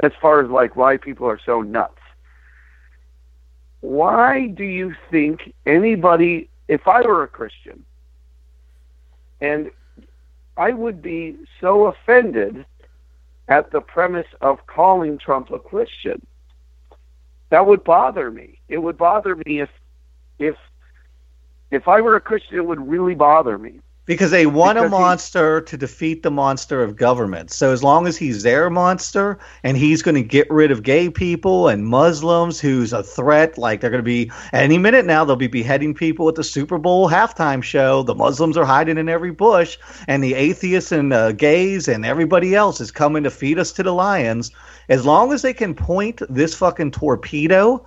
as 0.04 0.12
far 0.22 0.44
as 0.44 0.50
like 0.50 0.76
why 0.76 0.98
people 0.98 1.28
are 1.28 1.40
so 1.46 1.62
nuts. 1.62 2.02
Why 3.80 4.48
do 4.48 4.66
you 4.66 4.94
think 5.10 5.54
anybody 5.66 6.50
if 6.68 6.88
I 6.88 7.02
were 7.02 7.24
a 7.24 7.28
Christian, 7.28 7.86
and 9.40 9.72
I 10.58 10.72
would 10.72 11.02
be 11.02 11.38
so 11.62 11.86
offended 11.86 12.66
at 13.48 13.72
the 13.72 13.80
premise 13.80 14.28
of 14.42 14.66
calling 14.68 15.18
Trump 15.18 15.52
a 15.52 15.60
Christian. 15.60 16.26
That 17.50 17.66
would 17.66 17.84
bother 17.84 18.30
me. 18.30 18.60
It 18.68 18.80
would 18.80 18.98
bother 18.98 19.36
me 19.36 19.62
if 19.62 19.70
if 20.38 20.56
if 21.72 21.88
I 21.88 22.02
were 22.02 22.16
a 22.16 22.22
Christian, 22.22 22.58
it 22.58 22.66
would 22.66 22.88
really 22.88 23.16
bother 23.16 23.58
me. 23.58 23.80
Because 24.06 24.32
they 24.32 24.46
want 24.46 24.78
because 24.78 24.88
a 24.88 24.90
monster 24.90 25.60
he, 25.60 25.66
to 25.66 25.78
defeat 25.78 26.24
the 26.24 26.32
monster 26.32 26.82
of 26.82 26.96
government. 26.96 27.52
So 27.52 27.74
as 27.74 27.84
long 27.84 28.08
as 28.08 28.16
he's 28.16 28.42
their 28.42 28.70
monster 28.70 29.38
and 29.64 29.76
he's 29.76 30.02
going 30.02 30.16
to 30.16 30.24
get 30.24 30.50
rid 30.50 30.72
of 30.72 30.82
gay 30.82 31.10
people 31.10 31.68
and 31.68 31.86
Muslims 31.86 32.58
who's 32.58 32.94
a 32.94 33.04
threat, 33.04 33.58
like 33.58 33.82
they're 33.82 33.90
going 33.90 34.02
to 34.02 34.06
be 34.06 34.32
any 34.54 34.78
minute 34.78 35.06
now, 35.06 35.26
they'll 35.26 35.36
be 35.36 35.48
beheading 35.48 35.94
people 35.94 36.30
at 36.30 36.36
the 36.36 36.44
Super 36.46 36.78
Bowl 36.78 37.10
halftime 37.10 37.62
show. 37.62 38.02
The 38.02 38.16
Muslims 38.16 38.56
are 38.56 38.64
hiding 38.64 38.98
in 38.98 39.10
every 39.10 39.32
bush, 39.32 39.78
and 40.08 40.24
the 40.24 40.36
atheists 40.36 40.94
and 40.94 41.12
uh, 41.12 41.34
gays 41.34 41.90
and 41.90 42.06
everybody 42.06 42.56
else 42.56 42.80
is 42.80 42.92
coming 42.92 43.24
to 43.24 43.30
feed 43.30 43.60
us 43.60 43.74
to 43.74 43.84
the 43.84 43.94
lions. 43.94 44.52
As 44.88 45.06
long 45.06 45.34
as 45.34 45.42
they 45.42 45.54
can 45.54 45.76
point 45.76 46.22
this 46.30 46.56
fucking 46.56 46.92
torpedo 46.92 47.86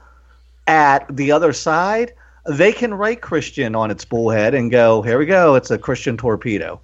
at 0.67 1.07
the 1.17 1.33
other 1.33 1.55
side, 1.55 2.13
they 2.47 2.73
can 2.73 2.95
write 2.95 3.21
Christian 3.21 3.75
on 3.75 3.91
its 3.91 4.05
bullhead 4.05 4.55
and 4.55 4.71
go, 4.71 5.03
here 5.03 5.19
we 5.19 5.27
go, 5.27 5.55
it's 5.55 5.71
a 5.71 5.79
Christian 5.79 6.17
torpedo. 6.17 6.81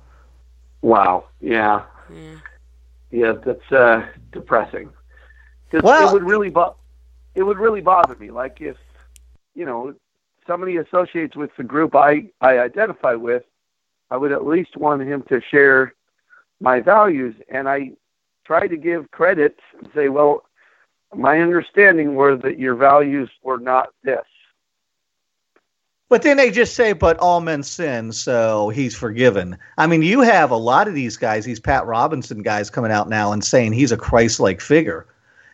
Wow. 0.83 1.25
Yeah. 1.41 1.83
Yeah, 2.13 2.37
yeah 3.11 3.33
that's 3.33 3.73
uh, 3.73 4.07
depressing. 4.33 4.91
Because 5.71 5.85
well, 5.85 6.09
it 6.09 6.13
would 6.13 6.23
really 6.23 6.51
bo- 6.51 6.77
it 7.35 7.43
would 7.43 7.59
really 7.59 7.81
bother 7.81 8.15
me. 8.17 8.31
Like 8.31 8.61
if 8.61 8.77
you 9.55 9.65
know 9.65 9.95
somebody 10.47 10.77
associates 10.77 11.35
with 11.35 11.51
the 11.57 11.65
group 11.65 11.97
I 11.97 12.31
I 12.41 12.59
identify 12.59 13.15
with, 13.15 13.43
I 14.11 14.17
would 14.17 14.31
at 14.31 14.47
least 14.47 14.77
want 14.77 15.03
him 15.03 15.23
to 15.29 15.41
share 15.41 15.95
my 16.61 16.81
values, 16.81 17.35
and 17.49 17.69
I 17.69 17.93
try 18.45 18.69
to 18.69 18.77
give 18.77 19.11
credit 19.11 19.59
and 19.79 19.91
say, 19.93 20.09
well, 20.09 20.45
my 21.15 21.41
understanding 21.41 22.15
were 22.15 22.37
that 22.37 22.59
your 22.59 22.77
values 22.77 23.29
were 23.43 23.59
not 23.59 23.89
this 24.05 24.25
but 26.09 26.23
then 26.23 26.37
they 26.37 26.51
just 26.51 26.75
say, 26.75 26.93
but 26.93 27.19
all 27.19 27.41
men 27.41 27.63
sin, 27.63 28.13
so 28.13 28.69
he's 28.69 28.95
forgiven. 28.95 29.57
I 29.77 29.87
mean, 29.87 30.03
you 30.03 30.21
have 30.21 30.51
a 30.51 30.57
lot 30.57 30.89
of 30.89 30.95
these 30.95 31.17
guys, 31.17 31.45
these 31.45 31.61
Pat 31.61 31.87
Robertson 31.87 32.43
guys 32.43 32.71
coming 32.71 32.93
out 32.93 33.09
now 33.09 33.33
and 33.33 33.45
saying 33.45 33.73
he's 33.73 33.93
a 33.93 33.97
Christ 33.97 34.39
like 34.39 34.61
figure. 34.61 35.07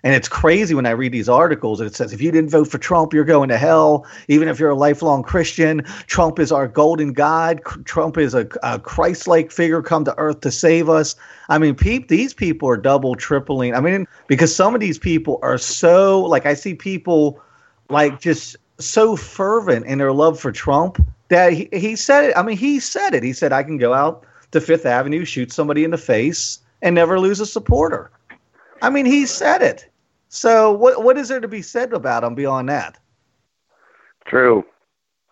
And 0.05 0.15
it's 0.15 0.29
crazy 0.29 0.75
when 0.75 0.85
I 0.85 0.91
read 0.91 1.13
these 1.13 1.29
articles 1.29 1.79
and 1.81 1.87
it 1.87 1.95
says, 1.95 2.13
if 2.13 2.21
you 2.21 2.33
didn't 2.33 2.51
vote 2.51 2.67
for 2.67 2.79
Trump, 2.79 3.15
you're 3.15 3.25
going 3.25 3.49
to 3.51 3.57
hell. 3.57 4.05
Even 4.27 4.49
if 4.49 4.59
you're 4.59 4.71
a 4.71 4.75
lifelong 4.75 5.23
Christian, 5.23 5.85
Trump 6.09 6.41
is 6.41 6.51
our 6.51 6.67
golden 6.67 7.13
God. 7.13 7.61
Trump 7.85 8.19
is 8.19 8.35
a, 8.35 8.49
a 8.65 8.81
Christ 8.81 9.29
like 9.29 9.53
figure 9.53 9.81
come 9.81 10.05
to 10.05 10.19
earth 10.19 10.41
to 10.41 10.51
save 10.51 10.89
us. 10.89 11.15
I 11.49 11.59
mean, 11.59 11.77
pe- 11.77 12.05
these 12.05 12.35
people 12.35 12.69
are 12.69 12.77
double, 12.77 13.15
tripling. 13.15 13.75
I 13.77 13.81
mean, 13.81 14.09
because 14.27 14.55
some 14.55 14.75
of 14.75 14.81
these 14.81 14.99
people 14.99 15.39
are 15.41 15.57
so, 15.57 16.23
like, 16.23 16.47
I 16.47 16.55
see 16.55 16.75
people 16.75 17.41
like 17.89 18.21
just 18.21 18.57
so 18.79 19.17
fervent 19.17 19.87
in 19.87 19.99
their 19.99 20.13
love 20.13 20.39
for 20.39 20.53
Trump 20.53 21.05
that 21.29 21.53
he, 21.53 21.69
he 21.73 21.97
said 21.97 22.25
it. 22.25 22.37
I 22.37 22.43
mean, 22.43 22.57
he 22.57 22.81
said 22.81 23.15
it. 23.15 23.23
He 23.23 23.33
said, 23.33 23.53
I 23.53 23.63
can 23.63 23.79
go 23.79 23.95
out 23.95 24.25
to 24.51 24.61
Fifth 24.61 24.87
Avenue, 24.87 25.25
shoot 25.25 25.53
somebody 25.53 25.85
in 25.85 25.91
the 25.91 25.99
face, 25.99 26.61
and 26.83 26.95
never 26.95 27.19
lose 27.19 27.41
a 27.41 27.47
supporter. 27.47 28.11
I 28.83 28.91
mean, 28.91 29.07
he 29.07 29.27
said 29.27 29.63
it. 29.63 29.89
So 30.29 30.73
what 30.73 31.05
what 31.05 31.19
is 31.19 31.29
there 31.29 31.41
to 31.41 31.49
be 31.49 31.63
said 31.63 31.93
about 31.93 32.25
him 32.25 32.35
beyond 32.35 32.69
that? 32.71 32.99
True. 34.25 34.65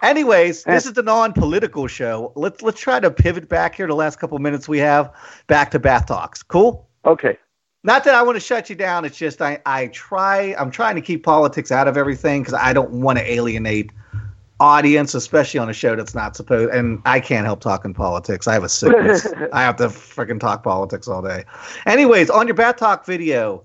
Anyways, 0.02 0.64
this 0.64 0.86
is 0.86 0.92
the 0.94 1.02
non-political 1.02 1.86
show. 1.86 2.32
Let's 2.34 2.62
let's 2.62 2.80
try 2.80 3.00
to 3.00 3.10
pivot 3.10 3.48
back 3.48 3.74
here 3.74 3.86
the 3.86 3.94
last 3.94 4.18
couple 4.18 4.38
minutes 4.38 4.68
we 4.68 4.78
have 4.78 5.12
back 5.46 5.70
to 5.72 5.78
bath 5.78 6.06
talks. 6.06 6.42
Cool. 6.42 6.86
Okay. 7.04 7.38
Not 7.82 8.04
that 8.04 8.14
I 8.14 8.22
want 8.22 8.36
to 8.36 8.40
shut 8.40 8.68
you 8.68 8.76
down. 8.76 9.04
It's 9.04 9.16
just 9.16 9.40
I 9.40 9.60
I 9.64 9.86
try. 9.88 10.54
I'm 10.58 10.70
trying 10.70 10.96
to 10.96 11.00
keep 11.00 11.24
politics 11.24 11.72
out 11.72 11.88
of 11.88 11.96
everything 11.96 12.42
because 12.42 12.54
I 12.54 12.72
don't 12.72 12.90
want 12.90 13.18
to 13.18 13.30
alienate 13.30 13.90
audience, 14.60 15.14
especially 15.14 15.58
on 15.58 15.70
a 15.70 15.72
show 15.72 15.96
that's 15.96 16.14
not 16.14 16.36
supposed. 16.36 16.70
And 16.74 17.00
I 17.06 17.18
can't 17.20 17.46
help 17.46 17.60
talking 17.60 17.94
politics. 17.94 18.46
I 18.46 18.52
have 18.52 18.64
a 18.64 18.68
sickness. 18.68 19.26
I 19.52 19.62
have 19.62 19.76
to 19.76 19.84
freaking 19.84 20.38
talk 20.38 20.62
politics 20.62 21.08
all 21.08 21.22
day. 21.22 21.44
Anyways, 21.86 22.28
on 22.28 22.46
your 22.46 22.54
bath 22.54 22.76
talk 22.76 23.06
video, 23.06 23.64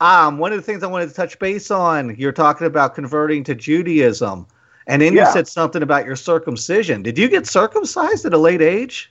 um, 0.00 0.36
one 0.36 0.52
of 0.52 0.58
the 0.58 0.62
things 0.62 0.82
I 0.82 0.88
wanted 0.88 1.08
to 1.08 1.14
touch 1.14 1.38
base 1.38 1.70
on, 1.70 2.14
you're 2.16 2.32
talking 2.32 2.66
about 2.66 2.94
converting 2.94 3.44
to 3.44 3.54
Judaism. 3.54 4.46
And 4.86 5.00
then 5.00 5.14
Yeah. 5.14 5.26
you 5.26 5.32
said 5.32 5.48
something 5.48 5.82
about 5.82 6.04
your 6.04 6.16
circumcision. 6.16 7.02
Did 7.02 7.16
you 7.16 7.28
get 7.30 7.46
circumcised 7.46 8.26
at 8.26 8.34
a 8.34 8.38
late 8.38 8.60
age? 8.60 9.10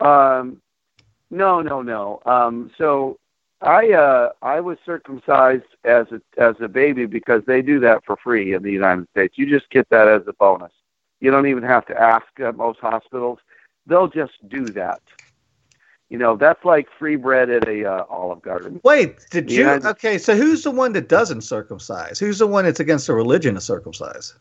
Um, 0.00 0.60
no, 1.36 1.60
no, 1.60 1.82
no. 1.82 2.20
Um, 2.26 2.70
so 2.78 3.18
I 3.60 3.92
uh, 3.92 4.30
I 4.42 4.60
was 4.60 4.78
circumcised 4.84 5.64
as 5.84 6.06
a 6.10 6.20
as 6.40 6.56
a 6.60 6.68
baby 6.68 7.06
because 7.06 7.42
they 7.46 7.62
do 7.62 7.80
that 7.80 8.04
for 8.04 8.16
free 8.16 8.54
in 8.54 8.62
the 8.62 8.72
United 8.72 9.08
States. 9.10 9.34
You 9.36 9.46
just 9.46 9.70
get 9.70 9.88
that 9.90 10.08
as 10.08 10.22
a 10.26 10.32
bonus. 10.32 10.72
You 11.20 11.30
don't 11.30 11.46
even 11.46 11.62
have 11.62 11.86
to 11.86 12.00
ask 12.00 12.26
at 12.40 12.56
most 12.56 12.80
hospitals. 12.80 13.38
They'll 13.86 14.08
just 14.08 14.32
do 14.48 14.66
that. 14.66 15.00
You 16.08 16.18
know, 16.18 16.36
that's 16.36 16.64
like 16.64 16.86
free 16.98 17.16
bread 17.16 17.50
at 17.50 17.66
a 17.66 17.84
uh, 17.84 18.04
Olive 18.08 18.42
Garden. 18.42 18.80
Wait, 18.84 19.26
did 19.30 19.50
you? 19.50 19.68
Okay, 19.68 20.18
so 20.18 20.36
who's 20.36 20.62
the 20.62 20.70
one 20.70 20.92
that 20.92 21.08
doesn't 21.08 21.40
circumcise? 21.40 22.18
Who's 22.18 22.38
the 22.38 22.46
one 22.46 22.64
that's 22.64 22.80
against 22.80 23.08
the 23.08 23.14
religion 23.14 23.54
to 23.54 23.60
circumcise? 23.60 24.34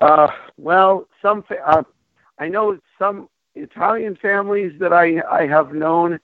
Uh, 0.00 0.28
well, 0.56 1.08
some 1.20 1.42
uh, 1.64 1.82
I 2.38 2.48
know 2.48 2.78
some 2.98 3.28
Italian 3.56 4.16
families 4.16 4.78
that 4.80 4.92
I 4.92 5.22
I 5.30 5.46
have 5.46 5.72
known 5.72 6.20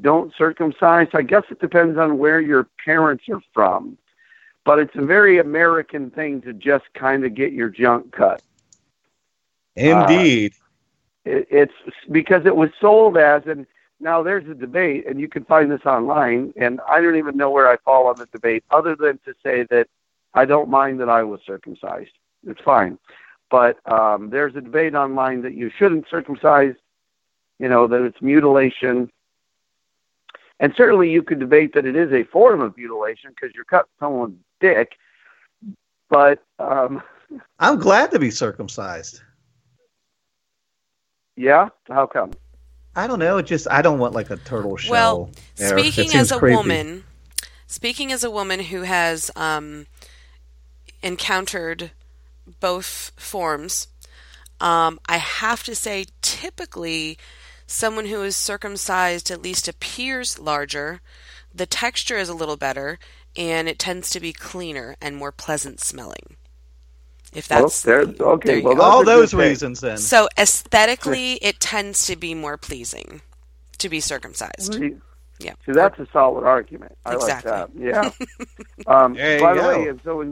don't 0.00 0.32
circumcise. 0.36 1.08
I 1.14 1.22
guess 1.22 1.44
it 1.50 1.60
depends 1.60 1.98
on 1.98 2.18
where 2.18 2.40
your 2.40 2.66
parents 2.84 3.24
are 3.30 3.42
from, 3.52 3.96
but 4.64 4.78
it's 4.78 4.94
a 4.96 5.04
very 5.04 5.38
American 5.38 6.10
thing 6.10 6.40
to 6.42 6.52
just 6.52 6.84
kind 6.94 7.24
of 7.24 7.34
get 7.34 7.52
your 7.52 7.68
junk 7.68 8.12
cut. 8.12 8.42
Uh, 9.76 10.06
Indeed. 10.06 10.54
It, 11.24 11.46
it's 11.50 11.74
because 12.10 12.44
it 12.44 12.54
was 12.54 12.70
sold 12.80 13.16
as 13.16 13.42
and 13.46 13.66
now 14.00 14.22
there's 14.22 14.48
a 14.48 14.54
debate 14.54 15.06
and 15.06 15.20
you 15.20 15.28
can 15.28 15.44
find 15.44 15.70
this 15.70 15.84
online 15.86 16.52
and 16.56 16.80
I 16.88 17.00
don't 17.00 17.16
even 17.16 17.36
know 17.36 17.50
where 17.50 17.68
I 17.68 17.76
fall 17.78 18.06
on 18.08 18.16
the 18.16 18.26
debate 18.26 18.64
other 18.70 18.94
than 18.94 19.18
to 19.24 19.34
say 19.42 19.66
that 19.70 19.88
I 20.34 20.44
don't 20.44 20.68
mind 20.68 21.00
that 21.00 21.08
I 21.08 21.22
was 21.22 21.40
circumcised. 21.46 22.12
It's 22.46 22.60
fine. 22.60 22.98
But 23.50 23.78
um 23.90 24.30
there's 24.30 24.56
a 24.56 24.60
debate 24.60 24.94
online 24.94 25.42
that 25.42 25.54
you 25.54 25.70
shouldn't 25.76 26.06
circumcise, 26.10 26.74
you 27.58 27.68
know, 27.68 27.86
that 27.86 28.02
it's 28.02 28.20
mutilation. 28.20 29.10
And 30.60 30.72
certainly 30.76 31.10
you 31.10 31.22
could 31.22 31.40
debate 31.40 31.74
that 31.74 31.84
it 31.84 31.96
is 31.96 32.12
a 32.12 32.24
form 32.24 32.60
of 32.60 32.76
mutilation 32.76 33.30
because 33.30 33.54
you're 33.54 33.64
cutting 33.64 33.90
someone's 34.00 34.38
dick. 34.60 34.92
But 36.08 36.42
um 36.58 37.02
I'm 37.58 37.78
glad 37.78 38.10
to 38.12 38.18
be 38.18 38.30
circumcised. 38.30 39.20
yeah, 41.36 41.68
how 41.88 42.06
come? 42.06 42.32
I 42.96 43.06
don't 43.06 43.18
know. 43.18 43.38
It 43.38 43.46
just 43.46 43.66
I 43.70 43.82
don't 43.82 43.98
want 43.98 44.14
like 44.14 44.30
a 44.30 44.36
turtle 44.36 44.76
shell. 44.76 44.92
Well, 44.92 45.30
there. 45.56 45.78
Speaking 45.78 46.14
as 46.14 46.30
a 46.30 46.38
creepy. 46.38 46.56
woman, 46.56 47.04
speaking 47.66 48.12
as 48.12 48.22
a 48.22 48.30
woman 48.30 48.60
who 48.60 48.82
has 48.82 49.30
um, 49.34 49.86
encountered 51.02 51.90
both 52.60 53.12
forms, 53.16 53.88
um, 54.60 55.00
I 55.08 55.18
have 55.18 55.62
to 55.64 55.74
say, 55.74 56.06
typically, 56.22 57.18
someone 57.66 58.06
who 58.06 58.22
is 58.22 58.36
circumcised 58.36 59.30
at 59.30 59.42
least 59.42 59.68
appears 59.68 60.38
larger. 60.38 61.00
The 61.54 61.66
texture 61.66 62.16
is 62.18 62.28
a 62.28 62.34
little 62.34 62.56
better, 62.56 62.98
and 63.36 63.68
it 63.68 63.78
tends 63.78 64.10
to 64.10 64.20
be 64.20 64.32
cleaner 64.32 64.96
and 65.00 65.16
more 65.16 65.32
pleasant 65.32 65.80
smelling. 65.80 66.36
If 67.32 67.48
that's 67.48 67.84
well, 67.84 68.04
there, 68.04 68.26
okay, 68.34 68.60
there 68.60 68.62
well, 68.62 68.80
all 68.80 69.00
a 69.00 69.04
good 69.04 69.10
those 69.10 69.30
thing. 69.32 69.40
reasons 69.40 69.80
then. 69.80 69.98
so 69.98 70.28
aesthetically, 70.38 71.34
it 71.34 71.58
tends 71.60 72.06
to 72.06 72.16
be 72.16 72.34
more 72.34 72.56
pleasing 72.56 73.22
to 73.78 73.88
be 73.88 73.98
circumcised. 74.00 74.74
See, 74.74 74.94
Yeah. 75.40 75.54
see, 75.66 75.72
that's 75.72 75.98
a 75.98 76.06
solid 76.12 76.44
argument. 76.44 76.96
I 77.04 77.14
Exactly. 77.14 77.50
like 77.50 77.72
that. 77.74 77.80
Yeah. 77.80 78.10
um, 78.86 79.14
by 79.14 79.54
the 79.54 79.60
go. 79.60 79.68
way, 79.68 79.88
and 79.88 80.00
so 80.04 80.22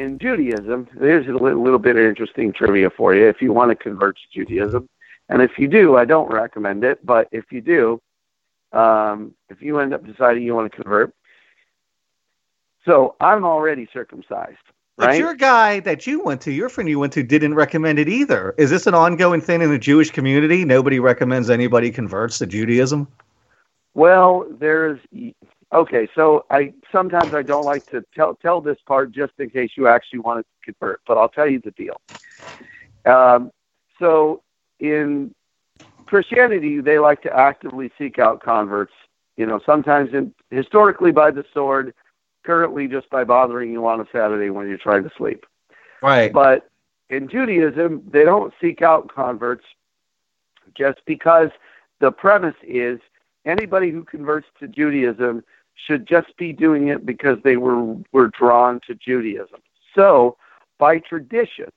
in, 0.00 0.18
Judaism, 0.18 0.88
there's 0.94 1.26
a 1.26 1.32
little, 1.32 1.62
little 1.62 1.78
bit 1.78 1.96
of 1.96 2.02
interesting 2.02 2.52
trivia 2.52 2.90
for 2.90 3.14
you 3.14 3.28
if 3.28 3.42
you 3.42 3.52
want 3.52 3.70
to 3.70 3.76
convert 3.76 4.16
to 4.16 4.22
Judaism. 4.32 4.88
And 5.28 5.42
if 5.42 5.58
you 5.58 5.68
do, 5.68 5.96
I 5.96 6.04
don't 6.04 6.30
recommend 6.32 6.84
it, 6.84 7.04
but 7.04 7.28
if 7.32 7.52
you 7.52 7.60
do, 7.60 8.00
um, 8.72 9.34
if 9.50 9.60
you 9.60 9.78
end 9.78 9.92
up 9.92 10.06
deciding 10.06 10.42
you 10.42 10.54
want 10.54 10.70
to 10.70 10.82
convert, 10.82 11.14
so 12.84 13.16
I'm 13.20 13.44
already 13.44 13.88
circumcised, 13.92 14.56
Right? 14.98 15.10
But 15.10 15.18
your 15.18 15.34
guy 15.34 15.78
that 15.80 16.08
you 16.08 16.24
went 16.24 16.40
to, 16.40 16.52
your 16.52 16.68
friend 16.68 16.90
you 16.90 16.98
went 16.98 17.12
to, 17.12 17.22
didn't 17.22 17.54
recommend 17.54 18.00
it 18.00 18.08
either. 18.08 18.52
Is 18.58 18.68
this 18.68 18.88
an 18.88 18.94
ongoing 18.94 19.40
thing 19.40 19.62
in 19.62 19.70
the 19.70 19.78
Jewish 19.78 20.10
community? 20.10 20.64
Nobody 20.64 20.98
recommends 20.98 21.50
anybody 21.50 21.92
converts 21.92 22.38
to 22.38 22.46
Judaism. 22.46 23.06
Well, 23.94 24.48
there's 24.58 24.98
okay. 25.72 26.08
So 26.14 26.44
I 26.50 26.72
sometimes 26.92 27.34
I 27.34 27.42
don't 27.42 27.64
like 27.64 27.86
to 27.90 28.04
tell 28.14 28.34
tell 28.34 28.60
this 28.60 28.78
part 28.86 29.12
just 29.12 29.32
in 29.38 29.50
case 29.50 29.70
you 29.76 29.88
actually 29.88 30.20
want 30.20 30.44
to 30.44 30.72
convert, 30.72 31.00
but 31.06 31.18
I'll 31.18 31.28
tell 31.28 31.48
you 31.48 31.60
the 31.60 31.70
deal. 31.72 32.00
Um, 33.04 33.50
so 33.98 34.42
in 34.80 35.34
Christianity, 36.06 36.80
they 36.80 36.98
like 36.98 37.22
to 37.22 37.36
actively 37.36 37.90
seek 37.98 38.18
out 38.18 38.42
converts. 38.42 38.94
You 39.36 39.46
know, 39.46 39.60
sometimes 39.64 40.12
in, 40.14 40.34
historically 40.50 41.12
by 41.12 41.30
the 41.30 41.44
sword, 41.54 41.94
currently 42.44 42.88
just 42.88 43.08
by 43.10 43.24
bothering 43.24 43.72
you 43.72 43.86
on 43.86 44.00
a 44.00 44.06
Saturday 44.12 44.50
when 44.50 44.68
you're 44.68 44.78
trying 44.78 45.04
to 45.04 45.10
sleep. 45.16 45.44
Right. 46.02 46.32
But 46.32 46.70
in 47.10 47.28
Judaism, 47.28 48.02
they 48.10 48.24
don't 48.24 48.52
seek 48.60 48.82
out 48.82 49.12
converts 49.12 49.64
just 50.74 50.98
because 51.06 51.50
the 52.00 52.10
premise 52.10 52.54
is 52.62 53.00
anybody 53.44 53.90
who 53.90 54.04
converts 54.04 54.46
to 54.60 54.68
Judaism 54.68 55.42
should 55.86 56.06
just 56.06 56.36
be 56.36 56.52
doing 56.52 56.88
it 56.88 57.06
because 57.06 57.38
they 57.42 57.56
were 57.56 57.96
were 58.12 58.28
drawn 58.28 58.80
to 58.86 58.94
Judaism. 58.94 59.60
So, 59.94 60.36
by 60.78 60.98
tradition, 60.98 61.70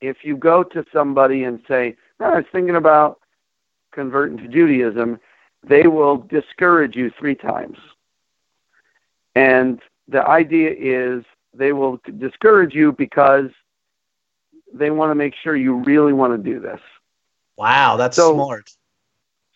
if 0.00 0.18
you 0.24 0.36
go 0.36 0.62
to 0.62 0.84
somebody 0.92 1.44
and 1.44 1.60
say, 1.66 1.96
"Oh, 2.20 2.26
"I 2.26 2.36
was 2.36 2.46
thinking 2.52 2.76
about 2.76 3.20
converting 3.92 4.38
to 4.38 4.48
Judaism," 4.48 5.18
they 5.62 5.86
will 5.86 6.18
discourage 6.18 6.96
you 6.96 7.10
three 7.10 7.34
times. 7.34 7.78
And 9.34 9.80
the 10.08 10.26
idea 10.26 10.74
is 10.76 11.24
they 11.54 11.72
will 11.72 12.00
discourage 12.18 12.74
you 12.74 12.92
because 12.92 13.50
they 14.72 14.90
want 14.90 15.10
to 15.10 15.14
make 15.14 15.34
sure 15.34 15.56
you 15.56 15.76
really 15.76 16.12
want 16.12 16.32
to 16.32 16.38
do 16.52 16.60
this. 16.60 16.80
Wow, 17.56 17.96
that's 17.96 18.16
So- 18.16 18.34
smart. 18.34 18.70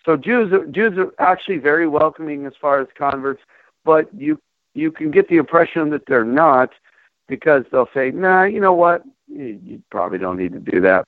So 0.05 0.16
Jews 0.16 0.53
are, 0.55 0.64
Jews 0.66 0.97
are 0.97 1.12
actually 1.19 1.59
very 1.59 1.87
welcoming 1.87 2.47
as 2.47 2.55
far 2.59 2.81
as 2.81 2.89
converts, 2.97 3.43
but 3.85 4.09
you 4.14 4.41
you 4.74 4.93
can 4.93 5.11
get 5.11 5.29
the 5.29 5.37
impression 5.37 5.91
that 5.91 6.07
they're 6.07 6.24
not 6.24 6.70
because 7.29 7.64
they'll 7.70 7.89
say, 7.95 8.11
"Nah, 8.11 8.45
you 8.45 8.61
know 8.61 8.72
what? 8.72 9.03
You, 9.26 9.61
you 9.62 9.83
probably 9.91 10.18
don't 10.18 10.37
need 10.37 10.53
to 10.53 10.61
do 10.61 10.81
that." 10.83 11.07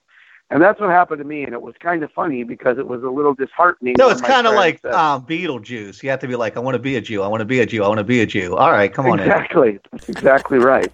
And 0.49 0.61
that's 0.61 0.81
what 0.81 0.89
happened 0.89 1.19
to 1.19 1.23
me, 1.23 1.43
and 1.43 1.53
it 1.53 1.61
was 1.61 1.75
kind 1.79 2.03
of 2.03 2.11
funny 2.11 2.43
because 2.43 2.77
it 2.77 2.85
was 2.85 3.03
a 3.03 3.09
little 3.09 3.33
disheartening. 3.33 3.95
No, 3.97 4.09
it's 4.09 4.21
kind 4.21 4.45
of 4.45 4.53
like 4.53 4.81
said- 4.81 4.93
um, 4.93 5.25
Beetlejuice. 5.25 6.03
You 6.03 6.09
have 6.09 6.19
to 6.19 6.27
be 6.27 6.35
like, 6.35 6.57
I 6.57 6.59
want 6.59 6.75
to 6.75 6.79
be 6.79 6.97
a 6.97 7.01
Jew. 7.01 7.21
I 7.21 7.27
want 7.27 7.39
to 7.39 7.45
be 7.45 7.61
a 7.61 7.65
Jew. 7.65 7.85
I 7.85 7.87
want 7.87 7.99
to 7.99 8.03
be 8.03 8.19
a 8.19 8.25
Jew. 8.25 8.57
All 8.57 8.69
right, 8.71 8.93
come 8.93 9.05
on 9.07 9.19
exactly, 9.19 9.79
that's 9.91 10.09
exactly 10.09 10.57
right. 10.57 10.93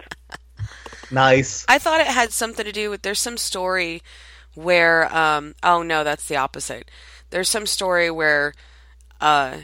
Nice. 1.10 1.64
I 1.68 1.78
thought 1.78 2.00
it 2.00 2.06
had 2.06 2.32
something 2.32 2.64
to 2.64 2.72
do 2.72 2.90
with 2.90 3.02
there's 3.02 3.18
some 3.18 3.36
story 3.36 4.02
where 4.54 5.12
um 5.14 5.54
oh 5.62 5.82
no, 5.82 6.04
that's 6.04 6.26
the 6.28 6.36
opposite. 6.36 6.90
There's 7.30 7.48
some 7.48 7.66
story 7.66 8.10
where 8.10 8.52
uh 9.20 9.56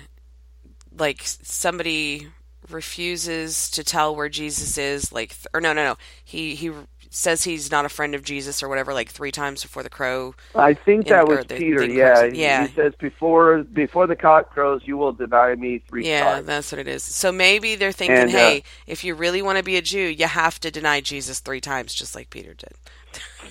like 0.97 1.23
somebody 1.25 2.29
refuses 2.71 3.71
to 3.71 3.85
tell 3.85 4.15
where 4.17 4.29
Jesus 4.29 4.79
is 4.79 5.13
like 5.13 5.37
or 5.53 5.61
no 5.61 5.73
no 5.73 5.85
no. 5.85 5.97
He 6.25 6.55
he 6.55 6.71
says 7.11 7.45
he's 7.45 7.71
not 7.71 7.85
a 7.85 7.89
friend 7.91 8.15
of 8.15 8.23
Jesus 8.25 8.63
or 8.63 8.69
whatever 8.69 8.93
like 8.95 9.11
3 9.11 9.31
times 9.33 9.63
before 9.63 9.83
the 9.83 9.91
crow. 9.91 10.35
I 10.55 10.75
think 10.75 11.09
that 11.09 11.27
or 11.29 11.29
was 11.29 11.45
the 11.45 11.61
Peter. 11.61 11.79
thing 11.79 11.95
Yeah, 11.95 12.27
crows. 12.27 12.33
Yeah. 12.33 12.69
He 12.69 12.73
says 12.77 12.93
before 13.01 13.65
before 13.65 14.07
the 14.07 14.17
cock 14.17 14.51
crows, 14.51 14.83
you 14.85 14.97
will 14.97 15.13
deny 15.13 15.55
me 15.55 15.83
three 15.89 16.07
Yeah, 16.07 16.11
times. 16.19 16.47
Yeah, 16.49 16.55
that's 16.57 16.73
what 16.73 16.79
it 16.81 16.89
is. 16.89 17.03
So 17.03 17.33
maybe 17.33 17.77
they're 17.77 17.93
thinking, 17.93 18.29
And, 18.29 18.35
uh, 18.37 18.55
"Hey, 18.55 18.63
if 18.87 19.05
you 19.05 19.15
really 19.15 19.43
want 19.43 19.59
to 19.59 19.65
be 19.65 19.77
a 19.77 19.83
Jew, 19.83 20.01
you 20.09 20.27
have 20.27 20.61
to 20.61 20.71
deny 20.71 21.01
Jesus 21.01 21.41
3 21.41 21.61
times 21.61 21.95
just 21.95 22.15
like 22.15 22.31
Peter 22.31 22.55
did." 22.55 22.75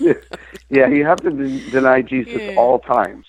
yeah, 0.70 0.88
you 0.88 1.04
have 1.06 1.22
to 1.22 1.30
de- 1.30 1.70
deny 1.70 2.02
Jesus 2.02 2.42
Yeah. 2.42 2.56
all 2.56 2.78
times 2.80 3.26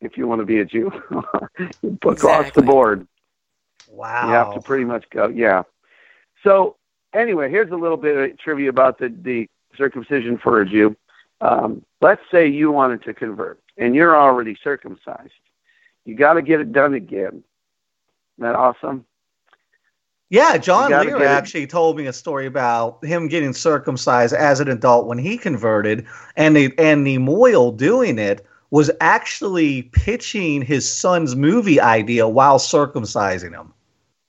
if 0.00 0.16
you 0.16 0.26
want 0.28 0.40
to 0.40 0.46
be 0.46 0.60
a 0.60 0.64
Jew. 0.64 0.90
Across 2.04 2.46
Exactly. 2.46 2.54
the 2.54 2.62
board, 2.62 3.06
Wow. 3.98 4.28
you 4.28 4.32
have 4.32 4.54
to 4.54 4.60
pretty 4.60 4.84
much 4.84 5.10
go. 5.10 5.26
Yeah. 5.26 5.64
So 6.44 6.76
anyway, 7.12 7.50
here's 7.50 7.72
a 7.72 7.76
little 7.76 7.96
bit 7.96 8.16
of 8.16 8.38
trivia 8.38 8.70
about 8.70 8.98
the 8.98 9.08
the 9.08 9.48
circumcision 9.76 10.38
for 10.38 10.60
a 10.60 10.66
Jew. 10.66 10.96
Um, 11.40 11.84
let's 12.00 12.22
say 12.30 12.46
you 12.46 12.70
wanted 12.70 13.02
to 13.04 13.14
convert 13.14 13.60
and 13.76 13.94
you're 13.94 14.16
already 14.16 14.56
circumcised. 14.62 15.32
You 16.04 16.14
got 16.14 16.34
to 16.34 16.42
get 16.42 16.60
it 16.60 16.72
done 16.72 16.94
again. 16.94 17.26
Isn't 17.28 17.42
that 18.38 18.54
awesome? 18.54 19.04
Yeah, 20.30 20.58
John 20.58 20.90
Lear 20.90 21.24
actually 21.24 21.66
told 21.66 21.96
me 21.96 22.06
a 22.06 22.12
story 22.12 22.46
about 22.46 23.02
him 23.04 23.28
getting 23.28 23.52
circumcised 23.52 24.34
as 24.34 24.60
an 24.60 24.68
adult 24.68 25.06
when 25.06 25.18
he 25.18 25.38
converted, 25.38 26.06
and 26.36 26.54
the 26.54 26.72
and 26.78 27.04
the 27.04 27.18
mohel 27.18 27.76
doing 27.76 28.18
it 28.18 28.46
was 28.70 28.90
actually 29.00 29.82
pitching 29.82 30.60
his 30.62 30.88
son's 30.88 31.34
movie 31.34 31.80
idea 31.80 32.28
while 32.28 32.58
circumcising 32.58 33.52
him. 33.52 33.72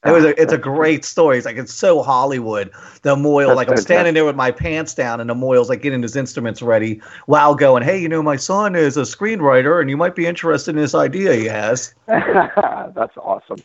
It 0.06 0.12
was 0.12 0.24
a, 0.24 0.42
it's 0.42 0.54
a 0.54 0.58
great 0.58 1.04
story. 1.04 1.38
It's 1.38 1.46
like 1.46 1.58
it's 1.58 1.74
so 1.74 2.02
Hollywood. 2.02 2.72
The 3.02 3.18
mohel, 3.18 3.54
like 3.54 3.70
I'm 3.70 3.76
standing 3.76 4.14
there 4.14 4.24
with 4.24 4.36
my 4.36 4.50
pants 4.50 4.94
down, 4.94 5.20
and 5.20 5.30
the 5.30 5.36
mohel's 5.36 5.68
like 5.68 5.82
getting 5.82 6.02
his 6.02 6.16
instruments 6.16 6.62
ready 6.62 7.02
while 7.26 7.54
going, 7.54 7.84
"Hey, 7.84 8.00
you 8.00 8.08
know, 8.08 8.24
my 8.24 8.38
son 8.38 8.76
is 8.76 8.96
a 8.96 9.02
screenwriter, 9.02 9.82
and 9.82 9.90
you 9.90 9.98
might 9.98 10.16
be 10.16 10.26
interested 10.26 10.72
in 10.72 10.78
this 10.78 10.96
idea 10.96 11.34
he 11.34 11.46
has." 11.46 11.94
That's 12.08 13.18
awesome. 13.18 13.58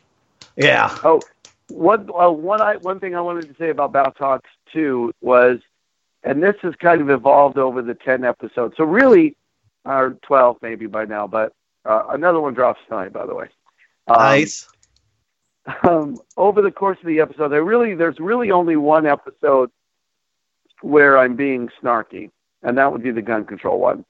Yeah. 0.57 0.99
Oh, 1.05 1.21
one 1.69 2.11
uh, 2.11 2.31
one 2.31 2.61
I, 2.61 2.77
one 2.79 2.99
thing 2.99 3.15
I 3.15 3.21
wanted 3.21 3.47
to 3.49 3.55
say 3.57 3.71
about 3.71 3.93
Talks 4.17 4.51
too 4.73 5.13
was, 5.21 5.61
and 6.25 6.43
this 6.43 6.57
has 6.63 6.75
kind 6.81 7.01
of 7.01 7.11
evolved 7.11 7.59
over 7.59 7.81
the 7.81 7.95
ten 7.95 8.25
episodes. 8.25 8.75
So 8.77 8.83
really, 8.83 9.37
or 9.85 10.17
twelve 10.23 10.57
maybe 10.63 10.87
by 10.87 11.05
now, 11.05 11.29
but 11.29 11.53
uh, 11.85 12.07
another 12.09 12.41
one 12.41 12.55
drops 12.55 12.81
tonight, 12.89 13.13
by 13.13 13.25
the 13.25 13.37
way. 13.37 13.47
Um, 14.09 14.17
nice 14.19 14.69
um, 15.89 16.19
over 16.37 16.63
the 16.63 16.71
course 16.71 16.99
of 17.01 17.07
the 17.07 17.21
episode, 17.21 17.49
there 17.49 17.65
really 17.65 17.95
there's 17.95 18.19
really 18.19 18.51
only 18.51 18.77
one 18.77 19.07
episode 19.07 19.71
where 20.83 21.19
I'm 21.19 21.37
being 21.37 21.71
snarky, 21.83 22.31
and 22.63 22.77
that 22.77 22.93
would 22.93 23.03
be 23.03 23.11
the 23.11 23.23
gun 23.23 23.45
control 23.45 23.79
one. 23.79 24.05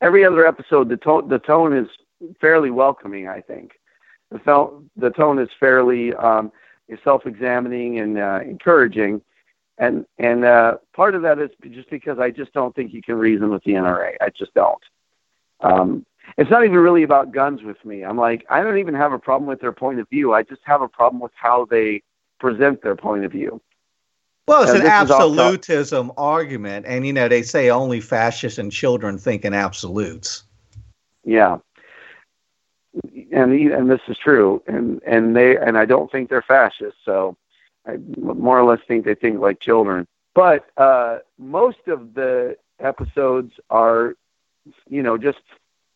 Every 0.00 0.24
other 0.24 0.46
episode, 0.46 0.88
the 0.88 0.96
tone 0.96 1.28
the 1.28 1.38
tone 1.38 1.76
is 1.76 1.88
fairly 2.40 2.70
welcoming. 2.70 3.28
I 3.28 3.40
think 3.40 3.72
the 4.30 4.38
fel- 4.40 4.82
the 4.96 5.10
tone 5.10 5.38
is 5.38 5.48
fairly 5.60 6.14
um, 6.14 6.50
self-examining 7.02 8.00
and 8.00 8.18
uh, 8.18 8.40
encouraging, 8.42 9.22
and 9.78 10.04
and 10.18 10.44
uh, 10.44 10.78
part 10.94 11.14
of 11.14 11.22
that 11.22 11.38
is 11.38 11.50
just 11.70 11.90
because 11.90 12.18
I 12.18 12.30
just 12.30 12.52
don't 12.52 12.74
think 12.74 12.92
you 12.92 13.02
can 13.02 13.16
reason 13.16 13.50
with 13.50 13.62
the 13.64 13.72
NRA. 13.72 14.14
I 14.20 14.30
just 14.30 14.52
don't. 14.54 14.82
Um, 15.60 16.04
it's 16.36 16.50
not 16.50 16.64
even 16.64 16.76
really 16.78 17.02
about 17.02 17.32
guns 17.32 17.62
with 17.62 17.82
me. 17.84 18.04
I'm 18.04 18.16
like, 18.16 18.44
I 18.50 18.62
don't 18.62 18.78
even 18.78 18.94
have 18.94 19.12
a 19.12 19.18
problem 19.18 19.48
with 19.48 19.60
their 19.60 19.72
point 19.72 20.00
of 20.00 20.08
view. 20.08 20.32
I 20.32 20.42
just 20.42 20.62
have 20.64 20.82
a 20.82 20.88
problem 20.88 21.20
with 21.20 21.32
how 21.34 21.66
they 21.66 22.02
present 22.38 22.82
their 22.82 22.96
point 22.96 23.24
of 23.24 23.32
view. 23.32 23.60
Well, 24.46 24.62
it's 24.62 24.72
an 24.72 24.82
absolutism 24.82 26.12
argument, 26.18 26.84
and 26.86 27.06
you 27.06 27.14
know 27.14 27.28
they 27.28 27.42
say 27.42 27.70
only 27.70 28.00
fascists 28.00 28.58
and 28.58 28.70
children 28.70 29.16
think 29.16 29.44
in 29.44 29.54
absolutes. 29.54 30.44
Yeah, 31.24 31.58
and 33.32 33.52
and 33.54 33.90
this 33.90 34.02
is 34.06 34.18
true, 34.18 34.62
and 34.66 35.00
and 35.06 35.34
they 35.34 35.56
and 35.56 35.78
I 35.78 35.86
don't 35.86 36.12
think 36.12 36.28
they're 36.28 36.42
fascists, 36.42 37.00
so 37.06 37.38
I 37.86 37.96
more 38.16 38.58
or 38.58 38.64
less 38.64 38.80
think 38.86 39.06
they 39.06 39.14
think 39.14 39.40
like 39.40 39.60
children. 39.60 40.06
But 40.34 40.66
uh, 40.76 41.18
most 41.38 41.86
of 41.86 42.12
the 42.12 42.56
episodes 42.80 43.52
are, 43.70 44.14
you 44.88 45.02
know, 45.02 45.16
just 45.16 45.38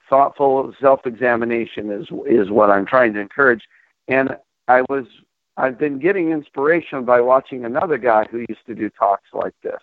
thoughtful 0.09 0.75
self-examination 0.81 1.91
is 1.91 2.09
is 2.27 2.51
what 2.51 2.71
I'm 2.71 2.87
trying 2.87 3.15
to 3.15 3.21
encourage. 3.21 3.63
And 4.09 4.37
I 4.67 4.83
was 4.89 5.07
I've 5.57 5.79
been 5.79 5.99
getting 5.99 6.31
inspiration 6.31 7.05
by 7.05 7.21
watching 7.21 7.65
another 7.65 7.99
guy 7.99 8.25
who 8.31 8.45
used 8.49 8.65
to 8.67 8.75
do 8.75 8.91
talks 8.91 9.29
like 9.33 9.55
this. 9.63 9.83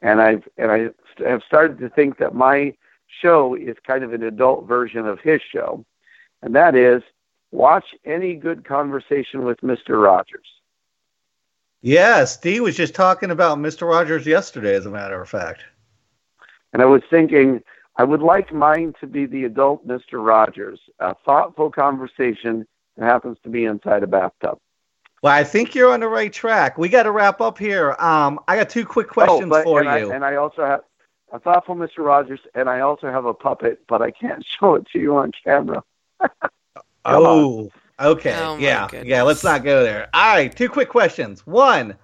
And 0.00 0.20
I've 0.20 0.48
and 0.56 0.70
I 0.70 0.88
have 1.24 1.42
started 1.46 1.78
to 1.78 1.88
think 1.90 2.18
that 2.18 2.34
my 2.34 2.74
show 3.20 3.54
is 3.54 3.76
kind 3.86 4.04
of 4.04 4.12
an 4.12 4.22
adult 4.22 4.66
version 4.66 5.06
of 5.06 5.20
his 5.20 5.40
show. 5.42 5.84
And 6.42 6.54
that 6.54 6.74
is 6.74 7.02
watch 7.50 7.84
any 8.04 8.34
good 8.34 8.64
conversation 8.64 9.44
with 9.44 9.60
Mr. 9.60 10.02
Rogers. 10.02 10.46
Yes, 11.82 12.34
Steve 12.34 12.62
was 12.62 12.76
just 12.76 12.94
talking 12.94 13.32
about 13.32 13.58
Mr. 13.58 13.88
Rogers 13.88 14.24
yesterday, 14.24 14.74
as 14.74 14.86
a 14.86 14.90
matter 14.90 15.20
of 15.20 15.28
fact. 15.28 15.64
And 16.72 16.80
I 16.80 16.84
was 16.84 17.02
thinking, 17.10 17.60
I 17.96 18.04
would 18.04 18.22
like 18.22 18.52
mine 18.52 18.94
to 19.00 19.06
be 19.06 19.26
the 19.26 19.44
adult 19.44 19.86
Mr. 19.86 20.24
Rogers, 20.24 20.80
a 20.98 21.14
thoughtful 21.26 21.70
conversation 21.70 22.66
that 22.96 23.04
happens 23.04 23.38
to 23.44 23.50
be 23.50 23.64
inside 23.64 24.02
a 24.02 24.06
bathtub. 24.06 24.58
Well, 25.22 25.32
I 25.32 25.44
think 25.44 25.74
you're 25.74 25.92
on 25.92 26.00
the 26.00 26.08
right 26.08 26.32
track. 26.32 26.78
We 26.78 26.88
got 26.88 27.04
to 27.04 27.12
wrap 27.12 27.40
up 27.40 27.56
here. 27.56 27.94
Um, 28.00 28.40
I 28.48 28.56
got 28.56 28.70
two 28.70 28.84
quick 28.84 29.08
oh, 29.10 29.12
questions 29.12 29.46
oh, 29.46 29.50
but, 29.50 29.64
for 29.64 29.80
and 29.80 30.00
you. 30.00 30.10
I, 30.10 30.14
and 30.16 30.24
I 30.24 30.36
also 30.36 30.64
have 30.64 30.80
a 31.32 31.38
thoughtful 31.38 31.76
Mr. 31.76 31.98
Rogers, 31.98 32.40
and 32.54 32.68
I 32.68 32.80
also 32.80 33.10
have 33.10 33.24
a 33.24 33.34
puppet, 33.34 33.80
but 33.86 34.02
I 34.02 34.10
can't 34.10 34.44
show 34.60 34.74
it 34.74 34.86
to 34.92 34.98
you 34.98 35.16
on 35.16 35.30
camera. 35.44 35.84
oh, 37.04 37.70
okay. 38.00 38.34
Oh, 38.36 38.56
yeah, 38.56 38.88
goodness. 38.88 39.08
yeah. 39.08 39.22
Let's 39.22 39.44
not 39.44 39.62
go 39.62 39.82
there. 39.84 40.08
All 40.12 40.34
right, 40.34 40.54
two 40.54 40.68
quick 40.68 40.88
questions. 40.88 41.46
One, 41.46 41.94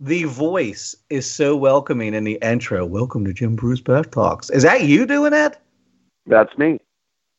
the 0.00 0.24
voice 0.24 0.96
is 1.10 1.30
so 1.30 1.54
welcoming 1.54 2.14
in 2.14 2.24
the 2.24 2.38
intro. 2.40 2.86
Welcome 2.86 3.24
to 3.26 3.34
Jim 3.34 3.54
Bruce 3.54 3.82
Bath 3.82 4.10
Talks. 4.10 4.48
Is 4.48 4.62
that 4.62 4.84
you 4.84 5.04
doing 5.04 5.30
that? 5.32 5.60
That's 6.26 6.56
me. 6.56 6.80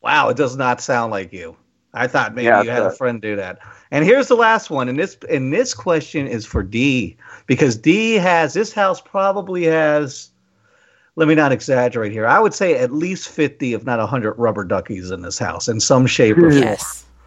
Wow, 0.02 0.30
it 0.30 0.38
does 0.38 0.56
not 0.56 0.80
sound 0.80 1.12
like 1.12 1.34
you. 1.34 1.56
I 1.94 2.08
thought 2.08 2.36
maybe 2.36 2.46
yeah, 2.46 2.62
you 2.62 2.70
had 2.70 2.84
a 2.84 2.92
friend 2.92 3.22
do 3.22 3.36
that. 3.36 3.60
And 3.90 4.06
here's 4.06 4.28
the 4.28 4.36
last 4.36 4.70
one, 4.70 4.88
and 4.88 4.98
this 4.98 5.18
and 5.30 5.52
this 5.52 5.74
question 5.74 6.28
is 6.28 6.46
for 6.46 6.64
D 6.64 7.18
because 7.48 7.76
D 7.76 8.14
has 8.14 8.54
this 8.54 8.72
house 8.72 9.02
probably 9.02 9.64
has. 9.64 10.30
Let 11.18 11.28
me 11.28 11.36
not 11.36 11.52
exaggerate 11.52 12.14
here. 12.14 12.26
I 12.26 12.40
would 12.40 12.54
say 12.54 12.78
at 12.78 12.94
least 12.94 13.28
fifty, 13.28 13.74
if 13.74 13.84
not 13.84 14.00
hundred, 14.08 14.36
rubber 14.36 14.64
duckies 14.64 15.12
in 15.12 15.24
this 15.24 15.38
house 15.38 15.68
in 15.68 15.82
some 15.82 16.08
shape 16.08 16.38
or 16.38 16.50
hmm. 16.52 16.62
form. 16.62 16.78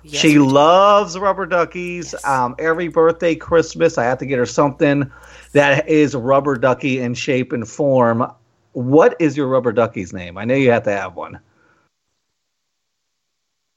Yes. 0.04 0.12
Yes, 0.12 0.22
she 0.22 0.38
loves 0.38 1.18
rubber 1.18 1.46
duckies. 1.46 2.12
Yes. 2.12 2.24
Um, 2.26 2.54
every 2.58 2.88
birthday, 2.88 3.34
Christmas, 3.34 3.96
I 3.96 4.04
have 4.04 4.18
to 4.18 4.26
get 4.26 4.38
her 4.38 4.44
something 4.44 5.10
that 5.52 5.88
is 5.88 6.14
rubber 6.14 6.56
ducky 6.56 7.00
in 7.00 7.14
shape 7.14 7.52
and 7.52 7.66
form. 7.66 8.30
What 8.72 9.16
is 9.18 9.34
your 9.34 9.46
rubber 9.46 9.72
ducky's 9.72 10.12
name? 10.12 10.36
I 10.36 10.44
know 10.44 10.54
you 10.54 10.70
have 10.72 10.82
to 10.82 10.90
have 10.90 11.16
one. 11.16 11.40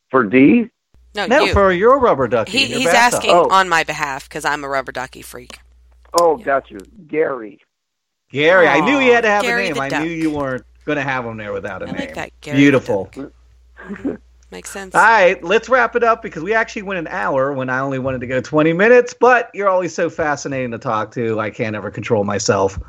For 0.10 0.26
D? 0.26 0.70
No, 1.16 1.28
no 1.28 1.46
you. 1.46 1.54
for 1.54 1.72
your 1.72 1.98
rubber 1.98 2.28
ducky. 2.28 2.58
He, 2.58 2.66
he's 2.66 2.88
asking 2.88 3.32
oh. 3.32 3.50
on 3.50 3.70
my 3.70 3.86
behalf 3.86 4.28
because 4.28 4.44
I'm 4.44 4.64
a 4.66 4.68
rubber 4.68 4.92
ducky 4.92 5.22
freak. 5.22 5.60
Oh, 6.20 6.38
yeah. 6.38 6.46
got 6.46 6.70
you. 6.70 6.80
Gary. 7.08 7.62
Gary. 8.30 8.68
I 8.68 8.82
knew 8.82 9.00
you 9.00 9.14
had 9.14 9.22
to 9.22 9.30
have 9.30 9.44
Gary 9.44 9.70
a 9.70 9.74
name. 9.74 9.82
I 9.82 9.90
knew 10.04 10.10
you 10.10 10.32
weren't 10.32 10.66
going 10.84 10.98
to 10.98 11.04
have 11.04 11.26
him 11.26 11.38
there 11.38 11.54
without 11.54 11.82
a 11.84 11.88
I 11.88 11.92
name. 11.92 12.00
Like 12.02 12.16
that, 12.16 12.42
Gary 12.42 12.58
Beautiful. 12.58 13.10
Makes 14.50 14.72
sense. 14.72 14.96
All 14.96 15.02
right, 15.02 15.44
let's 15.44 15.68
wrap 15.68 15.96
it 15.98 16.04
up 16.04 16.22
because 16.22 16.42
we 16.42 16.54
actually 16.54 16.84
went 16.84 17.00
an 17.00 17.08
hour 17.08 17.52
when 17.52 17.70
I 17.70 17.80
only 17.80 18.00
wanted 18.00 18.22
to 18.22 18.28
go 18.28 18.40
20 18.40 18.72
minutes, 18.72 19.14
but 19.14 19.52
you're 19.54 19.68
always 19.68 19.94
so 19.94 20.10
fascinating 20.10 20.72
to 20.72 20.78
talk 20.78 21.12
to. 21.16 21.40
I 21.40 21.50
can't 21.50 21.76
ever 21.76 21.92
control 21.92 22.24
myself. 22.24 22.80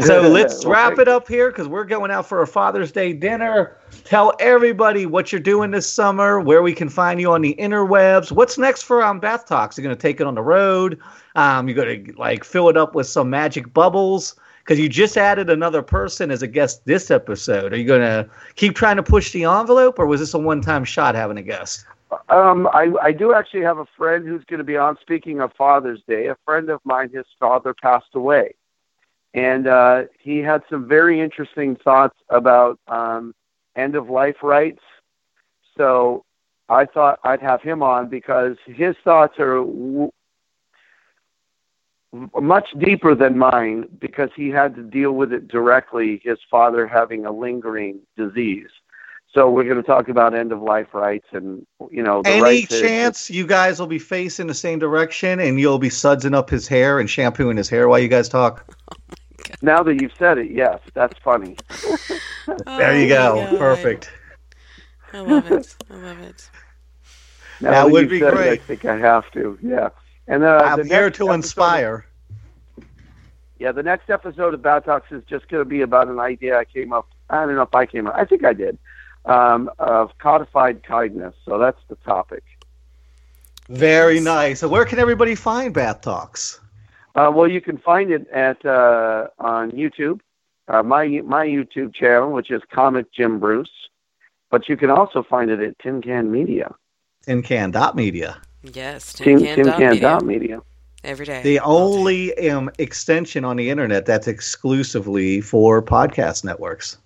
So 0.00 0.20
let's 0.28 0.64
wrap 0.64 0.98
it 0.98 1.08
up 1.08 1.26
here 1.26 1.50
because 1.50 1.66
we're 1.66 1.84
going 1.84 2.10
out 2.12 2.26
for 2.26 2.42
a 2.42 2.46
Father's 2.46 2.92
Day 2.92 3.12
dinner. 3.12 3.76
Tell 4.04 4.32
everybody 4.38 5.06
what 5.06 5.32
you're 5.32 5.40
doing 5.40 5.72
this 5.72 5.90
summer, 5.90 6.38
where 6.40 6.62
we 6.62 6.72
can 6.72 6.88
find 6.88 7.20
you 7.20 7.32
on 7.32 7.42
the 7.42 7.56
interwebs. 7.58 8.30
What's 8.30 8.58
next 8.58 8.82
for 8.82 9.02
um, 9.02 9.18
Bath 9.18 9.46
Talks? 9.46 9.76
You're 9.76 9.82
going 9.82 9.96
to 9.96 10.00
take 10.00 10.20
it 10.20 10.26
on 10.26 10.36
the 10.36 10.42
road. 10.42 11.00
Um, 11.34 11.68
you're 11.68 11.74
going 11.74 12.04
to 12.04 12.12
like 12.16 12.44
fill 12.44 12.68
it 12.68 12.76
up 12.76 12.94
with 12.94 13.08
some 13.08 13.28
magic 13.28 13.72
bubbles 13.72 14.36
because 14.68 14.78
you 14.78 14.86
just 14.86 15.16
added 15.16 15.48
another 15.48 15.80
person 15.80 16.30
as 16.30 16.42
a 16.42 16.46
guest 16.46 16.84
this 16.84 17.10
episode. 17.10 17.72
Are 17.72 17.76
you 17.78 17.86
going 17.86 18.02
to 18.02 18.28
keep 18.54 18.74
trying 18.74 18.96
to 18.96 19.02
push 19.02 19.32
the 19.32 19.44
envelope, 19.44 19.98
or 19.98 20.04
was 20.04 20.20
this 20.20 20.34
a 20.34 20.38
one-time 20.38 20.84
shot 20.84 21.14
having 21.14 21.38
a 21.38 21.42
guest? 21.42 21.86
Um, 22.28 22.68
I, 22.74 22.92
I 23.02 23.12
do 23.12 23.32
actually 23.32 23.62
have 23.62 23.78
a 23.78 23.86
friend 23.96 24.28
who's 24.28 24.44
going 24.44 24.58
to 24.58 24.64
be 24.64 24.76
on. 24.76 24.98
Speaking 25.00 25.40
of 25.40 25.54
Father's 25.54 26.02
Day, 26.06 26.26
a 26.26 26.36
friend 26.44 26.68
of 26.68 26.82
mine, 26.84 27.08
his 27.10 27.24
father 27.40 27.72
passed 27.72 28.14
away, 28.14 28.56
and 29.32 29.66
uh, 29.66 30.02
he 30.18 30.40
had 30.40 30.62
some 30.68 30.86
very 30.86 31.18
interesting 31.18 31.74
thoughts 31.74 32.18
about 32.28 32.78
um, 32.88 33.34
end-of-life 33.74 34.42
rights. 34.42 34.82
So 35.78 36.26
I 36.68 36.84
thought 36.84 37.20
I'd 37.24 37.40
have 37.40 37.62
him 37.62 37.82
on 37.82 38.10
because 38.10 38.58
his 38.66 38.96
thoughts 39.02 39.38
are 39.38 39.64
much 42.12 42.68
deeper 42.78 43.14
than 43.14 43.36
mine 43.36 43.86
because 44.00 44.30
he 44.34 44.48
had 44.48 44.74
to 44.76 44.82
deal 44.82 45.12
with 45.12 45.32
it 45.32 45.48
directly, 45.48 46.20
his 46.24 46.38
father 46.50 46.86
having 46.86 47.26
a 47.26 47.32
lingering 47.32 48.00
disease. 48.16 48.70
So 49.34 49.50
we're 49.50 49.64
going 49.64 49.76
to 49.76 49.82
talk 49.82 50.08
about 50.08 50.34
end 50.34 50.52
of 50.52 50.62
life 50.62 50.94
rights 50.94 51.26
and 51.32 51.66
you 51.90 52.02
know. 52.02 52.22
Any 52.24 52.40
right 52.40 52.68
chance 52.68 53.26
to, 53.26 53.34
you 53.34 53.46
guys 53.46 53.78
will 53.78 53.86
be 53.86 53.98
facing 53.98 54.46
the 54.46 54.54
same 54.54 54.78
direction 54.78 55.38
and 55.40 55.60
you'll 55.60 55.78
be 55.78 55.90
sudsing 55.90 56.34
up 56.34 56.48
his 56.48 56.66
hair 56.66 56.98
and 56.98 57.10
shampooing 57.10 57.58
his 57.58 57.68
hair 57.68 57.88
while 57.88 57.98
you 57.98 58.08
guys 58.08 58.28
talk? 58.28 58.64
Oh 58.90 59.14
now 59.62 59.82
that 59.82 60.00
you've 60.00 60.12
said 60.18 60.38
it, 60.38 60.50
yes, 60.50 60.80
that's 60.94 61.18
funny. 61.18 61.56
there 62.66 62.98
you 62.98 63.06
oh 63.06 63.08
go. 63.08 63.48
Oh 63.50 63.58
Perfect. 63.58 64.10
I 65.12 65.20
love 65.20 65.50
it. 65.50 65.76
I 65.90 65.94
love 65.94 66.18
it. 66.20 66.50
Now 67.60 67.70
that, 67.70 67.84
that 67.84 67.90
would 67.90 68.08
be 68.08 68.20
great. 68.20 68.52
It, 68.52 68.60
I 68.60 68.64
think 68.64 68.84
I 68.84 68.96
have 68.96 69.30
to. 69.32 69.58
Yeah. 69.62 69.90
And 70.28 70.44
uh, 70.44 70.60
I'm 70.62 70.86
here 70.86 71.10
to 71.10 71.32
inspire. 71.32 72.06
yeah, 73.58 73.72
the 73.72 73.82
next 73.82 74.10
episode 74.10 74.52
of 74.52 74.62
Bath 74.62 74.84
Talks 74.84 75.10
is 75.10 75.24
just 75.24 75.48
going 75.48 75.62
to 75.62 75.68
be 75.68 75.80
about 75.80 76.08
an 76.08 76.20
idea 76.20 76.58
I 76.58 76.64
came 76.66 76.92
up. 76.92 77.08
I 77.30 77.44
don't 77.44 77.56
know 77.56 77.62
if 77.62 77.74
I 77.74 77.86
came 77.86 78.06
up. 78.06 78.14
I 78.14 78.24
think 78.26 78.44
I 78.44 78.52
did. 78.52 78.78
Um, 79.24 79.70
of 79.78 80.16
codified 80.18 80.82
kindness. 80.82 81.34
So 81.44 81.58
that's 81.58 81.80
the 81.88 81.96
topic. 81.96 82.44
Very 83.68 84.20
nice. 84.20 84.60
So 84.60 84.68
where 84.68 84.84
can 84.84 84.98
everybody 84.98 85.34
find 85.34 85.74
Bath 85.74 86.02
Talks? 86.02 86.60
Uh, 87.14 87.30
well, 87.34 87.50
you 87.50 87.60
can 87.60 87.78
find 87.78 88.10
it 88.10 88.28
at 88.28 88.64
uh, 88.64 89.28
on 89.38 89.72
YouTube, 89.72 90.20
uh, 90.68 90.82
my 90.82 91.06
my 91.24 91.46
YouTube 91.46 91.94
channel, 91.94 92.32
which 92.32 92.50
is 92.50 92.62
Comic 92.70 93.12
Jim 93.12 93.40
Bruce. 93.40 93.70
But 94.50 94.68
you 94.68 94.76
can 94.76 94.90
also 94.90 95.22
find 95.22 95.50
it 95.50 95.60
at 95.60 95.78
Tin 95.78 96.00
Can 96.00 96.30
Media. 96.30 96.74
Tin 97.22 97.42
Can 97.42 97.70
dot 97.70 97.96
Media. 97.96 98.40
Yes, 98.74 99.12
Tin, 99.12 99.38
Tin 99.38 99.56
Tin 99.56 99.64
Can, 99.64 99.74
Can 99.78 99.90
Media. 99.90 100.00
dot 100.00 100.24
Media. 100.24 100.62
Every 101.04 101.26
day. 101.26 101.42
The 101.42 101.58
all 101.60 101.92
day. 101.92 101.98
only 102.34 102.50
um, 102.50 102.70
extension 102.78 103.44
on 103.44 103.56
the 103.56 103.70
internet 103.70 104.04
that's 104.04 104.26
exclusively 104.26 105.40
for 105.40 105.80
podcast 105.82 106.44
networks. 106.44 106.98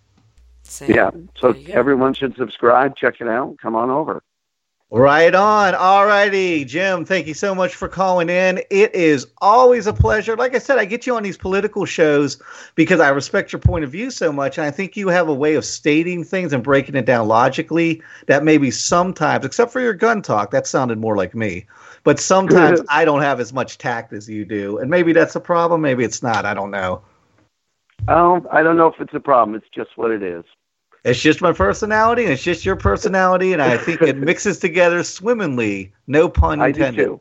Same. 0.62 0.90
Yeah. 0.94 1.10
So 1.38 1.52
There 1.52 1.60
you 1.60 1.66
go. 1.68 1.72
everyone 1.74 2.14
should 2.14 2.34
subscribe, 2.36 2.96
check 2.96 3.20
it 3.20 3.28
out, 3.28 3.56
come 3.60 3.76
on 3.76 3.90
over. 3.90 4.22
Right 4.94 5.34
on. 5.34 5.74
All 5.74 6.04
righty. 6.04 6.66
Jim, 6.66 7.06
thank 7.06 7.26
you 7.26 7.32
so 7.32 7.54
much 7.54 7.74
for 7.74 7.88
calling 7.88 8.28
in. 8.28 8.58
It 8.68 8.94
is 8.94 9.26
always 9.40 9.86
a 9.86 9.92
pleasure. 9.94 10.36
Like 10.36 10.54
I 10.54 10.58
said, 10.58 10.76
I 10.76 10.84
get 10.84 11.06
you 11.06 11.16
on 11.16 11.22
these 11.22 11.38
political 11.38 11.86
shows 11.86 12.38
because 12.74 13.00
I 13.00 13.08
respect 13.08 13.54
your 13.54 13.60
point 13.60 13.84
of 13.84 13.90
view 13.90 14.10
so 14.10 14.30
much. 14.30 14.58
And 14.58 14.66
I 14.66 14.70
think 14.70 14.94
you 14.94 15.08
have 15.08 15.30
a 15.30 15.34
way 15.34 15.54
of 15.54 15.64
stating 15.64 16.24
things 16.24 16.52
and 16.52 16.62
breaking 16.62 16.94
it 16.94 17.06
down 17.06 17.26
logically 17.26 18.02
that 18.26 18.44
maybe 18.44 18.70
sometimes, 18.70 19.46
except 19.46 19.72
for 19.72 19.80
your 19.80 19.94
gun 19.94 20.20
talk, 20.20 20.50
that 20.50 20.66
sounded 20.66 20.98
more 20.98 21.16
like 21.16 21.34
me. 21.34 21.64
But 22.04 22.20
sometimes 22.20 22.82
I 22.90 23.06
don't 23.06 23.22
have 23.22 23.40
as 23.40 23.50
much 23.50 23.78
tact 23.78 24.12
as 24.12 24.28
you 24.28 24.44
do. 24.44 24.76
And 24.76 24.90
maybe 24.90 25.14
that's 25.14 25.34
a 25.34 25.40
problem. 25.40 25.80
Maybe 25.80 26.04
it's 26.04 26.22
not. 26.22 26.44
I 26.44 26.52
don't 26.52 26.70
know. 26.70 27.00
I 28.08 28.14
don't, 28.16 28.46
I 28.52 28.62
don't 28.62 28.76
know 28.76 28.88
if 28.88 29.00
it's 29.00 29.14
a 29.14 29.20
problem. 29.20 29.56
It's 29.56 29.70
just 29.74 29.96
what 29.96 30.10
it 30.10 30.22
is. 30.22 30.44
It's 31.04 31.20
just 31.20 31.40
my 31.40 31.52
personality, 31.52 32.22
and 32.22 32.32
it's 32.32 32.42
just 32.44 32.64
your 32.64 32.76
personality, 32.76 33.52
and 33.52 33.60
I 33.60 33.76
think 33.76 34.02
it 34.02 34.16
mixes 34.16 34.60
together 34.60 35.02
swimmingly. 35.02 35.92
No 36.06 36.28
pun 36.28 36.60
I 36.60 36.68
intended. 36.68 37.04
too. 37.04 37.20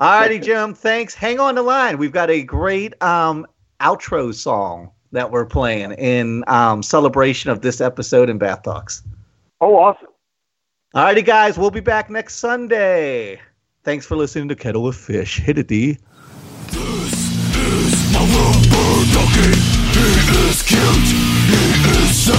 All 0.00 0.20
righty, 0.20 0.40
Jim. 0.40 0.74
Thanks. 0.74 1.14
Hang 1.14 1.38
on 1.38 1.54
the 1.54 1.62
line. 1.62 1.98
We've 1.98 2.10
got 2.10 2.28
a 2.28 2.42
great 2.42 3.00
um, 3.00 3.46
outro 3.80 4.34
song 4.34 4.90
that 5.12 5.30
we're 5.30 5.46
playing 5.46 5.92
in 5.92 6.42
um, 6.48 6.82
celebration 6.82 7.50
of 7.50 7.60
this 7.60 7.80
episode 7.80 8.28
in 8.28 8.36
Bath 8.38 8.64
Talks. 8.64 9.04
Oh, 9.60 9.76
awesome. 9.76 10.08
All 10.94 11.04
righty, 11.04 11.22
guys. 11.22 11.56
We'll 11.56 11.70
be 11.70 11.80
back 11.80 12.10
next 12.10 12.36
Sunday. 12.36 13.40
Thanks 13.84 14.06
for 14.06 14.16
listening 14.16 14.48
to 14.48 14.56
Kettle 14.56 14.88
of 14.88 14.96
Fish. 14.96 15.38
Hit 15.38 15.58
it, 15.58 15.68
D. 15.68 15.98
My 18.12 18.24
you 22.26 22.32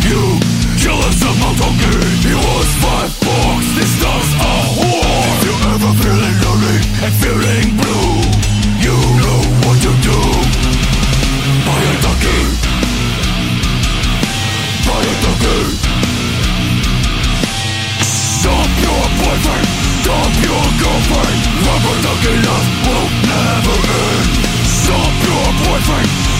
killed 0.00 0.40
yourself 0.80 1.36
on 1.44 1.54
dokka 1.60 1.90
you 2.24 2.36
were 2.40 2.64
my 2.80 3.04
boss 3.20 3.64
this 3.76 3.92
dog's 4.00 4.32
a 4.40 4.52
whore 4.76 5.36
you 5.44 5.54
never 5.68 5.92
really 6.00 6.32
loved 6.40 6.80
and 7.04 7.14
feeling 7.20 7.68
blue 7.76 8.24
you 8.80 8.96
know 9.20 9.40
what 9.64 9.76
to 9.84 9.92
do 10.08 10.18
by 11.66 11.76
a 11.76 11.94
dokka 12.04 12.36
by 14.88 15.02
a 15.12 15.14
dokka 15.24 15.56
stop 18.00 18.70
your 18.84 19.04
boyfriend 19.20 19.68
stop 24.72 25.14
your 25.28 25.46
boyfriend. 25.68 26.31